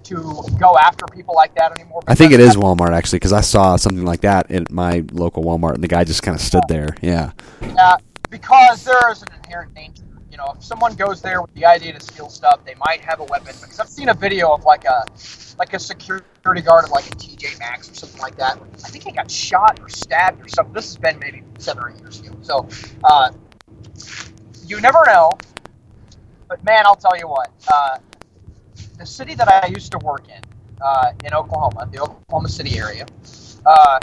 to 0.04 0.44
go 0.60 0.76
after 0.78 1.04
people 1.06 1.34
like 1.34 1.54
that 1.56 1.72
anymore. 1.72 2.02
I 2.06 2.14
think 2.14 2.32
it 2.32 2.40
is 2.40 2.56
Walmart 2.56 2.92
actually 2.92 3.16
because 3.18 3.32
I 3.32 3.40
saw 3.40 3.76
something 3.76 4.04
like 4.04 4.20
that 4.20 4.50
at 4.50 4.70
my 4.70 5.04
local 5.12 5.42
Walmart 5.42 5.74
and 5.74 5.82
the 5.82 5.88
guy 5.88 6.04
just 6.04 6.22
kind 6.22 6.34
of 6.34 6.40
stood 6.40 6.62
there. 6.68 6.94
Yeah, 7.02 7.32
Uh, 7.62 7.96
because 8.30 8.84
there 8.84 9.10
is 9.10 9.22
an 9.22 9.28
inherent 9.42 9.74
danger. 9.74 10.02
You 10.36 10.44
know, 10.44 10.52
if 10.54 10.62
someone 10.62 10.94
goes 10.96 11.22
there 11.22 11.40
with 11.40 11.54
the 11.54 11.64
idea 11.64 11.94
to 11.94 12.00
steal 12.00 12.28
stuff, 12.28 12.62
they 12.66 12.74
might 12.74 13.00
have 13.00 13.20
a 13.20 13.24
weapon. 13.24 13.54
Because 13.58 13.80
I've 13.80 13.88
seen 13.88 14.10
a 14.10 14.14
video 14.14 14.52
of 14.52 14.64
like 14.64 14.84
a 14.84 15.06
like 15.58 15.72
a 15.72 15.78
security 15.78 16.60
guard 16.60 16.84
at 16.84 16.90
like 16.90 17.06
a 17.06 17.16
TJ 17.16 17.58
Maxx 17.58 17.90
or 17.90 17.94
something 17.94 18.20
like 18.20 18.36
that. 18.36 18.60
I 18.84 18.88
think 18.90 19.04
he 19.04 19.12
got 19.12 19.30
shot 19.30 19.80
or 19.80 19.88
stabbed 19.88 20.44
or 20.44 20.48
something. 20.48 20.74
This 20.74 20.88
has 20.88 20.98
been 20.98 21.18
maybe 21.20 21.42
seven 21.56 21.84
or 21.84 21.88
eight 21.88 22.00
years 22.00 22.20
ago. 22.20 22.36
So 22.42 22.68
uh, 23.02 23.32
you 24.66 24.78
never 24.82 25.02
know. 25.06 25.38
But 26.48 26.62
man, 26.64 26.84
I'll 26.84 26.96
tell 26.96 27.16
you 27.16 27.28
what. 27.28 27.50
Uh, 27.72 27.96
the 28.98 29.06
city 29.06 29.34
that 29.36 29.48
I 29.48 29.68
used 29.68 29.90
to 29.92 29.98
work 30.04 30.28
in, 30.28 30.42
uh, 30.82 31.12
in 31.24 31.32
Oklahoma, 31.32 31.88
the 31.90 32.00
Oklahoma 32.00 32.50
City 32.50 32.78
area, 32.78 33.06
uh, 33.64 34.00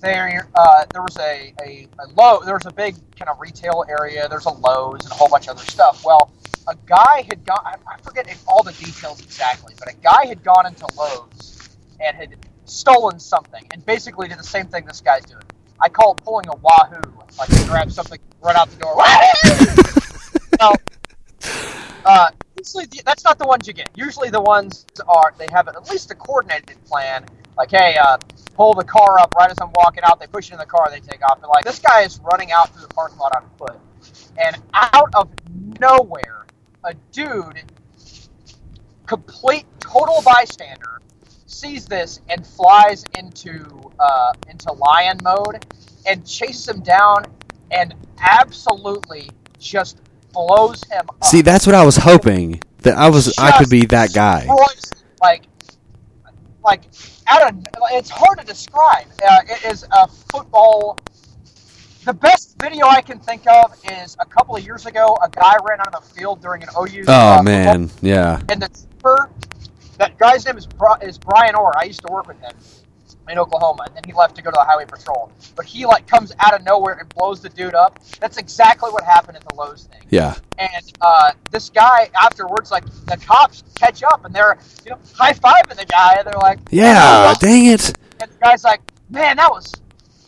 there 0.00 0.48
uh, 0.54 0.84
there 0.92 1.02
was 1.02 1.16
a, 1.18 1.52
a, 1.62 1.88
a 1.98 2.06
low 2.14 2.40
there 2.44 2.54
was 2.54 2.66
a 2.66 2.72
big 2.72 2.96
kind 3.16 3.28
of 3.28 3.40
retail 3.40 3.84
area 3.88 4.28
there's 4.28 4.46
a 4.46 4.50
Lowe's 4.50 5.04
and 5.04 5.12
a 5.12 5.14
whole 5.14 5.28
bunch 5.28 5.48
of 5.48 5.56
other 5.56 5.64
stuff 5.64 6.04
well 6.04 6.32
a 6.68 6.74
guy 6.86 7.24
had 7.28 7.44
gone 7.44 7.60
I, 7.64 8.00
forget 8.02 8.26
all 8.46 8.62
the 8.62 8.72
details 8.72 9.20
exactly 9.20 9.74
but 9.78 9.88
a 9.88 9.96
guy 9.96 10.26
had 10.26 10.42
gone 10.42 10.66
into 10.66 10.86
Lowe's 10.96 11.76
and 12.00 12.16
had 12.16 12.36
stolen 12.64 13.18
something 13.18 13.66
and 13.72 13.84
basically 13.86 14.28
did 14.28 14.38
the 14.38 14.44
same 14.44 14.66
thing 14.66 14.84
this 14.84 15.00
guy's 15.00 15.24
doing 15.24 15.42
I 15.80 15.88
call 15.88 16.14
it 16.14 16.24
pulling 16.24 16.48
a 16.48 16.56
wahoo 16.56 17.12
like 17.38 17.48
you 17.50 17.64
grab 17.66 17.90
something 17.90 18.18
run 18.40 18.56
out 18.56 18.70
the 18.70 18.76
door 18.76 18.96
so, 20.60 20.72
uh, 22.04 22.30
usually 22.58 22.86
that's 23.04 23.24
not 23.24 23.38
the 23.38 23.46
ones 23.46 23.66
you 23.66 23.72
get. 23.72 23.90
Usually 23.94 24.30
the 24.30 24.40
ones 24.40 24.86
are 25.08 25.34
they 25.38 25.48
have 25.48 25.68
at 25.68 25.90
least 25.90 26.10
a 26.10 26.14
coordinated 26.14 26.82
plan. 26.84 27.24
Like, 27.56 27.70
hey, 27.70 27.96
uh, 28.00 28.18
pull 28.58 28.74
the 28.74 28.84
car 28.84 29.20
up 29.20 29.32
right 29.36 29.50
as 29.50 29.56
I'm 29.62 29.70
walking 29.76 30.02
out. 30.04 30.18
They 30.18 30.26
push 30.26 30.48
it 30.48 30.54
in 30.54 30.58
the 30.58 30.66
car. 30.66 30.90
They 30.90 31.00
take 31.00 31.24
off. 31.24 31.40
But 31.40 31.48
like 31.48 31.64
this 31.64 31.78
guy 31.78 32.02
is 32.02 32.20
running 32.20 32.50
out 32.52 32.74
through 32.74 32.82
the 32.82 32.92
parking 32.92 33.18
lot 33.18 33.34
on 33.34 33.48
foot, 33.56 33.80
and 34.36 34.60
out 34.74 35.14
of 35.14 35.30
nowhere, 35.80 36.44
a 36.84 36.92
dude, 37.12 37.62
complete 39.06 39.64
total 39.78 40.20
bystander, 40.22 41.00
sees 41.46 41.86
this 41.86 42.20
and 42.28 42.44
flies 42.44 43.04
into 43.16 43.64
uh, 44.00 44.32
into 44.50 44.72
lion 44.72 45.18
mode 45.22 45.64
and 46.06 46.26
chases 46.26 46.68
him 46.68 46.80
down 46.80 47.24
and 47.70 47.94
absolutely 48.20 49.30
just 49.58 50.00
blows 50.32 50.82
him 50.90 51.04
up. 51.08 51.24
see, 51.24 51.42
that's 51.42 51.66
what 51.66 51.76
I 51.76 51.84
was 51.84 51.96
hoping 51.96 52.60
that 52.78 52.96
I 52.96 53.08
was. 53.08 53.38
I 53.38 53.56
could 53.56 53.70
be 53.70 53.86
that 53.86 54.12
guy. 54.12 54.46
like, 55.22 55.44
like 56.68 56.82
out 57.26 57.50
of 57.50 57.66
it's 57.92 58.10
hard 58.10 58.38
to 58.38 58.44
describe. 58.44 59.06
Uh, 59.26 59.40
it 59.48 59.72
is 59.72 59.86
a 59.90 60.06
football. 60.06 60.98
The 62.04 62.12
best 62.12 62.56
video 62.60 62.86
I 62.86 63.00
can 63.00 63.18
think 63.18 63.46
of 63.46 63.74
is 63.90 64.16
a 64.20 64.26
couple 64.26 64.54
of 64.54 64.64
years 64.64 64.86
ago. 64.86 65.16
A 65.22 65.30
guy 65.30 65.54
ran 65.68 65.80
out 65.80 65.94
of 65.94 66.06
the 66.06 66.14
field 66.14 66.42
during 66.42 66.62
an 66.62 66.68
OU. 66.78 67.04
Oh 67.08 67.38
uh, 67.38 67.42
man, 67.42 67.90
yeah. 68.02 68.40
and 68.50 68.60
the 68.60 68.68
keeper, 68.68 69.30
that 69.96 70.18
guy's 70.18 70.44
name 70.44 70.58
is 70.58 70.66
Bri- 70.66 71.00
is 71.02 71.16
Brian 71.18 71.54
Orr. 71.54 71.72
I 71.76 71.84
used 71.84 72.02
to 72.06 72.12
work 72.12 72.28
with 72.28 72.40
him 72.40 72.52
in 73.30 73.38
Oklahoma, 73.38 73.84
and 73.86 73.94
then 73.96 74.02
he 74.06 74.12
left 74.12 74.34
to 74.36 74.42
go 74.42 74.50
to 74.50 74.54
the 74.58 74.64
highway 74.64 74.84
patrol. 74.86 75.30
But 75.56 75.66
he 75.66 75.86
like 75.86 76.06
comes 76.06 76.32
out 76.40 76.54
of 76.54 76.64
nowhere 76.64 76.94
and 76.94 77.08
blows 77.14 77.40
the 77.40 77.48
dude 77.48 77.74
up. 77.74 77.98
That's 78.20 78.36
exactly 78.38 78.90
what 78.90 79.04
happened 79.04 79.36
at 79.36 79.44
the 79.48 79.54
Lowe's 79.54 79.84
thing. 79.84 80.02
Yeah. 80.10 80.34
And 80.58 80.92
uh, 81.00 81.32
this 81.50 81.70
guy 81.70 82.10
afterwards, 82.20 82.70
like 82.70 82.84
the 83.06 83.16
cops 83.16 83.64
catch 83.74 84.02
up 84.02 84.24
and 84.24 84.34
they're 84.34 84.58
you 84.84 84.90
know 84.92 84.98
high 85.14 85.32
fiving 85.32 85.76
the 85.76 85.86
guy, 85.86 86.14
and 86.18 86.26
they're 86.26 86.38
like, 86.38 86.58
Yeah, 86.70 87.32
"Oh, 87.34 87.38
dang 87.40 87.66
it. 87.66 87.92
And 88.20 88.30
the 88.30 88.38
guy's 88.42 88.64
like, 88.64 88.80
man, 89.10 89.36
that 89.36 89.50
was 89.50 89.72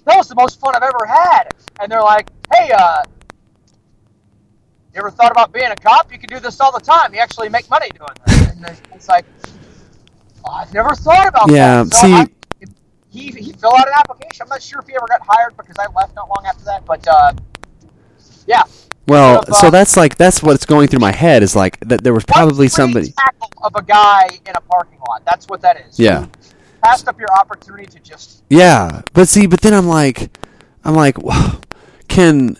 that 0.04 0.16
was 0.16 0.28
the 0.28 0.34
most 0.34 0.60
fun 0.60 0.74
I've 0.74 0.82
ever 0.82 1.06
had. 1.06 1.44
And 1.80 1.90
they're 1.90 2.02
like, 2.02 2.28
hey, 2.52 2.70
uh, 2.72 3.02
you 4.94 4.98
ever 4.98 5.10
thought 5.10 5.30
about 5.30 5.52
being 5.52 5.70
a 5.70 5.76
cop? 5.76 6.12
You 6.12 6.18
can 6.18 6.28
do 6.28 6.40
this 6.40 6.60
all 6.60 6.72
the 6.72 6.80
time. 6.84 7.14
You 7.14 7.20
actually 7.20 7.48
make 7.48 7.68
money 7.70 7.88
doing 7.96 8.10
this. 8.26 8.48
And 8.48 8.76
it's 8.94 9.08
like, 9.08 9.24
oh, 10.44 10.50
I've 10.50 10.72
never 10.74 10.94
thought 10.94 11.28
about 11.28 11.50
Yeah, 11.50 11.84
that. 11.84 11.94
So 11.94 12.06
see- 12.06 12.12
I, 12.14 12.26
he, 13.10 13.30
he 13.30 13.52
filled 13.52 13.74
out 13.76 13.88
an 13.88 13.94
application. 13.96 14.42
I'm 14.42 14.48
not 14.48 14.62
sure 14.62 14.80
if 14.80 14.86
he 14.86 14.94
ever 14.94 15.06
got 15.08 15.20
hired 15.22 15.56
because 15.56 15.76
I 15.78 15.86
left 15.94 16.14
not 16.14 16.28
long 16.28 16.44
after 16.46 16.64
that. 16.64 16.86
But 16.86 17.06
uh, 17.06 17.32
yeah, 18.46 18.62
Well, 19.06 19.40
Could've, 19.40 19.56
so 19.56 19.66
uh, 19.66 19.70
that's 19.70 19.96
like 19.96 20.16
that's 20.16 20.42
what's 20.42 20.64
going 20.64 20.88
through 20.88 21.00
my 21.00 21.12
head 21.12 21.42
is 21.42 21.56
like 21.56 21.78
that 21.80 22.04
there 22.04 22.14
was 22.14 22.24
probably 22.24 22.68
somebody. 22.68 23.12
tackle 23.12 23.50
of 23.62 23.74
a 23.74 23.82
guy 23.82 24.28
in 24.46 24.54
a 24.56 24.60
parking 24.60 25.00
lot. 25.08 25.22
That's 25.24 25.46
what 25.46 25.60
that 25.62 25.84
is. 25.88 25.98
Yeah. 25.98 26.22
You 26.22 26.30
passed 26.82 27.08
up 27.08 27.18
your 27.18 27.32
opportunity 27.38 27.86
to 27.86 27.98
just 27.98 28.44
Yeah, 28.48 29.02
but 29.12 29.28
see, 29.28 29.46
but 29.46 29.60
then 29.60 29.74
I'm 29.74 29.86
like, 29.86 30.30
I'm 30.84 30.94
like, 30.94 31.16
can 32.08 32.56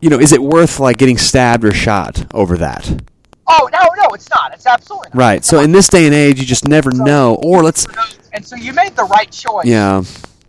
you 0.00 0.10
know, 0.10 0.20
is 0.20 0.32
it 0.32 0.42
worth 0.42 0.78
like 0.78 0.98
getting 0.98 1.18
stabbed 1.18 1.64
or 1.64 1.72
shot 1.72 2.26
over 2.34 2.58
that? 2.58 3.02
Oh 3.46 3.68
no, 3.72 3.78
no, 4.02 4.08
it's 4.14 4.28
not. 4.30 4.52
It's 4.54 4.66
absolutely 4.66 5.08
not. 5.12 5.18
Right. 5.18 5.44
So 5.44 5.60
in 5.60 5.72
this 5.72 5.88
day 5.88 6.06
and 6.06 6.14
age, 6.14 6.38
you 6.40 6.46
just 6.46 6.66
never 6.66 6.90
know. 6.90 7.34
Or 7.42 7.62
let's, 7.62 7.86
And 8.32 8.46
so 8.46 8.56
you 8.56 8.72
made 8.72 8.96
the 8.96 9.04
right 9.04 9.30
choice. 9.30 9.66
yeah, 9.66 10.02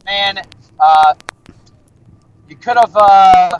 Man, 0.05 0.39
uh, 0.79 1.13
you 2.47 2.55
could 2.55 2.77
have. 2.77 2.95
Uh, 2.95 3.57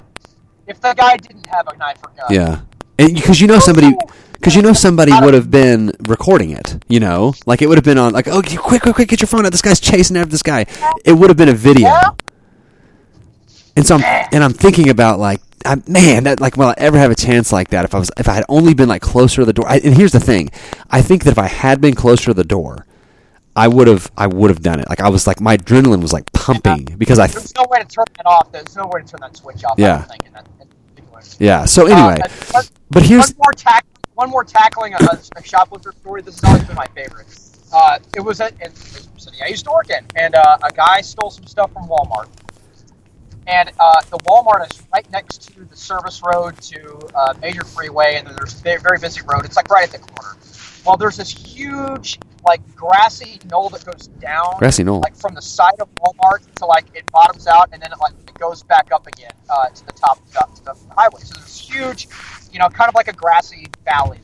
if 0.68 0.80
the 0.82 0.94
guy 0.94 1.18
didn't 1.18 1.46
have 1.48 1.68
a 1.68 1.78
knife 1.78 1.98
or 2.04 2.12
gun. 2.18 2.28
yeah, 2.34 2.62
and 2.98 3.14
because 3.14 3.40
you 3.40 3.48
know 3.48 3.60
somebody, 3.60 3.94
because 4.34 4.56
you 4.56 4.62
know 4.64 4.74
somebody 4.74 5.12
would 5.22 5.34
have 5.34 5.52
been 5.52 5.92
recording 6.08 6.52
it. 6.52 6.82
You 6.88 7.00
know, 7.00 7.34
like 7.46 7.62
it 7.62 7.68
would 7.68 7.78
have 7.78 7.84
been 7.86 7.98
on, 8.00 8.14
like, 8.14 8.28
oh, 8.28 8.42
quick, 8.42 8.82
quick, 8.82 8.96
quick, 8.96 9.10
get 9.10 9.22
your 9.22 9.28
phone 9.28 9.46
out. 9.46 9.52
This 9.52 9.62
guy's 9.62 9.80
chasing 9.80 10.18
after 10.18 10.32
this 10.32 10.42
guy. 10.44 10.66
It 11.04 11.14
would 11.14 11.30
have 11.30 11.38
been 11.38 11.50
a 11.50 11.54
video. 11.54 11.88
Yeah. 11.90 12.10
And 13.76 13.86
so 13.86 13.96
I'm, 13.96 14.28
and 14.32 14.44
I'm 14.44 14.54
thinking 14.54 14.90
about 14.90 15.20
like, 15.20 15.42
I, 15.66 15.76
man, 15.88 16.26
that 16.26 16.40
like, 16.40 16.58
will 16.58 16.68
I 16.68 16.76
ever 16.78 16.98
have 16.98 17.12
a 17.12 17.16
chance 17.16 17.52
like 17.52 17.70
that? 17.70 17.86
If 17.86 17.96
I 17.96 18.00
was, 18.00 18.12
if 18.18 18.30
I 18.30 18.34
had 18.34 18.46
only 18.50 18.74
been 18.74 18.88
like 18.88 19.02
closer 19.02 19.42
to 19.42 19.46
the 19.46 19.54
door. 19.54 19.68
I, 19.68 19.78
and 19.84 19.96
here's 19.96 20.12
the 20.12 20.20
thing, 20.20 20.50
I 20.90 21.02
think 21.02 21.24
that 21.24 21.32
if 21.32 21.40
I 21.40 21.48
had 21.48 21.82
been 21.82 21.96
closer 21.96 22.26
to 22.26 22.34
the 22.34 22.44
door, 22.44 22.86
I 23.56 23.68
would 23.68 23.88
have, 23.88 24.12
I 24.18 24.28
would 24.28 24.50
have 24.50 24.62
done 24.62 24.80
it. 24.80 24.88
Like 24.90 25.00
I 25.00 25.10
was 25.10 25.28
like, 25.28 25.42
my 25.42 25.58
adrenaline 25.58 26.02
was 26.02 26.14
like 26.14 26.32
pumping 26.34 26.96
because 26.98 27.20
I, 27.20 27.28
There's 27.28 27.56
no 27.56 27.66
way 27.70 27.80
to 27.80 27.86
turn 27.86 28.06
that 28.18 28.26
off. 28.26 28.52
There's 28.52 28.76
no 28.76 28.88
way 28.88 29.02
to 29.02 29.08
turn 29.08 29.22
that 29.22 29.36
switch 29.36 29.64
off. 29.64 29.80
Yeah. 29.80 30.00
don't 30.00 30.10
think, 30.10 30.26
in 30.26 30.34
that, 30.34 30.48
yeah. 31.40 31.66
So 31.66 31.88
anyway, 31.88 32.20
Uh, 32.54 32.62
but 32.90 33.04
here's, 33.04 33.32
one 33.32 33.48
more 33.48 33.54
tack, 33.54 33.86
one 34.14 34.30
more 34.30 34.44
tackling 34.44 34.94
a, 34.94 34.98
a 35.36 35.44
shoplifter 35.44 35.92
story. 35.94 36.22
This 36.22 36.40
has 36.40 36.44
always 36.44 36.64
been 36.66 36.76
my 36.76 36.88
favorite. 36.88 37.28
Uh, 37.74 38.00
it 38.16 38.22
was 38.22 38.40
at 38.40 38.54
in 38.62 38.72
the 38.74 39.08
city 39.18 39.38
I 39.44 39.48
used 39.48 39.66
to 39.66 39.72
work 39.72 39.90
in, 39.90 40.06
and 40.16 40.36
uh, 40.36 40.58
a 40.64 40.72
guy 40.72 41.02
stole 41.02 41.30
some 41.30 41.46
stuff 41.48 41.74
from 41.74 41.88
Walmart. 41.88 42.28
And 43.48 43.72
uh, 43.80 44.02
the 44.10 44.18
Walmart 44.20 44.72
is 44.72 44.82
right 44.92 45.10
next 45.12 45.54
to 45.54 45.66
the 45.66 45.76
service 45.76 46.22
road 46.24 46.60
to 46.62 46.98
uh, 47.16 47.34
major 47.42 47.64
freeway, 47.64 48.16
and 48.16 48.28
then 48.28 48.36
there's 48.36 48.60
a 48.60 48.64
very, 48.64 48.98
busy 48.98 49.22
road. 49.22 49.46
It's 49.46 49.56
like 49.56 49.70
right 49.70 49.84
at 49.84 49.92
the 49.92 50.00
corner. 50.00 50.36
Well, 50.84 50.98
there's 50.98 51.18
this 51.18 51.32
huge, 51.32 52.20
like 52.46 52.62
grassy 52.76 53.40
knoll 53.50 53.70
that 53.70 53.86
goes 53.86 54.08
down, 54.08 54.56
Grassy 54.58 54.84
knoll. 54.84 55.02
like 55.02 55.16
from 55.16 55.36
the 55.36 55.42
side 55.42 55.80
of 55.80 55.94
Walmart 55.96 56.52
to 56.56 56.66
like 56.66 56.86
it 56.96 57.10
bottoms 57.12 57.48
out, 57.48 57.70
and 57.72 57.82
then 57.82 57.92
it 57.92 58.00
like 58.00 58.14
it 58.28 58.34
goes 58.36 58.64
back 58.64 58.92
up 58.92 59.06
again 59.08 59.32
uh, 59.50 59.68
to 59.70 59.86
the 59.86 59.94
top 59.94 60.18
to 60.56 60.64
the 60.64 60.76
highway. 60.96 61.22
So 61.22 61.36
there's 61.36 61.60
huge, 61.60 62.08
you 62.52 62.60
know, 62.60 62.70
kind 62.70 62.88
of 62.88 62.96
like 62.96 63.08
a 63.08 63.14
grassy 63.14 63.68
valley. 63.84 64.20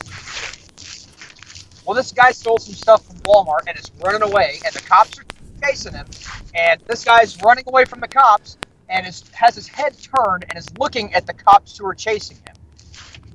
Well, 1.86 1.95
this 1.95 2.12
guy 2.12 2.31
stole 2.31 2.60
some 2.60 2.75
stuff 2.75 3.05
from 3.05 3.17
Walmart 3.17 3.67
and 3.67 3.77
is 3.77 3.91
running 4.03 4.21
away, 4.21 4.60
and 4.65 4.73
the 4.73 4.81
cops 4.81 5.17
are 5.19 5.25
chasing 5.63 5.93
him. 5.93 6.05
And 6.53 6.79
this 6.81 7.03
guy's 7.03 7.41
running 7.41 7.63
away 7.67 7.86
from 7.86 8.01
the 8.01 8.07
cops 8.07 8.57
and 8.91 9.08
is, 9.08 9.23
has 9.34 9.56
his 9.56 9.67
head 9.67 9.95
turned 9.99 10.45
and 10.49 10.58
is 10.58 10.67
looking 10.77 11.13
at 11.13 11.25
the 11.25 11.34
cops 11.34 11.77
who 11.77 11.86
are 11.86 11.95
chasing 11.95 12.38
him. 12.38 12.56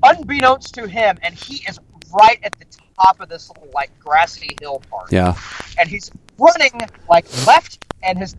Unbeknownst 0.03 0.75
to 0.75 0.87
him, 0.87 1.19
and 1.23 1.35
he 1.35 1.64
is 1.69 1.81
right 2.14 2.38
at 2.45 2.57
the 2.59 2.66
top 2.99 3.21
of 3.21 3.29
this 3.29 3.49
little 3.49 3.69
like 3.75 3.90
grassy 3.99 4.57
hill 4.61 4.81
part 4.90 5.11
yeah, 5.11 5.37
and 5.79 5.88
he's 5.88 6.11
running 6.38 6.71
like 7.09 7.27
left, 7.47 7.85
and 8.03 8.19
his 8.19 8.37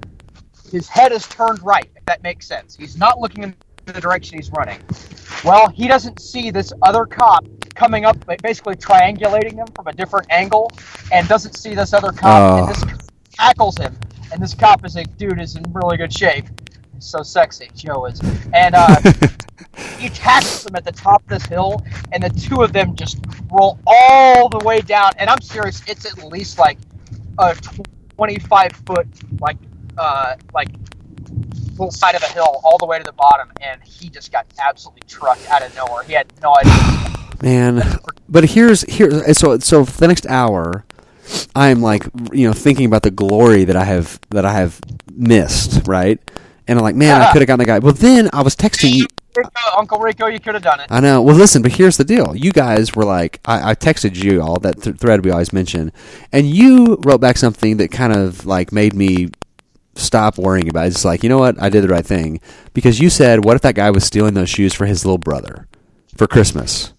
his 0.72 0.88
head 0.88 1.12
is 1.12 1.28
turned 1.28 1.62
right. 1.64 1.90
If 1.96 2.06
that 2.06 2.22
makes 2.24 2.46
sense, 2.48 2.76
he's 2.76 2.98
not 2.98 3.20
looking 3.20 3.44
in 3.44 3.56
the 3.86 4.00
direction 4.00 4.38
he's 4.38 4.52
running. 4.52 4.80
Well, 5.44 5.70
he 5.70 5.88
doesn't 5.88 6.20
see 6.22 6.52
this 6.52 6.72
other 6.84 7.06
cop 7.06 7.46
coming 7.74 8.06
up, 8.06 8.24
ba- 8.26 8.38
basically 8.42 8.76
triangulating 8.76 9.54
him 9.56 9.68
from 9.76 9.88
a 9.88 9.94
different 9.94 10.28
angle, 10.32 10.72
and 11.12 11.28
doesn't 11.28 11.56
see 11.56 11.74
this 11.74 11.94
other 11.94 12.12
cop. 12.12 12.60
And 12.60 12.64
Oh. 12.64 12.68
this 12.68 12.84
cop 12.84 13.02
tackles 13.34 13.78
him, 13.78 13.98
and 14.32 14.42
this 14.42 14.54
cop 14.54 14.86
is 14.86 14.96
like, 14.96 15.16
"Dude 15.18 15.40
is 15.42 15.56
in 15.56 15.64
really 15.74 15.98
good 15.98 16.14
shape. 16.14 16.46
So 17.00 17.24
sexy, 17.24 17.70
Joe 17.76 18.06
is." 18.06 18.22
And 18.54 18.76
uh, 18.76 18.96
he 19.98 20.10
tackles 20.10 20.66
him 20.66 20.76
at 20.76 20.86
the 20.86 20.92
top 20.92 21.24
of 21.24 21.30
this 21.30 21.46
hill, 21.46 21.84
and 22.12 22.24
the 22.24 22.30
two 22.30 22.64
of 22.64 22.74
them 22.74 22.96
just 22.96 23.18
roll 23.52 23.80
all 23.86 24.50
the 24.50 24.60
way 24.60 24.82
down. 24.82 25.12
And 25.18 25.30
I'm 25.30 25.42
serious, 25.42 25.82
it's 25.88 26.06
at 26.06 26.24
least 26.24 26.60
like 26.60 26.78
a 27.40 27.56
25 28.16 28.72
foot, 28.86 29.08
like, 29.40 29.58
uh, 29.98 30.36
like 30.54 30.70
little 31.72 31.92
side 31.92 32.16
of 32.16 32.24
a 32.24 32.28
hill 32.28 32.62
all 32.64 32.78
the 32.78 32.86
way 32.86 32.98
to 32.98 33.04
the 33.04 33.12
bottom, 33.14 33.52
and 33.62 33.82
he 33.84 34.10
just 34.10 34.32
got 34.32 34.46
absolutely 34.60 35.02
trucked 35.08 35.48
out 35.50 35.62
of 35.64 35.76
nowhere. 35.76 36.04
He 36.04 36.14
had 36.14 36.32
no 36.42 36.56
idea. 36.56 37.14
man. 37.42 38.00
But 38.30 38.46
here's 38.46 38.82
here. 38.84 39.34
So 39.34 39.60
so 39.60 39.86
for 39.86 40.00
the 40.00 40.08
next 40.08 40.26
hour, 40.28 40.86
I'm 41.56 41.82
like 41.82 42.04
you 42.34 42.48
know 42.48 42.54
thinking 42.54 42.86
about 42.86 43.04
the 43.04 43.12
glory 43.12 43.64
that 43.64 43.76
I 43.76 43.84
have 43.84 44.20
that 44.30 44.46
I 44.46 44.54
have 44.54 44.80
missed, 45.16 45.88
right? 45.88 46.20
And 46.68 46.78
I'm 46.78 46.84
like, 46.84 46.96
man, 46.96 47.22
I 47.22 47.32
could 47.32 47.42
have 47.42 47.48
gotten 47.48 47.60
the 47.60 47.66
guy. 47.66 47.80
Well, 47.80 47.94
then 47.94 48.30
I 48.34 48.42
was 48.42 48.56
texting 48.56 48.94
you. 48.94 49.08
Uncle 49.78 50.00
Rico, 50.00 50.26
you 50.26 50.40
could 50.40 50.56
have 50.56 50.64
done 50.64 50.80
it. 50.80 50.88
I 50.90 51.00
know. 51.00 51.22
Well, 51.22 51.36
listen, 51.36 51.62
but 51.62 51.72
here's 51.72 51.98
the 51.98 52.04
deal. 52.04 52.36
You 52.36 52.52
guys 52.52 52.96
were 52.96 53.06
like, 53.06 53.40
I, 53.46 53.72
I 53.72 53.76
texted 53.76 54.16
you 54.16 54.42
all 54.42 54.60
that 54.60 54.82
th- 54.82 54.98
thread 54.98 55.24
we 55.24 55.30
always 55.30 55.54
mention, 55.54 55.92
and 56.32 56.48
you 56.48 56.98
wrote 57.06 57.22
back 57.22 57.38
something 57.38 57.78
that 57.78 57.92
kind 57.92 58.14
of 58.14 58.48
like 58.48 58.72
made 58.72 58.96
me 58.96 59.30
stop 59.94 60.38
worrying 60.40 60.70
about 60.70 60.86
it. 60.86 60.90
It's 60.90 61.06
like, 61.06 61.22
you 61.22 61.30
know 61.30 61.38
what? 61.38 61.62
I 61.62 61.70
did 61.70 61.84
the 61.84 61.88
right 61.88 62.06
thing 62.06 62.40
because 62.74 63.00
you 63.00 63.10
said, 63.10 63.46
what 63.46 63.56
if 63.56 63.62
that 63.62 63.76
guy 63.76 63.92
was 63.92 64.04
stealing 64.04 64.34
those 64.34 64.50
shoes 64.50 64.74
for 64.74 64.86
his 64.86 65.06
little 65.06 65.18
brother 65.20 65.68
for 66.16 66.26
Christmas? 66.28 66.94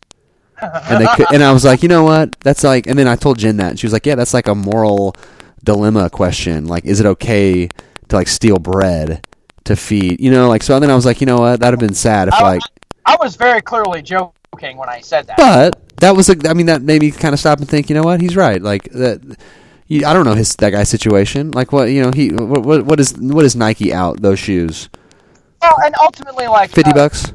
And 0.61 1.04
they 1.04 1.09
could, 1.14 1.26
and 1.33 1.42
I 1.42 1.52
was 1.52 1.64
like, 1.64 1.83
you 1.83 1.88
know 1.88 2.02
what? 2.02 2.38
That's 2.40 2.64
like, 2.64 2.87
and 2.87 2.98
then 2.98 3.07
I 3.07 3.16
told 3.16 3.38
Jen 3.38 3.57
that, 3.59 3.70
and 3.70 3.78
she 3.81 3.87
was 3.87 3.92
like, 3.92 4.07
yeah, 4.07 4.16
that's 4.16 4.35
like 4.35 4.48
a 4.48 4.54
moral 4.54 5.14
dilemma 5.62 6.11
question. 6.11 6.66
Like, 6.66 6.85
is 6.85 6.98
it 7.00 7.07
okay 7.07 7.68
to 8.09 8.16
like 8.16 8.28
steal 8.28 8.59
bread 8.59 9.24
to 9.68 9.76
feed? 9.76 10.20
You 10.20 10.31
know, 10.31 10.48
like 10.48 10.62
so. 10.62 10.78
Then 10.81 10.90
I 10.90 10.94
was 10.94 11.07
like, 11.07 11.20
you 11.20 11.26
know 11.26 11.38
what? 11.40 11.61
That'd 11.61 11.81
have 11.81 11.88
been 11.88 11.94
sad 11.94 12.28
if 12.28 12.35
I, 12.35 12.42
like. 12.42 12.62
I 13.07 13.16
was 13.20 13.37
very 13.37 13.62
clearly 13.62 14.02
joking 14.02 14.76
when 14.76 14.88
I 14.88 15.00
said 15.00 15.26
that. 15.28 15.37
But 15.38 15.96
that 16.00 16.14
was 16.16 16.28
a, 16.28 16.37
I 16.48 16.54
mean, 16.54 16.66
that 16.66 16.83
made 16.83 17.00
me 17.00 17.11
kind 17.11 17.33
of 17.33 17.40
stop 17.40 17.59
and 17.61 17.68
think. 17.68 17.88
You 17.88 17.94
know 17.94 18.02
what? 18.02 18.20
He's 18.20 18.37
right. 18.37 18.61
Like 18.61 18.85
that. 18.90 19.20
you- 19.87 20.04
I 20.07 20.12
don't 20.12 20.24
know 20.26 20.35
his 20.35 20.54
that 20.57 20.70
guy's 20.70 20.88
situation. 20.88 21.52
Like 21.52 21.72
what 21.72 21.85
you 21.90 22.02
know 22.02 22.11
he 22.11 22.33
what 22.33 22.62
what, 22.62 22.85
what 22.85 23.00
is 23.00 23.16
what 23.18 23.44
is 23.44 23.57
Nike 23.57 23.92
out 23.94 24.20
those 24.20 24.38
shoes? 24.38 24.88
well, 25.62 25.76
and 25.85 25.94
ultimately, 26.02 26.46
like 26.46 26.70
Fifty 26.70 26.90
uh, 26.90 26.94
bucks. 26.94 27.33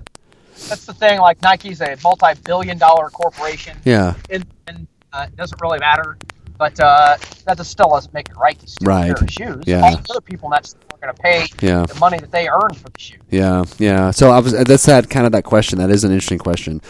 That's 0.70 0.86
the 0.86 0.94
thing. 0.94 1.20
Like 1.20 1.42
Nike's 1.42 1.82
a 1.82 1.98
multi-billion-dollar 2.04 3.10
corporation. 3.10 3.78
Yeah. 3.84 4.14
and, 4.30 4.46
and 4.68 4.88
uh, 5.12 5.26
it 5.28 5.36
doesn't 5.36 5.60
really 5.62 5.80
matter. 5.80 6.18
But 6.58 6.80
uh, 6.80 7.18
that 7.46 7.64
still 7.66 7.90
doesn't 7.90 8.14
make 8.14 8.30
it 8.30 8.38
right 8.38 8.58
to 8.60 8.68
steal 8.68 8.88
Right. 8.88 9.10
a 9.12 9.16
pair 9.16 9.24
of 9.24 9.32
shoes. 9.32 9.64
Yeah. 9.66 9.82
All 9.82 9.98
the 9.98 10.08
other 10.12 10.22
people 10.22 10.48
in 10.48 10.52
that 10.52 10.74
are 10.92 10.98
going 10.98 11.14
to 11.16 11.22
pay 11.22 11.46
Yeah. 11.66 11.86
the 11.86 11.96
money 12.00 12.20
that 12.20 12.32
they 12.32 12.48
earned 12.48 12.78
for 12.78 12.90
the 12.90 13.00
shoe. 13.00 13.18
Yeah. 13.30 13.66
Yeah. 13.80 14.12
So 14.12 14.32
I 14.32 14.40
was 14.40 14.54
that's 14.54 14.86
that 14.86 15.10
kind 15.10 15.26
of 15.26 15.32
that 15.34 15.44
question. 15.44 15.80
That 15.80 15.90
is 15.90 16.04
an 16.04 16.12
interesting 16.12 16.40
question. 16.40 16.82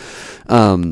Um. 0.47 0.91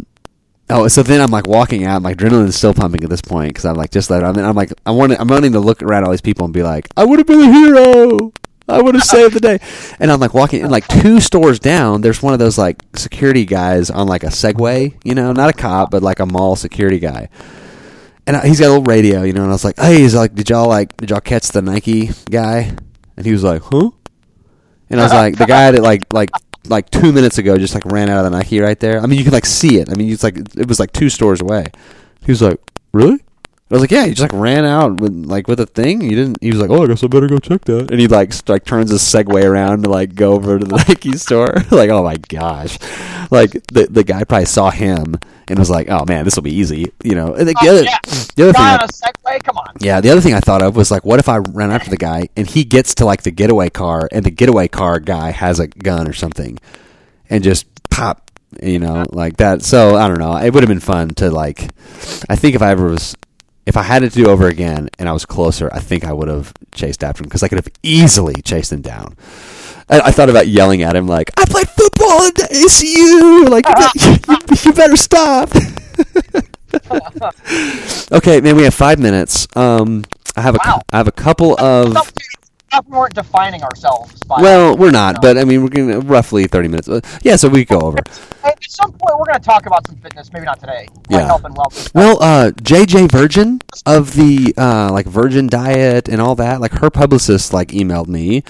Oh, 0.73 0.87
so 0.87 1.03
then 1.03 1.19
I'm 1.19 1.31
like 1.31 1.47
walking 1.47 1.83
out. 1.83 2.01
My 2.01 2.13
adrenaline 2.13 2.47
is 2.47 2.55
still 2.55 2.73
pumping 2.73 3.03
at 3.03 3.09
this 3.09 3.21
point 3.21 3.49
because 3.49 3.65
I'm 3.65 3.75
like 3.75 3.91
just 3.91 4.09
let. 4.09 4.23
I 4.23 4.31
mean, 4.31 4.45
I'm 4.45 4.55
like 4.55 4.71
I 4.85 4.91
want. 4.91 5.11
I'm 5.19 5.27
wanting 5.27 5.51
to 5.51 5.59
look 5.59 5.83
around 5.83 6.05
all 6.05 6.11
these 6.11 6.21
people 6.21 6.45
and 6.45 6.53
be 6.53 6.63
like, 6.63 6.87
I 6.95 7.03
would 7.03 7.19
have 7.19 7.27
been 7.27 7.41
a 7.41 7.51
hero. 7.51 8.31
I 8.69 8.81
would 8.81 8.95
have 8.95 9.03
saved 9.15 9.35
the 9.35 9.41
day. 9.41 9.59
And 9.99 10.09
I'm 10.09 10.21
like 10.21 10.33
walking 10.33 10.61
in 10.61 10.69
like 10.69 10.87
two 10.87 11.19
stores 11.19 11.59
down. 11.59 11.99
There's 11.99 12.23
one 12.23 12.31
of 12.31 12.39
those 12.39 12.57
like 12.57 12.81
security 12.95 13.43
guys 13.43 13.89
on 13.89 14.07
like 14.07 14.23
a 14.23 14.27
Segway. 14.27 14.95
You 15.03 15.13
know, 15.13 15.33
not 15.33 15.49
a 15.49 15.53
cop, 15.53 15.91
but 15.91 16.03
like 16.03 16.21
a 16.21 16.25
mall 16.25 16.55
security 16.55 16.99
guy. 16.99 17.27
And 18.27 18.37
I- 18.37 18.47
he's 18.47 18.59
got 18.59 18.67
a 18.67 18.73
little 18.73 18.83
radio, 18.83 19.23
you 19.23 19.33
know. 19.33 19.41
And 19.41 19.49
I 19.51 19.53
was 19.53 19.63
like, 19.65 19.79
Hey, 19.79 19.97
he's 19.99 20.15
like, 20.15 20.35
did 20.35 20.49
y'all 20.49 20.67
like, 20.67 20.95
did 20.97 21.09
y'all 21.09 21.19
catch 21.21 21.49
the 21.49 21.61
Nike 21.61 22.11
guy? 22.29 22.75
And 23.17 23.25
he 23.25 23.31
was 23.31 23.43
like, 23.43 23.61
Huh? 23.63 23.91
And 24.89 24.99
I 24.99 25.03
was 25.03 25.13
like, 25.13 25.37
the 25.37 25.45
guy 25.45 25.71
that 25.71 25.81
like 25.81 26.11
like 26.13 26.29
like 26.67 26.89
two 26.91 27.11
minutes 27.11 27.37
ago 27.37 27.57
just 27.57 27.73
like 27.73 27.85
ran 27.85 28.09
out 28.09 28.23
of 28.25 28.31
the 28.31 28.37
Nike 28.37 28.59
right 28.59 28.79
there. 28.79 28.99
I 29.01 29.05
mean, 29.07 29.17
you 29.17 29.23
could 29.23 29.33
like 29.33 29.45
see 29.45 29.77
it. 29.77 29.89
I 29.89 29.95
mean, 29.95 30.11
it's 30.11 30.23
like 30.23 30.37
it 30.37 30.67
was 30.67 30.79
like 30.79 30.91
two 30.91 31.09
stores 31.09 31.41
away. 31.41 31.67
He 32.25 32.31
was 32.31 32.41
like, 32.41 32.59
"Really?" 32.91 33.19
I 33.71 33.75
was 33.75 33.81
like, 33.81 33.91
"Yeah." 33.91 34.03
He 34.05 34.11
just 34.13 34.21
like 34.33 34.33
ran 34.41 34.65
out 34.65 34.97
with 34.97 35.13
like 35.25 35.47
with 35.47 35.59
a 35.61 35.65
thing. 35.65 36.01
He 36.01 36.09
didn't. 36.09 36.39
He 36.41 36.51
was 36.51 36.59
like, 36.59 36.69
"Oh, 36.69 36.83
I 36.83 36.87
guess 36.87 37.03
I 37.03 37.07
better 37.07 37.27
go 37.27 37.39
check 37.39 37.61
that." 37.65 37.89
And 37.89 37.99
he 38.01 38.07
like 38.07 38.33
st- 38.33 38.49
like 38.49 38.65
turns 38.65 38.91
his 38.91 39.01
Segway 39.01 39.43
around 39.45 39.83
to 39.83 39.89
like 39.89 40.13
go 40.13 40.33
over 40.33 40.59
to 40.59 40.65
the 40.65 40.75
Nike 40.87 41.13
store. 41.13 41.53
like, 41.71 41.89
oh 41.89 42.03
my 42.03 42.17
gosh! 42.27 42.77
Like 43.31 43.51
the 43.67 43.87
the 43.89 44.03
guy 44.03 44.25
probably 44.25 44.45
saw 44.45 44.71
him 44.71 45.15
and 45.47 45.57
was 45.57 45.69
like, 45.69 45.87
"Oh 45.89 46.03
man, 46.05 46.25
this 46.25 46.35
will 46.35 46.43
be 46.43 46.53
easy," 46.53 46.91
you 47.03 47.15
know. 47.15 47.33
And 47.33 47.47
the, 47.47 47.55
Oh, 47.63 47.69
other 47.69 47.83
yeah. 47.83 47.97
the 48.35 48.43
other 48.43 48.53
thing. 48.53 48.61
I- 48.61 48.73
on 48.75 48.81
a 48.83 48.87
Segway, 48.87 49.43
come 49.43 49.57
on. 49.57 49.73
yeah, 49.79 50.01
the 50.01 50.09
other 50.09 50.21
thing 50.21 50.33
I 50.33 50.41
thought 50.41 50.61
of 50.61 50.75
was 50.75 50.91
like, 50.91 51.05
what 51.05 51.19
if 51.19 51.29
I 51.29 51.37
ran 51.37 51.71
after 51.71 51.89
the 51.89 51.97
guy 51.97 52.27
and 52.35 52.45
he 52.47 52.65
gets 52.65 52.93
to 52.95 53.05
like 53.05 53.23
the 53.23 53.31
getaway 53.31 53.69
car 53.69 54.09
and 54.11 54.25
the 54.25 54.31
getaway 54.31 54.67
car 54.67 54.99
guy 54.99 55.31
has 55.31 55.59
a 55.61 55.67
gun 55.67 56.09
or 56.09 56.13
something, 56.13 56.59
and 57.29 57.41
just 57.41 57.67
pop 57.89 58.27
you 58.61 58.79
know, 58.79 59.05
like 59.13 59.37
that. 59.37 59.61
So 59.61 59.95
I 59.95 60.09
don't 60.09 60.19
know. 60.19 60.35
It 60.35 60.53
would 60.53 60.61
have 60.61 60.67
been 60.67 60.81
fun 60.81 61.11
to 61.15 61.31
like. 61.31 61.69
I 62.29 62.35
think 62.35 62.53
if 62.55 62.61
I 62.61 62.71
ever 62.71 62.89
was, 62.89 63.15
if 63.65 63.77
I 63.77 63.83
had 63.83 64.03
it 64.03 64.11
to 64.11 64.15
do 64.23 64.29
over 64.29 64.47
again 64.47 64.89
and 64.97 65.07
I 65.07 65.13
was 65.13 65.25
closer, 65.25 65.69
I 65.73 65.79
think 65.79 66.03
I 66.03 66.13
would 66.13 66.27
have 66.27 66.53
chased 66.73 67.03
after 67.03 67.23
him 67.23 67.29
because 67.29 67.43
I 67.43 67.47
could 67.47 67.57
have 67.57 67.67
easily 67.83 68.41
chased 68.41 68.71
him 68.71 68.81
down. 68.81 69.15
I, 69.89 70.01
I 70.01 70.11
thought 70.11 70.29
about 70.29 70.47
yelling 70.47 70.81
at 70.83 70.95
him 70.95 71.07
like, 71.07 71.31
"I 71.37 71.45
played 71.45 71.69
football 71.69 72.23
at 72.23 72.35
ACU. 72.35 73.49
Like, 73.49 73.65
you, 73.67 73.75
you, 74.07 74.17
you 74.65 74.73
better 74.73 74.95
stop." 74.95 75.49
okay, 78.11 78.41
man, 78.41 78.55
we 78.55 78.63
have 78.63 78.73
five 78.73 78.99
minutes. 78.99 79.47
Um, 79.55 80.03
I 80.35 80.41
have 80.41 80.55
a, 80.55 80.59
Wow. 80.65 80.81
I 80.91 80.97
have 80.97 81.07
a 81.07 81.11
couple 81.11 81.59
of. 81.59 81.95
We- 82.87 82.97
weren't 82.97 83.13
defining 83.13 83.63
ourselves. 83.63 84.21
By 84.23 84.41
Well, 84.41 84.77
we're 84.77 84.91
not, 84.91 85.21
but 85.21 85.37
I 85.37 85.43
mean, 85.43 85.61
we're 85.63 85.69
gonna 85.69 85.99
roughly 85.99 86.47
thirty 86.47 86.67
minutes. 86.67 86.89
Yeah, 87.23 87.35
so 87.35 87.49
we 87.49 87.65
go 87.65 87.79
over. 87.79 87.97
At 88.43 88.57
some 88.67 88.91
point 88.91 89.19
we're 89.19 89.25
going 89.25 89.39
to 89.39 89.45
talk 89.45 89.65
about 89.67 89.85
some 89.85 89.95
fitness. 89.97 90.31
Maybe 90.33 90.45
not 90.45 90.59
today. 90.59 90.87
Like 90.95 91.05
Yeah. 91.09 91.25
health 91.27 91.43
and 91.45 91.55
wellness. 91.55 91.93
Well, 91.93 92.17
uh, 92.23 92.51
JJ 92.61 93.07
Virgin 93.11 93.59
of 93.85 94.15
the 94.15 94.53
uh, 94.57 94.89
like 94.91 95.05
Virgin 95.05 95.47
Diet 95.47 96.07
and 96.09 96.19
all 96.21 96.35
that, 96.35 96.59
like 96.61 96.71
her 96.73 96.89
publicist 96.89 97.53
like 97.53 97.69
emailed 97.69 98.07
me, 98.07 98.43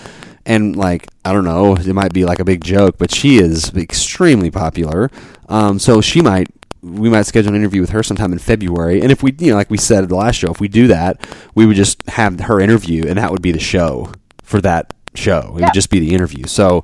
and 0.46 0.76
like 0.76 1.08
I 1.26 1.34
don't 1.34 1.46
know, 1.46 1.76
it 1.76 1.88
might 1.94 2.14
be 2.14 2.24
like 2.26 2.40
a 2.40 2.46
big 2.46 2.64
joke, 2.64 2.96
but 2.98 3.12
she 3.14 3.38
is 3.38 3.74
extremely 3.76 4.50
popular. 4.52 5.10
Um, 5.50 5.80
so 5.80 6.00
she 6.02 6.22
might. 6.22 6.48
We 6.82 7.10
might 7.10 7.28
schedule 7.28 7.50
an 7.50 7.56
interview 7.56 7.82
with 7.82 7.92
her 7.92 8.04
sometime 8.04 8.34
in 8.34 8.40
February, 8.40 9.02
and 9.02 9.12
if 9.12 9.22
we, 9.22 9.36
you 9.38 9.52
know, 9.52 9.58
like 9.58 9.70
we 9.70 9.78
said 9.78 10.04
at 10.04 10.10
the 10.10 10.16
last 10.16 10.36
show, 10.36 10.52
if 10.52 10.60
we 10.60 10.68
do 10.68 10.88
that, 10.88 11.20
we 11.54 11.66
would 11.66 11.76
just 11.76 12.02
have 12.10 12.40
her 12.40 12.60
interview, 12.60 13.08
and 13.08 13.18
that 13.18 13.32
would 13.32 13.42
be 13.42 13.52
the 13.52 13.60
show 13.60 14.12
for 14.44 14.62
that 14.62 14.94
show. 15.14 15.56
It 15.58 15.62
would 15.62 15.74
just 15.74 15.90
be 15.90 16.00
the 16.00 16.14
interview. 16.14 16.46
So, 16.46 16.84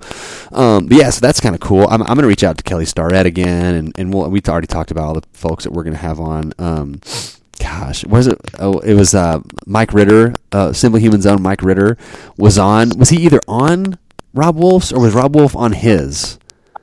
um, 0.52 0.88
but 0.88 0.98
yeah, 0.98 1.10
so 1.10 1.22
that's 1.22 1.40
kind 1.40 1.56
of 1.56 1.62
cool. 1.62 1.88
I'm, 1.88 2.02
I'm 2.02 2.16
going 2.16 2.24
to 2.24 2.28
reach 2.28 2.44
out 2.44 2.58
to 2.58 2.64
Kelly 2.64 2.86
Starrett 2.86 3.26
again, 3.26 3.76
and, 3.76 4.00
and 4.00 4.14
we'll, 4.14 4.30
we 4.30 4.42
already 4.48 4.68
talked 4.68 4.92
about 4.92 5.04
all 5.06 5.14
the 5.14 5.24
folks 5.34 5.64
that 5.64 5.72
we're 5.72 5.84
going 5.84 5.96
to 5.96 6.02
have 6.02 6.20
on. 6.20 6.54
Um, 6.60 7.02
gosh, 7.60 8.06
was 8.06 8.28
it? 8.28 8.40
Oh, 8.60 8.80
it 8.80 8.94
was 8.94 9.16
uh, 9.16 9.40
Mike 9.66 9.94
Ritter, 9.94 10.34
uh, 10.52 10.74
Simple 10.74 11.00
Human 11.00 11.22
Zone. 11.22 11.42
Mike 11.42 11.64
Ritter 11.64 11.98
was 12.38 12.58
on. 12.58 12.98
Was 12.98 13.10
he 13.10 13.18
either 13.18 13.42
on 13.48 13.98
Robb 14.34 14.58
Wolf's 14.58 14.92
or 14.92 15.02
was 15.02 15.14
Robb 15.14 15.36
Wolf 15.36 15.56
on 15.56 15.72
his? 15.74 16.38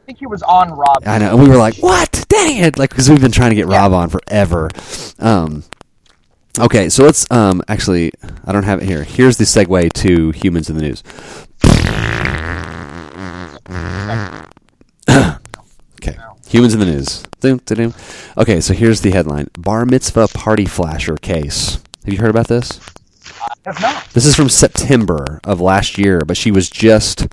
I 0.05 0.07
think 0.07 0.19
he 0.19 0.27
was 0.27 0.43
on 0.43 0.71
Robb. 0.71 1.03
I 1.07 1.17
know. 1.17 1.31
And 1.31 1.43
we 1.43 1.49
were 1.49 1.57
like, 1.57 1.77
what? 1.77 2.27
Dang 2.29 2.59
it! 2.59 2.79
Like, 2.79 2.91
because 2.91 3.09
we've 3.09 3.23
been 3.23 3.33
trying 3.33 3.49
to 3.49 3.57
get 3.57 3.67
Robb 3.67 3.95
on 3.95 4.11
forever. 4.11 4.69
Um, 5.19 5.65
okay, 6.61 6.91
so 6.91 7.05
let's 7.05 7.27
um, 7.31 7.63
actually. 7.69 8.13
I 8.45 8.53
don't 8.53 8.65
have 8.65 8.83
it 8.83 8.87
here. 8.87 9.03
Here's 9.03 9.39
the 9.39 9.45
segue 9.45 9.95
to 9.95 10.31
humans 10.33 10.69
in 10.69 10.77
the 10.77 10.83
news. 10.83 11.03
okay, 16.03 16.19
humans 16.49 16.75
in 16.75 16.81
the 16.81 16.87
news. 16.87 17.25
Okay, 18.37 18.61
so 18.61 18.75
here's 18.75 19.01
the 19.01 19.11
headline: 19.11 19.49
Bar 19.57 19.87
mitzvah 19.87 20.29
party 20.29 20.67
flasher 20.67 21.17
case. 21.17 21.77
Have 22.05 22.13
you 22.13 22.21
heard 22.21 22.29
about 22.29 22.49
this? 22.49 22.79
This 24.13 24.27
is 24.27 24.37
from 24.37 24.51
September 24.51 25.41
of 25.45 25.63
last 25.63 25.97
year, 25.97 26.27
but 26.27 26.37
she 26.37 26.51
was 26.51 26.69
just 26.69 27.27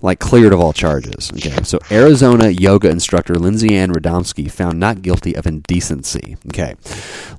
like 0.00 0.20
cleared 0.20 0.52
of 0.52 0.60
all 0.60 0.72
charges. 0.72 1.30
Okay, 1.32 1.62
so 1.62 1.78
Arizona 1.90 2.48
yoga 2.48 2.90
instructor 2.90 3.34
Lindsay 3.34 3.74
Ann 3.74 3.92
Radomski 3.92 4.50
found 4.50 4.78
not 4.78 5.02
guilty 5.02 5.34
of 5.34 5.46
indecency. 5.46 6.36
Okay, 6.48 6.74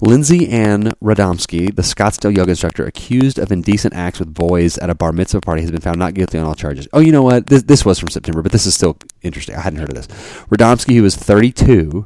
Lindsay 0.01 0.47
Ann 0.49 0.93
Radomski, 1.01 1.75
the 1.75 1.81
Scottsdale 1.81 2.35
yoga 2.35 2.51
instructor 2.51 2.85
accused 2.85 3.39
of 3.39 3.51
indecent 3.51 3.93
acts 3.93 4.19
with 4.19 4.33
boys 4.33 4.77
at 4.77 4.89
a 4.89 4.95
bar 4.95 5.11
mitzvah 5.11 5.41
party, 5.41 5.61
has 5.61 5.71
been 5.71 5.81
found 5.81 5.99
not 5.99 6.13
guilty 6.13 6.37
on 6.37 6.45
all 6.45 6.55
charges. 6.55 6.87
Oh, 6.93 6.99
you 6.99 7.11
know 7.11 7.23
what? 7.23 7.47
This, 7.47 7.63
this 7.63 7.85
was 7.85 7.99
from 7.99 8.09
September, 8.09 8.41
but 8.41 8.51
this 8.51 8.65
is 8.65 8.75
still 8.75 8.97
interesting. 9.21 9.55
I 9.55 9.61
hadn't 9.61 9.79
heard 9.79 9.89
of 9.89 9.95
this. 9.95 10.07
Radomski, 10.47 10.95
who 10.95 11.03
was 11.03 11.15
32 11.15 12.05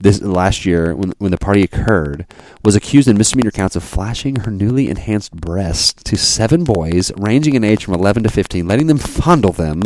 this 0.00 0.20
last 0.22 0.64
year 0.64 0.94
when 0.94 1.12
when 1.18 1.30
the 1.30 1.38
party 1.38 1.62
occurred 1.62 2.26
was 2.62 2.76
accused 2.76 3.08
in 3.08 3.16
misdemeanor 3.18 3.50
counts 3.50 3.74
of 3.76 3.82
flashing 3.82 4.36
her 4.36 4.50
newly 4.50 4.88
enhanced 4.88 5.32
breasts 5.32 5.92
to 6.04 6.16
seven 6.16 6.62
boys 6.64 7.10
ranging 7.16 7.54
in 7.54 7.64
age 7.64 7.84
from 7.84 7.94
11 7.94 8.22
to 8.22 8.28
15 8.28 8.66
letting 8.68 8.86
them 8.86 8.98
fondle 8.98 9.52
them 9.52 9.82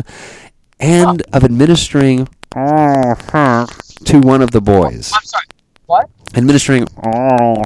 and 0.78 1.22
of 1.32 1.44
administering 1.44 2.28
to 2.54 4.20
one 4.20 4.42
of 4.42 4.50
the 4.50 4.60
boys 4.60 5.12
I'm 5.14 5.22
sorry. 5.24 5.44
What? 5.86 6.10
administering 6.36 6.86
or 7.04 7.64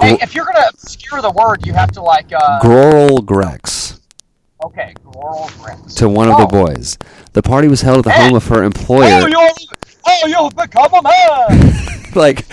Hey, 0.00 0.16
if 0.22 0.34
you're 0.34 0.44
going 0.46 0.56
to 0.56 0.68
obscure 0.72 1.20
the 1.20 1.30
word, 1.30 1.66
you 1.66 1.74
have 1.74 1.90
to 1.92 2.00
like. 2.00 2.32
Uh, 2.32 2.58
Groral 2.60 3.24
Grex 3.24 4.00
okay, 4.64 4.94
Gloral 5.04 5.50
Bricks. 5.62 5.94
to 5.96 6.08
one 6.08 6.30
of 6.30 6.36
the 6.38 6.44
Oh. 6.44 6.64
boys 6.64 6.96
the 7.34 7.42
party 7.42 7.68
was 7.68 7.82
held 7.82 7.98
at 7.98 8.04
the 8.04 8.12
Hey. 8.12 8.26
home 8.28 8.34
of 8.36 8.46
her 8.46 8.62
employer 8.62 9.22
Oh, 9.24 9.26
oh, 10.06 10.26
you've 10.26 10.56
become 10.56 10.92
a 10.94 11.02
man. 11.02 11.72
like 12.14 12.46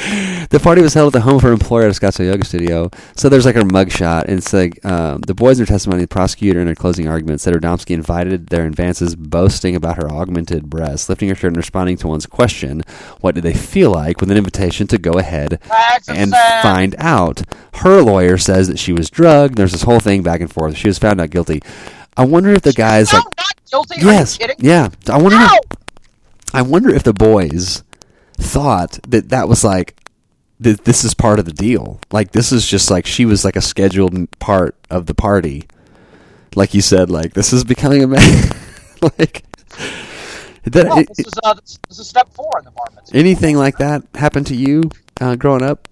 the 0.49 0.59
party 0.63 0.81
was 0.81 0.93
held 0.93 1.07
at 1.13 1.19
the 1.19 1.21
home 1.21 1.35
of 1.35 1.41
her 1.41 1.51
employer 1.51 1.83
at 1.83 1.95
a 1.95 1.99
Scottsdale 1.99 2.27
Yoga 2.31 2.45
Studio. 2.45 2.89
So 3.17 3.27
there's 3.27 3.45
like 3.45 3.55
her 3.55 3.63
mugshot, 3.63 4.23
and 4.25 4.37
it's 4.37 4.53
like 4.53 4.83
um, 4.85 5.19
the 5.21 5.33
boys 5.33 5.59
in 5.59 5.65
their 5.65 5.73
testimony, 5.73 6.03
the 6.03 6.07
prosecutor 6.07 6.61
in 6.61 6.67
her 6.67 6.75
closing 6.75 7.07
argument 7.09 7.41
said 7.41 7.53
Radomski 7.53 7.91
invited 7.91 8.47
their 8.47 8.65
advances, 8.65 9.15
boasting 9.17 9.75
about 9.75 9.97
her 9.97 10.09
augmented 10.09 10.69
breasts, 10.69 11.09
lifting 11.09 11.27
her 11.29 11.35
shirt 11.35 11.49
and 11.49 11.57
responding 11.57 11.97
to 11.97 12.07
one's 12.07 12.25
question, 12.25 12.83
"What 13.19 13.35
did 13.35 13.43
they 13.43 13.53
feel 13.53 13.91
like?" 13.91 14.21
with 14.21 14.31
an 14.31 14.37
invitation 14.37 14.87
to 14.87 14.97
go 14.97 15.11
ahead 15.13 15.53
of 15.53 15.61
and 16.07 16.31
find 16.61 16.95
out. 16.97 17.41
Her 17.75 18.01
lawyer 18.01 18.37
says 18.37 18.67
that 18.69 18.79
she 18.79 18.93
was 18.93 19.09
drugged. 19.09 19.55
There's 19.57 19.73
this 19.73 19.83
whole 19.83 19.99
thing 19.99 20.23
back 20.23 20.39
and 20.41 20.51
forth. 20.51 20.77
She 20.77 20.87
was 20.87 20.97
found 20.99 21.17
not 21.17 21.31
guilty. 21.31 21.61
I 22.15 22.23
wonder 22.25 22.49
if 22.51 22.61
the 22.63 22.73
guys 22.73 23.13
like 23.13 23.23
No, 23.23 23.31
not 23.37 23.53
guilty. 23.69 23.95
yes, 24.05 24.37
Are 24.39 24.43
you 24.43 24.47
kidding? 24.49 24.65
yeah. 24.65 24.89
I 25.09 25.17
wonder. 25.21 25.37
If! 25.39 25.78
I 26.53 26.61
wonder 26.61 26.93
if 26.93 27.03
the 27.03 27.13
boys 27.13 27.83
thought 28.37 28.99
that 29.07 29.29
that 29.29 29.47
was 29.47 29.63
like 29.63 29.95
that 30.59 30.83
this 30.85 31.03
is 31.03 31.13
part 31.13 31.39
of 31.39 31.45
the 31.45 31.53
deal. 31.53 31.99
Like 32.11 32.31
this 32.31 32.51
is 32.51 32.67
just 32.67 32.89
like 32.91 33.05
she 33.05 33.25
was 33.25 33.45
like 33.45 33.55
a 33.55 33.61
scheduled 33.61 34.29
part 34.39 34.75
of 34.89 35.05
the 35.05 35.13
party. 35.15 35.67
Like 36.55 36.73
you 36.73 36.81
said, 36.81 37.09
like 37.09 37.33
this 37.33 37.53
is 37.53 37.63
becoming 37.63 38.03
a 38.03 38.07
man. 38.07 38.21
like 39.01 39.43
that, 40.65 40.87
Well, 40.87 40.99
it- 40.99 41.07
this 41.15 41.27
is 41.27 41.33
uh, 41.43 41.53
this, 41.53 41.79
this 41.87 41.99
is 41.99 42.07
step 42.07 42.29
four 42.33 42.59
in 42.59 42.65
the 42.65 42.71
bar 42.71 42.85
mitzvah. 42.95 43.17
anything 43.17 43.55
like 43.57 43.77
that 43.77 44.03
happened 44.15 44.47
to 44.47 44.55
you 44.55 44.89
uh, 45.21 45.35
growing 45.35 45.63
up? 45.63 45.87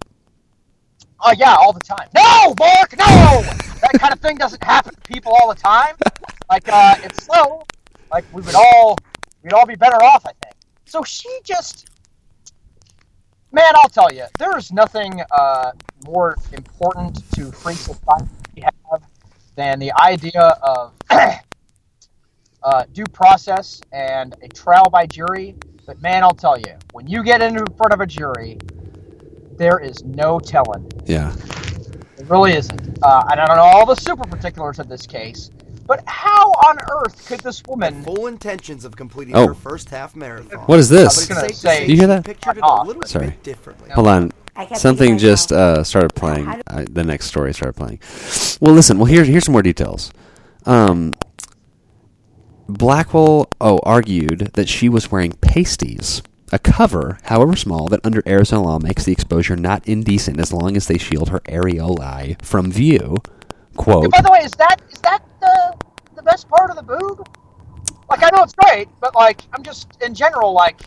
Oh 1.20 1.34
yeah, 1.38 1.56
all 1.56 1.74
the 1.74 1.80
time. 1.80 2.08
No, 2.16 2.54
Mark, 2.60 2.96
no. 2.98 3.06
that 3.82 3.92
kind 4.00 4.14
of 4.14 4.20
thing 4.20 4.38
doesn't 4.38 4.64
happen 4.64 4.94
to 4.94 5.02
people 5.02 5.34
all 5.40 5.50
the 5.50 5.60
time. 5.60 5.96
Like 6.50 6.68
uh, 6.70 6.96
it's 7.04 7.24
slow. 7.24 7.64
Like 8.12 8.24
we 8.34 8.42
would 8.42 8.56
all, 8.56 8.98
we'd 9.44 9.54
all 9.54 9.66
be 9.66 9.76
better 9.76 9.96
off, 10.02 10.26
I 10.26 10.32
think. 10.44 10.47
So 10.88 11.04
she 11.04 11.30
just, 11.44 11.90
man, 13.52 13.74
I'll 13.76 13.90
tell 13.90 14.12
you, 14.12 14.24
there 14.40 14.58
is 14.58 14.72
nothing 14.72 15.22
uh, 15.32 15.74
more 16.06 16.38
important 16.54 17.30
to 17.34 17.52
free 17.52 17.74
society 17.74 18.30
we 18.56 18.62
have 18.62 19.02
than 19.56 19.80
the 19.80 19.92
idea 20.02 20.42
of 20.42 20.94
uh, 22.64 22.84
due 22.94 23.06
process 23.12 23.82
and 23.92 24.34
a 24.42 24.48
trial 24.48 24.90
by 24.90 25.06
jury. 25.06 25.56
But 25.86 26.02
man, 26.02 26.24
I'll 26.24 26.32
tell 26.34 26.58
you, 26.58 26.74
when 26.94 27.06
you 27.06 27.22
get 27.22 27.42
in 27.42 27.58
front 27.76 27.94
of 27.94 28.00
a 28.00 28.06
jury, 28.06 28.58
there 29.58 29.80
is 29.80 30.06
no 30.06 30.40
telling. 30.40 30.90
Yeah. 31.06 31.36
It 32.18 32.30
really 32.30 32.54
isn't. 32.54 33.00
Uh, 33.04 33.24
and 33.30 33.42
I 33.42 33.46
don't 33.46 33.58
know 33.58 33.64
all 33.64 33.86
the 33.86 33.96
super 33.96 34.26
particulars 34.26 34.80
of 34.80 34.88
this 34.88 35.06
case, 35.06 35.52
but 35.88 36.04
how 36.06 36.52
on 36.68 36.78
earth 36.92 37.26
could 37.28 37.40
this 37.42 37.64
woman? 37.68 38.04
Full 38.04 38.28
intentions 38.28 38.86
of 38.86 38.96
completing 38.96 39.36
Oh. 39.36 39.48
her 39.48 39.54
first 39.54 39.90
half 39.90 40.16
marathon. 40.16 40.60
What 40.68 40.80
is 40.80 40.90
this? 40.90 41.26
gonna 41.28 41.42
say- 41.50 41.54
say 41.54 41.86
You 41.88 41.96
hear 41.98 42.08
that? 42.08 42.26
Pictured 42.26 42.58
it 42.58 42.64
Oh, 42.64 42.84
a 42.84 42.86
little 42.86 43.04
sorry. 43.04 43.38
differently. 43.44 43.90
Hold 43.92 44.08
on. 44.08 44.32
I 44.56 44.66
kept 44.66 44.82
Something 44.82 45.10
thinking 45.12 45.18
just 45.20 45.52
myself, 45.52 45.78
uh, 45.80 45.84
started 45.84 46.16
playing. 46.16 46.46
how 46.46 46.56
do- 46.56 46.62
I, 46.68 46.86
the 46.92 47.04
next 47.04 47.28
story 47.28 47.54
started 47.54 47.74
playing. 47.78 48.00
Well, 48.60 48.74
listen. 48.74 48.98
Well, 48.98 49.06
here's 49.06 49.28
here's 49.28 49.46
some 49.46 49.54
more 49.54 49.62
details. 49.62 50.12
Um, 50.66 51.14
Blackwell 52.68 53.50
oh 53.62 53.80
argued 53.84 54.52
that 54.56 54.68
she 54.68 54.90
was 54.90 55.12
wearing 55.12 55.34
pasties, 55.42 56.22
a 56.52 56.60
cover, 56.60 57.18
however 57.24 57.56
small, 57.56 57.88
that 57.90 58.02
under 58.04 58.22
Arizona 58.28 58.64
law 58.64 58.80
makes 58.80 59.04
the 59.06 59.12
exposure 59.14 59.56
not 59.56 59.88
indecent 59.88 60.40
as 60.40 60.52
long 60.52 60.76
as 60.76 60.88
they 60.88 60.98
shield 60.98 61.30
her 61.30 61.40
areolae 61.42 62.42
from 62.44 62.72
view. 62.72 63.18
Quote. 63.78 64.12
By 64.12 64.22
the 64.22 64.32
way, 64.32 64.40
is 64.40 64.52
that 64.54 64.82
is 64.92 65.00
that 65.02 65.24
the 66.42 66.48
the 66.48 66.50
best 66.50 66.50
part 66.50 66.70
of 66.70 66.76
the 66.76 67.16
boob? 67.16 67.30
Like 68.10 68.24
I 68.24 68.30
know 68.36 68.44
it's 68.44 68.54
great, 68.54 68.88
but 69.00 69.16
like 69.16 69.42
I'm 69.54 69.64
just 69.64 70.02
in 70.02 70.14
general 70.14 70.54
like 70.54 70.82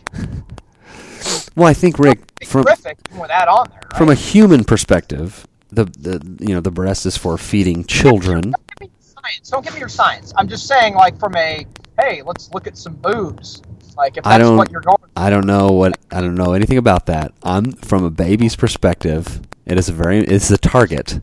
Well, 1.55 1.67
I 1.67 1.73
think 1.73 1.99
Rick 1.99 2.19
from 2.45 2.63
terrific 2.63 2.97
with 3.13 3.27
that 3.27 3.47
on 3.47 3.69
there. 3.69 3.81
Right? 3.83 3.97
from 3.97 4.09
a 4.09 4.15
human 4.15 4.63
perspective, 4.63 5.47
the 5.69 5.85
the 5.85 6.37
you 6.39 6.53
know 6.53 6.61
the 6.61 6.71
breast 6.71 7.05
is 7.05 7.17
for 7.17 7.37
feeding 7.37 7.83
children. 7.85 8.51
Don't 8.51 8.67
give 8.79 8.89
me 8.89 8.89
science. 8.99 9.49
Don't 9.49 9.63
give 9.63 9.73
me 9.73 9.79
your 9.79 9.89
science. 9.89 10.33
I'm 10.37 10.47
just 10.47 10.67
saying 10.67 10.95
like 10.95 11.19
from 11.19 11.35
a 11.35 11.65
hey, 11.99 12.21
let's 12.23 12.51
look 12.53 12.67
at 12.67 12.77
some 12.77 12.95
boobs. 12.95 13.61
Like 13.97 14.17
if 14.17 14.25
I 14.25 14.37
that's 14.37 14.47
don't- 14.47 14.57
what 14.57 14.71
you're 14.71 14.81
going. 14.81 14.97
I 15.15 15.29
don't 15.29 15.45
know 15.45 15.73
what 15.73 15.99
I 16.11 16.21
don't 16.21 16.35
know 16.35 16.53
anything 16.53 16.77
about 16.77 17.05
that. 17.07 17.33
I'm 17.43 17.73
from 17.73 18.03
a 18.03 18.09
baby's 18.09 18.55
perspective. 18.55 19.41
It 19.65 19.77
is 19.77 19.89
a 19.89 19.93
very 19.93 20.19
it's 20.19 20.49
a 20.49 20.57
target. 20.57 21.19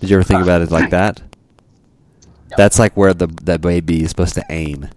Did 0.00 0.10
you 0.10 0.16
ever 0.16 0.24
think 0.24 0.40
uh, 0.40 0.42
about 0.42 0.60
it 0.60 0.70
like 0.70 0.90
that? 0.90 1.22
That's 2.56 2.78
like 2.78 2.96
where 2.96 3.14
the 3.14 3.26
that 3.44 3.60
baby 3.60 4.02
is 4.02 4.10
supposed 4.10 4.34
to 4.34 4.44
aim. 4.50 4.88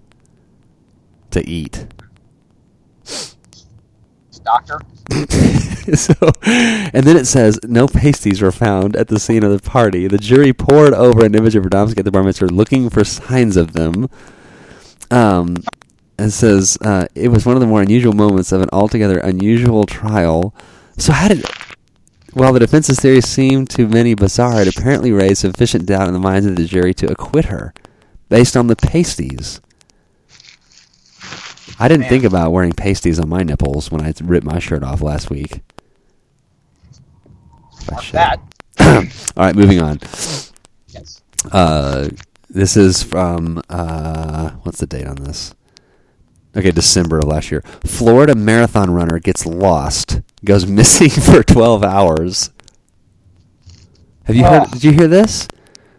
to 1.32 1.48
eat. 1.50 1.88
Doctor. 4.44 4.80
so, 5.96 6.14
and 6.44 7.04
then 7.06 7.18
it 7.18 7.26
says 7.26 7.60
no 7.64 7.88
pasties 7.88 8.42
were 8.42 8.52
found 8.52 8.96
at 8.96 9.08
the 9.10 9.20
scene 9.20 9.44
of 9.44 9.52
the 9.52 9.70
party. 9.70 10.08
The 10.08 10.18
jury 10.18 10.54
pored 10.54 10.94
over 10.94 11.26
an 11.26 11.36
image 11.36 11.56
of 11.56 11.64
Radomski 11.64 12.00
at 12.00 12.06
the 12.06 12.12
bar 12.12 12.24
mitzvah, 12.24 12.48
looking 12.48 12.90
for 12.90 13.04
signs 13.04 13.58
of 13.58 13.74
them. 13.74 14.10
Um, 15.12 15.58
and 16.18 16.34
says 16.34 16.78
uh, 16.82 17.08
it 17.16 17.30
was 17.30 17.46
one 17.46 17.56
of 17.56 17.62
the 17.62 17.68
more 17.68 17.82
unusual 17.82 18.14
moments 18.14 18.52
of 18.52 18.62
an 18.62 18.70
altogether 18.74 19.20
unusual 19.20 19.86
trial. 19.86 20.54
So, 20.98 21.14
how 21.14 21.28
did? 21.28 21.46
While 22.38 22.54
the 22.54 22.60
defense's 22.60 23.00
theory 23.00 23.22
seemed 23.22 23.68
to 23.72 23.88
many 23.88 24.14
bizarre, 24.14 24.62
it 24.62 24.68
apparently 24.68 25.12
raised 25.12 25.40
sufficient 25.40 25.88
doubt 25.88 26.08
in 26.08 26.14
the 26.14 26.20
minds 26.20 26.46
of 26.46 26.56
the 26.56 26.66
jury 26.66 26.94
to 26.94 27.12
acquit 27.12 27.46
her, 27.46 27.74
based 28.30 28.56
on 28.56 28.68
the 28.68 28.76
pasties. 28.76 29.60
I 31.80 31.88
didn't 31.88 32.02
Man. 32.02 32.10
think 32.10 32.24
about 32.26 32.52
wearing 32.52 32.74
pasties 32.74 33.20
on 33.20 33.28
my 33.28 33.42
nipples 33.42 33.92
when 33.92 34.02
I 34.02 34.14
ripped 34.22 34.46
my 34.46 34.60
shirt 34.60 34.84
off 34.84 35.02
last 35.02 35.32
week. 35.32 35.62
That. 38.12 38.40
All 38.80 39.04
right, 39.36 39.56
moving 39.56 39.82
on. 39.82 39.98
Yes. 40.90 41.24
Uh, 41.52 42.10
this 42.52 42.78
is 42.78 43.02
from 43.02 43.64
uh, 43.68 44.52
what's 44.62 44.80
the 44.80 44.86
date 44.86 45.08
on 45.08 45.16
this? 45.16 45.56
Okay, 46.56 46.70
December 46.70 47.18
of 47.18 47.30
last 47.30 47.50
year. 47.50 47.64
Florida 47.84 48.36
marathon 48.36 48.92
runner 48.92 49.18
gets 49.18 49.46
lost, 49.48 50.22
goes 50.46 50.66
missing 50.68 51.10
for 51.10 51.44
12 51.44 51.84
hours. 51.84 52.52
Have 54.26 54.36
you 54.36 54.44
heard? 54.44 54.70
Did 54.72 54.84
you 54.84 54.92
hear 54.92 55.08
this? 55.08 55.48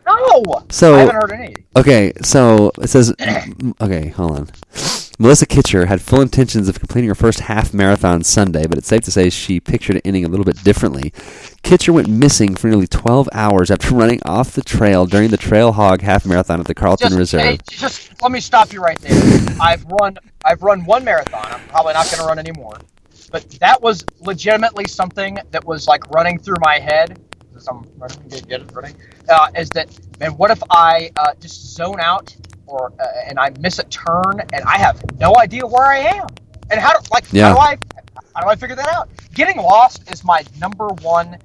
No. 0.06 0.44
So- 0.70 0.94
I 0.94 0.98
haven't 1.00 1.14
heard 1.14 1.32
any. 1.32 1.54
Okay, 1.76 2.12
so 2.22 2.72
it 2.80 2.88
says. 2.88 3.14
Okay, 3.80 4.08
hold 4.08 4.32
on. 4.32 4.48
Melissa 5.20 5.46
Kitcher 5.46 5.86
had 5.88 6.00
full 6.00 6.20
intentions 6.20 6.68
of 6.68 6.78
completing 6.78 7.08
her 7.08 7.14
first 7.14 7.40
half 7.40 7.74
marathon 7.74 8.22
Sunday, 8.22 8.66
but 8.66 8.78
it's 8.78 8.86
safe 8.86 9.02
to 9.02 9.10
say 9.10 9.30
she 9.30 9.58
pictured 9.60 9.96
it 9.96 10.02
ending 10.04 10.24
a 10.24 10.28
little 10.28 10.44
bit 10.44 10.62
differently. 10.62 11.10
Kitcher 11.62 11.92
went 11.92 12.08
missing 12.08 12.54
for 12.54 12.68
nearly 12.68 12.86
12 12.86 13.28
hours 13.32 13.70
after 13.70 13.94
running 13.94 14.20
off 14.24 14.52
the 14.52 14.62
trail 14.62 15.06
during 15.06 15.30
the 15.30 15.36
Trail 15.36 15.72
Hog 15.72 16.02
Half 16.02 16.24
Marathon 16.26 16.60
at 16.60 16.66
the 16.66 16.74
Carlton 16.74 17.08
Just, 17.08 17.18
Reserve. 17.18 17.40
hey, 17.40 17.58
just 17.68 18.20
let 18.22 18.30
me 18.32 18.40
stop 18.40 18.72
you 18.72 18.80
right 18.80 18.98
there. 18.98 19.56
I've 19.60 19.84
run 19.86 20.16
I've 20.44 20.62
run 20.62 20.84
one 20.84 21.04
marathon. 21.04 21.46
I'm 21.46 21.66
probably 21.68 21.94
not 21.94 22.06
going 22.06 22.18
to 22.20 22.24
run 22.26 22.38
anymore. 22.38 22.78
But 23.30 23.48
that 23.60 23.80
was 23.82 24.04
legitimately 24.20 24.86
something 24.86 25.38
that 25.50 25.64
was 25.64 25.86
like 25.86 26.08
running 26.10 26.38
through 26.38 26.56
my 26.60 26.78
head. 26.78 27.20
I'm 27.68 27.84
running, 27.98 28.18
get, 28.28 28.48
get 28.48 28.60
it 28.60 28.70
running. 28.72 28.94
Uh, 29.28 29.48
is 29.56 29.68
that 29.70 29.88
man? 30.20 30.30
What 30.36 30.52
if 30.52 30.62
I 30.70 31.10
uh, 31.16 31.34
just 31.40 31.74
zone 31.74 31.98
out, 32.00 32.34
or 32.68 32.92
uh, 33.00 33.04
and 33.26 33.36
I 33.38 33.50
miss 33.58 33.80
a 33.80 33.84
turn, 33.84 34.40
and 34.52 34.62
I 34.64 34.78
have 34.78 35.02
no 35.18 35.34
idea 35.38 35.66
where 35.66 35.84
I 35.84 35.98
am, 35.98 36.28
and 36.70 36.78
how 36.78 36.92
do 36.92 37.04
like 37.10 37.24
Yeah. 37.32 37.48
how 37.48 37.54
do 37.54 37.60
I 37.60 37.78
how 38.36 38.42
do 38.42 38.48
I 38.48 38.54
figure 38.54 38.76
that 38.76 38.88
out? 38.88 39.08
Getting 39.34 39.56
lost 39.56 40.08
is 40.12 40.22
my 40.24 40.44
number 40.60 40.86
one 41.02 41.36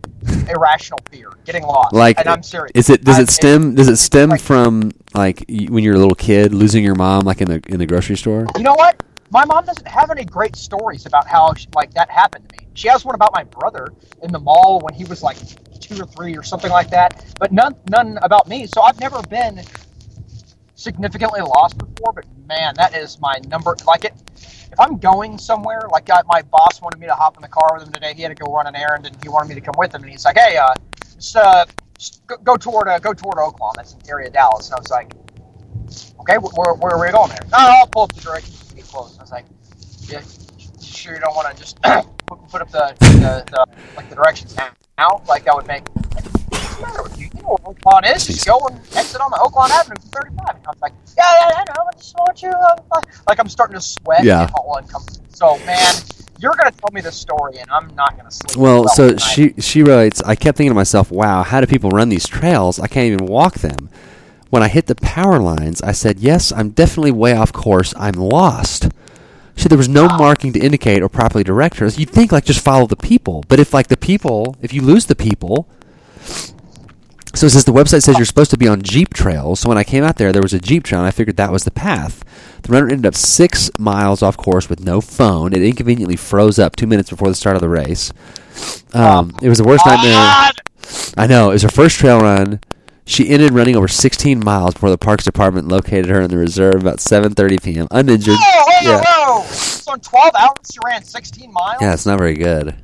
irrational 0.49 0.99
fear. 1.09 1.31
Getting 1.45 1.63
lost, 1.63 1.93
Like, 1.93 2.19
and 2.19 2.27
I'm 2.29 2.43
serious. 2.43 2.71
Is 2.75 2.89
it? 2.91 3.03
Does 3.03 3.17
it 3.17 3.31
stem? 3.31 3.73
Does 3.73 3.87
it 3.89 3.97
stem 3.97 4.29
like- 4.29 4.41
from 4.41 4.91
like 5.15 5.43
when 5.49 5.83
you're 5.83 5.95
a 5.95 5.99
little 5.99 6.15
kid 6.15 6.53
losing 6.53 6.83
your 6.83 6.95
mom, 6.95 7.21
like 7.25 7.41
in 7.41 7.47
the 7.47 7.59
in 7.69 7.79
the 7.79 7.87
grocery 7.87 8.17
store? 8.17 8.45
You 8.55 8.63
know 8.63 8.75
what? 8.75 9.01
My 9.33 9.45
mom 9.45 9.65
doesn't 9.65 9.87
have 9.87 10.11
any 10.11 10.25
great 10.25 10.55
stories 10.55 11.07
about 11.07 11.27
how 11.27 11.55
she, 11.55 11.67
like 11.75 11.91
that 11.95 12.07
happened 12.11 12.47
to 12.49 12.55
me. 12.55 12.67
She 12.75 12.87
has 12.87 13.03
one 13.03 13.15
about 13.15 13.31
my 13.33 13.43
brother 13.43 13.87
in 14.21 14.31
the 14.31 14.37
mall 14.37 14.79
when 14.79 14.93
he 14.93 15.05
was 15.05 15.23
like 15.23 15.37
two 15.79 16.03
or 16.03 16.05
three 16.05 16.37
or 16.37 16.43
something 16.43 16.69
like 16.69 16.91
that, 16.91 17.33
but 17.39 17.51
none 17.51 17.75
none 17.89 18.19
about 18.21 18.47
me. 18.47 18.67
So 18.67 18.83
I've 18.83 18.99
never 18.99 19.23
been 19.23 19.59
significantly 20.75 21.41
lost 21.41 21.79
before. 21.79 22.13
But 22.13 22.25
man, 22.47 22.75
that 22.77 22.95
is 22.95 23.19
my 23.19 23.39
number. 23.47 23.75
Like 23.87 24.05
it, 24.05 24.13
if 24.35 24.79
I'm 24.79 24.99
going 24.99 25.39
somewhere, 25.39 25.81
like 25.91 26.11
I, 26.11 26.21
my 26.27 26.43
boss 26.43 26.79
wanted 26.79 26.99
me 26.99 27.07
to 27.07 27.15
hop 27.15 27.35
in 27.35 27.41
the 27.41 27.47
car 27.47 27.71
with 27.73 27.87
him 27.87 27.91
today. 27.91 28.13
He 28.13 28.21
had 28.21 28.29
to 28.29 28.35
go 28.35 28.53
run 28.53 28.67
an 28.67 28.75
errand, 28.75 29.07
and 29.07 29.17
he 29.23 29.29
wanted 29.29 29.49
me 29.49 29.55
to 29.55 29.61
come 29.61 29.75
with 29.79 29.95
him. 29.95 30.03
And 30.03 30.11
he's 30.11 30.25
like, 30.25 30.37
"Hey, 30.37 30.57
uh, 30.57 30.75
just, 31.15 31.35
uh, 31.35 31.65
just 31.97 32.21
go, 32.43 32.55
toward 32.55 32.87
uh, 32.87 32.99
go 32.99 33.13
toward 33.13 33.37
Oaklawn. 33.37 33.73
That's 33.77 33.93
an 33.93 34.01
area 34.07 34.27
of 34.27 34.33
Dallas." 34.33 34.67
And 34.67 34.75
I 34.75 34.79
was 34.79 34.91
like, 34.91 35.11
"Okay, 36.19 36.35
wh- 36.35 36.55
where, 36.55 36.75
where 36.75 36.93
are 36.93 37.01
we 37.03 37.11
going 37.11 37.29
there?" 37.29 37.47
No, 37.51 37.57
I'll 37.57 37.87
pull 37.87 38.03
up 38.03 38.13
the 38.13 38.21
directions 38.21 38.62
to 38.93 39.09
get. 39.09 39.19
I 39.19 39.23
was 39.23 39.31
like, 39.31 39.45
"Yeah, 40.07 40.21
sure 40.81 41.15
you 41.15 41.21
don't 41.21 41.35
want 41.35 41.55
to 41.55 41.61
just 41.61 41.81
put, 42.27 42.47
put 42.49 42.61
up 42.61 42.71
the, 42.71 42.95
the, 42.99 43.43
the 43.51 43.65
like 43.95 44.09
the 44.09 44.15
directions 44.15 44.55
now? 44.97 45.21
Like 45.27 45.45
that 45.45 45.55
would 45.55 45.67
make." 45.67 45.83
What's 45.89 46.75
the 46.75 46.81
matter 46.81 47.03
with 47.03 47.19
you? 47.19 47.29
You 47.35 47.41
know 47.41 47.57
Oaklawn 47.65 48.15
is. 48.15 48.27
Just 48.27 48.45
go 48.45 48.59
and 48.67 48.77
exit 48.95 49.21
on 49.21 49.31
the 49.31 49.37
Oaklawn 49.37 49.69
Avenue 49.69 49.95
from 50.01 50.09
35. 50.09 50.55
And 50.55 50.65
I 50.65 50.69
was 50.69 50.81
like, 50.81 50.93
yeah, 51.17 51.23
yeah, 51.23 51.55
I 51.57 51.63
know. 51.65 51.83
I 51.87 51.97
just 51.97 52.15
want 52.15 52.41
you. 52.41 52.49
Uh, 52.49 52.75
uh," 52.91 53.01
like 53.27 53.39
I'm 53.39 53.49
starting 53.49 53.75
to 53.75 53.81
sweat. 53.81 54.23
Yeah. 54.23 54.43
And 54.43 54.51
all 54.55 54.77
uncomfortable. 54.77 55.25
So, 55.29 55.57
man, 55.65 55.93
you're 56.39 56.53
gonna 56.55 56.71
tell 56.71 56.91
me 56.91 57.01
this 57.01 57.15
story, 57.15 57.57
and 57.57 57.69
I'm 57.71 57.93
not 57.95 58.17
gonna 58.17 58.29
sleep. 58.31 58.57
Well, 58.57 58.87
so 58.89 59.09
tonight. 59.09 59.21
she 59.21 59.53
she 59.59 59.83
writes, 59.83 60.21
I 60.23 60.35
kept 60.35 60.57
thinking 60.57 60.71
to 60.71 60.75
myself, 60.75 61.09
wow, 61.11 61.41
how 61.43 61.61
do 61.61 61.67
people 61.67 61.89
run 61.89 62.09
these 62.09 62.27
trails? 62.27 62.79
I 62.79 62.87
can't 62.87 63.07
even 63.13 63.25
walk 63.25 63.55
them. 63.55 63.89
When 64.53 64.61
I 64.61 64.67
hit 64.67 64.85
the 64.85 64.93
power 64.93 65.39
lines, 65.39 65.81
I 65.81 65.93
said, 65.93 66.19
yes, 66.19 66.51
I'm 66.51 66.69
definitely 66.69 67.09
way 67.09 67.33
off 67.33 67.51
course. 67.51 67.91
I'm 67.97 68.13
lost. 68.13 68.91
So 69.55 69.67
there 69.67 69.79
was 69.79 69.89
no 69.89 70.05
marking 70.05 70.53
to 70.53 70.59
indicate 70.59 71.01
or 71.01 71.09
properly 71.09 71.43
direct 71.43 71.77
her. 71.77 71.87
You'd 71.87 72.11
think 72.11 72.31
like 72.31 72.45
just 72.45 72.63
follow 72.63 72.85
the 72.85 72.95
people, 72.95 73.43
but 73.47 73.59
if 73.59 73.73
like 73.73 73.87
the 73.87 73.97
people, 73.97 74.55
if 74.61 74.71
you 74.71 74.83
lose 74.83 75.07
the 75.07 75.15
people, 75.15 75.67
so 77.33 77.47
it 77.47 77.49
says 77.49 77.65
the 77.65 77.73
website 77.73 78.03
says 78.03 78.15
you're 78.17 78.27
supposed 78.27 78.51
to 78.51 78.57
be 78.59 78.67
on 78.67 78.83
Jeep 78.83 79.11
trails. 79.11 79.61
So 79.61 79.69
when 79.69 79.79
I 79.79 79.83
came 79.83 80.03
out 80.03 80.17
there, 80.17 80.31
there 80.31 80.43
was 80.43 80.53
a 80.53 80.59
Jeep 80.59 80.83
trail, 80.83 80.99
and 80.99 81.07
I 81.07 81.11
figured 81.11 81.37
that 81.37 81.51
was 81.51 81.63
the 81.63 81.71
path. 81.71 82.23
The 82.61 82.73
runner 82.73 82.89
ended 82.89 83.07
up 83.07 83.15
six 83.15 83.71
miles 83.79 84.21
off 84.21 84.37
course 84.37 84.69
with 84.69 84.81
no 84.81 85.01
phone. 85.01 85.53
It 85.53 85.63
inconveniently 85.63 86.15
froze 86.15 86.59
up 86.59 86.75
two 86.75 86.85
minutes 86.85 87.09
before 87.09 87.29
the 87.29 87.33
start 87.33 87.55
of 87.55 87.61
the 87.63 87.69
race. 87.69 88.13
Um, 88.93 89.35
it 89.41 89.49
was 89.49 89.57
the 89.57 89.63
worst 89.63 89.83
nightmare. 89.87 90.51
I 91.17 91.25
know. 91.25 91.49
It 91.49 91.53
was 91.53 91.63
her 91.63 91.69
first 91.69 91.97
trail 91.97 92.19
run. 92.19 92.59
She 93.05 93.29
ended 93.29 93.51
running 93.53 93.75
over 93.75 93.87
16 93.87 94.39
miles 94.43 94.73
before 94.75 94.89
the 94.89 94.97
Parks 94.97 95.25
Department 95.25 95.67
located 95.67 96.05
her 96.07 96.21
in 96.21 96.29
the 96.29 96.37
reserve 96.37 96.75
about 96.75 96.97
7:30 96.99 97.61
p.m. 97.61 97.87
uninjured. 97.91 98.35
Whoa, 98.39 98.63
whoa, 98.65 98.91
Yeah. 98.91 99.03
whoa! 99.05 99.43
So 99.47 99.93
in 99.93 99.99
12 99.99 100.35
hours, 100.35 100.57
you 100.73 100.81
ran 100.85 101.03
16 101.03 101.51
miles. 101.51 101.81
Yeah, 101.81 101.93
it's 101.93 102.05
not 102.05 102.17
very 102.17 102.35
good. 102.35 102.75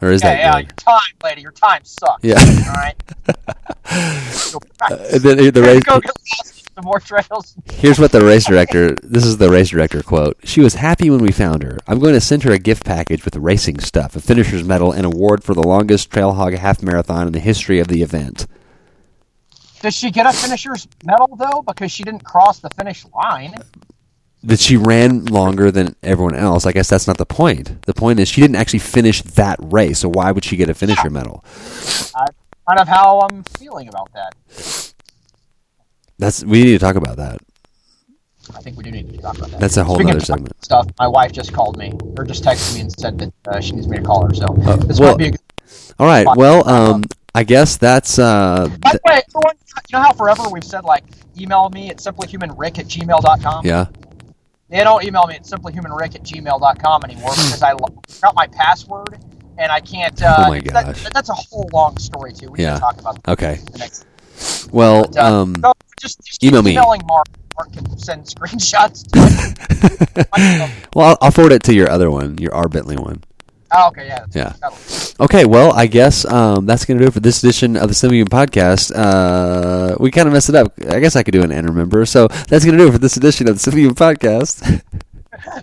Or 0.00 0.12
is 0.12 0.22
yeah, 0.22 0.34
that 0.34 0.38
yeah. 0.38 0.52
good? 0.60 0.66
Your 0.66 0.74
time, 0.76 1.14
lady. 1.24 1.42
Your 1.42 1.52
time 1.52 1.84
sucks. 1.84 2.22
Yeah. 2.22 2.38
All 2.38 2.74
right. 2.74 2.94
And 3.90 5.22
then 5.22 5.52
the 5.52 5.62
race. 5.62 5.82
Go 5.82 5.98
get 5.98 6.12
lost 6.38 6.70
in 6.76 6.84
more 6.84 7.00
trails. 7.00 7.54
Here's 7.72 7.98
what 7.98 8.12
the 8.12 8.24
race 8.24 8.44
director. 8.48 8.94
This 9.02 9.24
is 9.24 9.38
the 9.38 9.50
race 9.50 9.70
director 9.70 10.02
quote. 10.02 10.36
She 10.44 10.60
was 10.60 10.74
happy 10.74 11.10
when 11.10 11.20
we 11.20 11.32
found 11.32 11.62
her. 11.62 11.78
I'm 11.86 11.98
going 11.98 12.14
to 12.14 12.20
send 12.20 12.42
her 12.44 12.52
a 12.52 12.58
gift 12.58 12.84
package 12.84 13.24
with 13.24 13.34
racing 13.36 13.80
stuff, 13.80 14.14
a 14.14 14.20
finisher's 14.20 14.64
medal, 14.64 14.92
and 14.92 15.04
award 15.06 15.42
for 15.42 15.54
the 15.54 15.62
longest 15.62 16.10
trail 16.10 16.32
hog 16.34 16.54
half 16.54 16.82
marathon 16.82 17.26
in 17.26 17.32
the 17.32 17.40
history 17.40 17.80
of 17.80 17.88
the 17.88 18.02
event. 18.02 18.46
Does 19.80 19.94
she 19.94 20.10
get 20.10 20.26
a 20.26 20.32
finisher's 20.32 20.88
medal 21.04 21.36
though 21.38 21.62
because 21.66 21.92
she 21.92 22.02
didn't 22.02 22.24
cross 22.24 22.58
the 22.58 22.70
finish 22.70 23.04
line? 23.14 23.54
That 24.44 24.60
she 24.60 24.76
ran 24.76 25.24
longer 25.26 25.70
than 25.70 25.96
everyone 26.02 26.34
else. 26.36 26.64
I 26.66 26.72
guess 26.72 26.88
that's 26.88 27.06
not 27.06 27.18
the 27.18 27.26
point. 27.26 27.82
The 27.82 27.94
point 27.94 28.20
is 28.20 28.28
she 28.28 28.40
didn't 28.40 28.56
actually 28.56 28.78
finish 28.80 29.22
that 29.22 29.58
race, 29.60 29.98
so 30.00 30.08
why 30.08 30.30
would 30.30 30.44
she 30.44 30.56
get 30.56 30.70
a 30.70 30.74
finisher 30.74 31.10
medal? 31.10 31.44
I, 32.14 32.26
kind 32.68 32.80
of 32.80 32.88
how 32.88 33.20
I'm 33.20 33.42
feeling 33.44 33.88
about 33.88 34.10
that. 34.14 34.92
That's 36.18 36.44
we 36.44 36.62
need 36.64 36.72
to 36.72 36.78
talk 36.78 36.96
about 36.96 37.16
that. 37.16 37.38
I 38.54 38.60
think 38.60 38.76
we 38.76 38.84
do 38.84 38.90
need 38.90 39.12
to 39.12 39.18
talk 39.18 39.36
about 39.38 39.50
that. 39.50 39.60
That's 39.60 39.76
a 39.76 39.84
whole 39.84 39.96
Speaking 39.96 40.12
other 40.12 40.20
segment. 40.24 40.64
Stuff. 40.64 40.86
My 40.98 41.06
wife 41.06 41.32
just 41.32 41.52
called 41.52 41.76
me, 41.76 41.92
or 42.16 42.24
just 42.24 42.44
texted 42.44 42.74
me 42.74 42.80
and 42.80 42.92
said 42.92 43.18
that 43.18 43.32
uh, 43.46 43.60
she 43.60 43.72
needs 43.72 43.88
me 43.88 43.98
to 43.98 44.02
call 44.02 44.26
her. 44.26 44.34
So 44.34 44.46
Uh, 44.46 44.76
this 44.76 44.98
well- 44.98 45.12
might 45.12 45.18
be. 45.18 45.26
A 45.26 45.30
good... 45.32 45.40
All 45.98 46.06
right. 46.06 46.26
Well, 46.36 46.66
um, 46.68 47.04
I 47.38 47.44
guess 47.44 47.76
that's 47.76 48.18
uh, 48.18 48.66
By 48.80 48.90
the 48.90 49.00
way, 49.04 49.22
everyone, 49.28 49.54
you 49.88 49.92
know 49.96 50.00
how 50.02 50.12
forever 50.12 50.48
we've 50.50 50.64
said 50.64 50.82
like 50.82 51.04
email 51.38 51.68
me 51.70 51.88
at 51.88 51.98
simplyhumanrick 51.98 52.80
at 52.80 52.86
gmail.com? 52.86 53.64
yeah. 53.64 53.86
They 54.68 54.82
don't 54.82 55.04
email 55.04 55.24
me 55.28 55.36
at 55.36 55.44
simplyhumanrick 55.44 56.16
at 56.16 56.24
gmail.com 56.24 57.04
anymore 57.04 57.30
because 57.30 57.62
I 57.62 57.74
forgot 58.08 58.34
my 58.34 58.48
password 58.48 59.20
and 59.56 59.70
I 59.70 59.78
can't. 59.78 60.20
Uh, 60.20 60.34
Oh 60.38 60.48
my 60.48 60.60
that- 60.62 61.10
that's 61.14 61.28
a 61.28 61.34
whole 61.34 61.70
long 61.72 61.96
story 61.98 62.32
too. 62.32 62.50
We 62.50 62.62
Yeah. 62.64 62.80
talk 62.80 62.98
about 63.00 63.22
that 63.22 63.30
Okay. 63.34 63.60
Well, 64.72 65.02
But, 65.04 65.16
uh, 65.16 65.42
um, 65.42 65.54
so 65.62 65.72
just, 66.00 66.20
just 66.24 66.42
email 66.42 66.62
me. 66.62 66.72
Emailing 66.72 67.02
Mark. 67.06 67.28
Mark 67.56 67.72
can 67.72 67.98
send 67.98 68.24
screenshots. 68.34 69.04
To 69.78 70.70
well, 70.96 71.10
I'll, 71.10 71.18
I'll 71.20 71.30
forward 71.30 71.52
it 71.52 71.62
to 71.64 71.74
your 71.74 71.88
other 71.88 72.10
one, 72.10 72.36
your 72.38 72.52
R 72.52 72.68
Bentley 72.68 72.96
one. 72.96 73.22
Oh, 73.72 73.88
okay, 73.88 74.06
yeah. 74.06 74.24
that's- 74.60 75.14
Yeah. 75.18 75.24
Okay, 75.24 75.44
well, 75.44 75.72
I 75.72 75.86
guess 75.86 76.24
um, 76.24 76.64
that's 76.66 76.84
going 76.84 76.98
to 76.98 77.04
do 77.04 77.08
it 77.08 77.12
for 77.14 77.20
this 77.20 77.42
edition 77.42 77.76
of 77.76 77.88
the 77.88 77.94
Simply 77.94 78.18
Human 78.18 78.30
Podcast. 78.30 78.92
Uh, 78.94 79.96
we 80.00 80.10
kind 80.10 80.26
of 80.28 80.32
messed 80.32 80.48
it 80.48 80.54
up. 80.54 80.72
I 80.88 81.00
guess 81.00 81.16
I 81.16 81.22
could 81.22 81.32
do 81.32 81.42
an 81.42 81.50
and 81.52 81.68
remember. 81.68 82.06
So 82.06 82.28
that's 82.28 82.64
going 82.64 82.78
to 82.78 82.84
do 82.84 82.88
it 82.88 82.92
for 82.92 82.98
this 82.98 83.16
edition 83.16 83.48
of 83.48 83.56
the 83.56 83.60
Simply 83.60 83.82
Human 83.82 83.96
Podcast. 83.96 84.82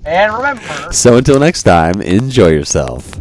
And 0.06 0.34
remember. 0.34 0.94
so 0.94 1.18
until 1.18 1.38
next 1.40 1.64
time, 1.64 2.02
enjoy 2.02 2.48
yourself. 2.48 3.20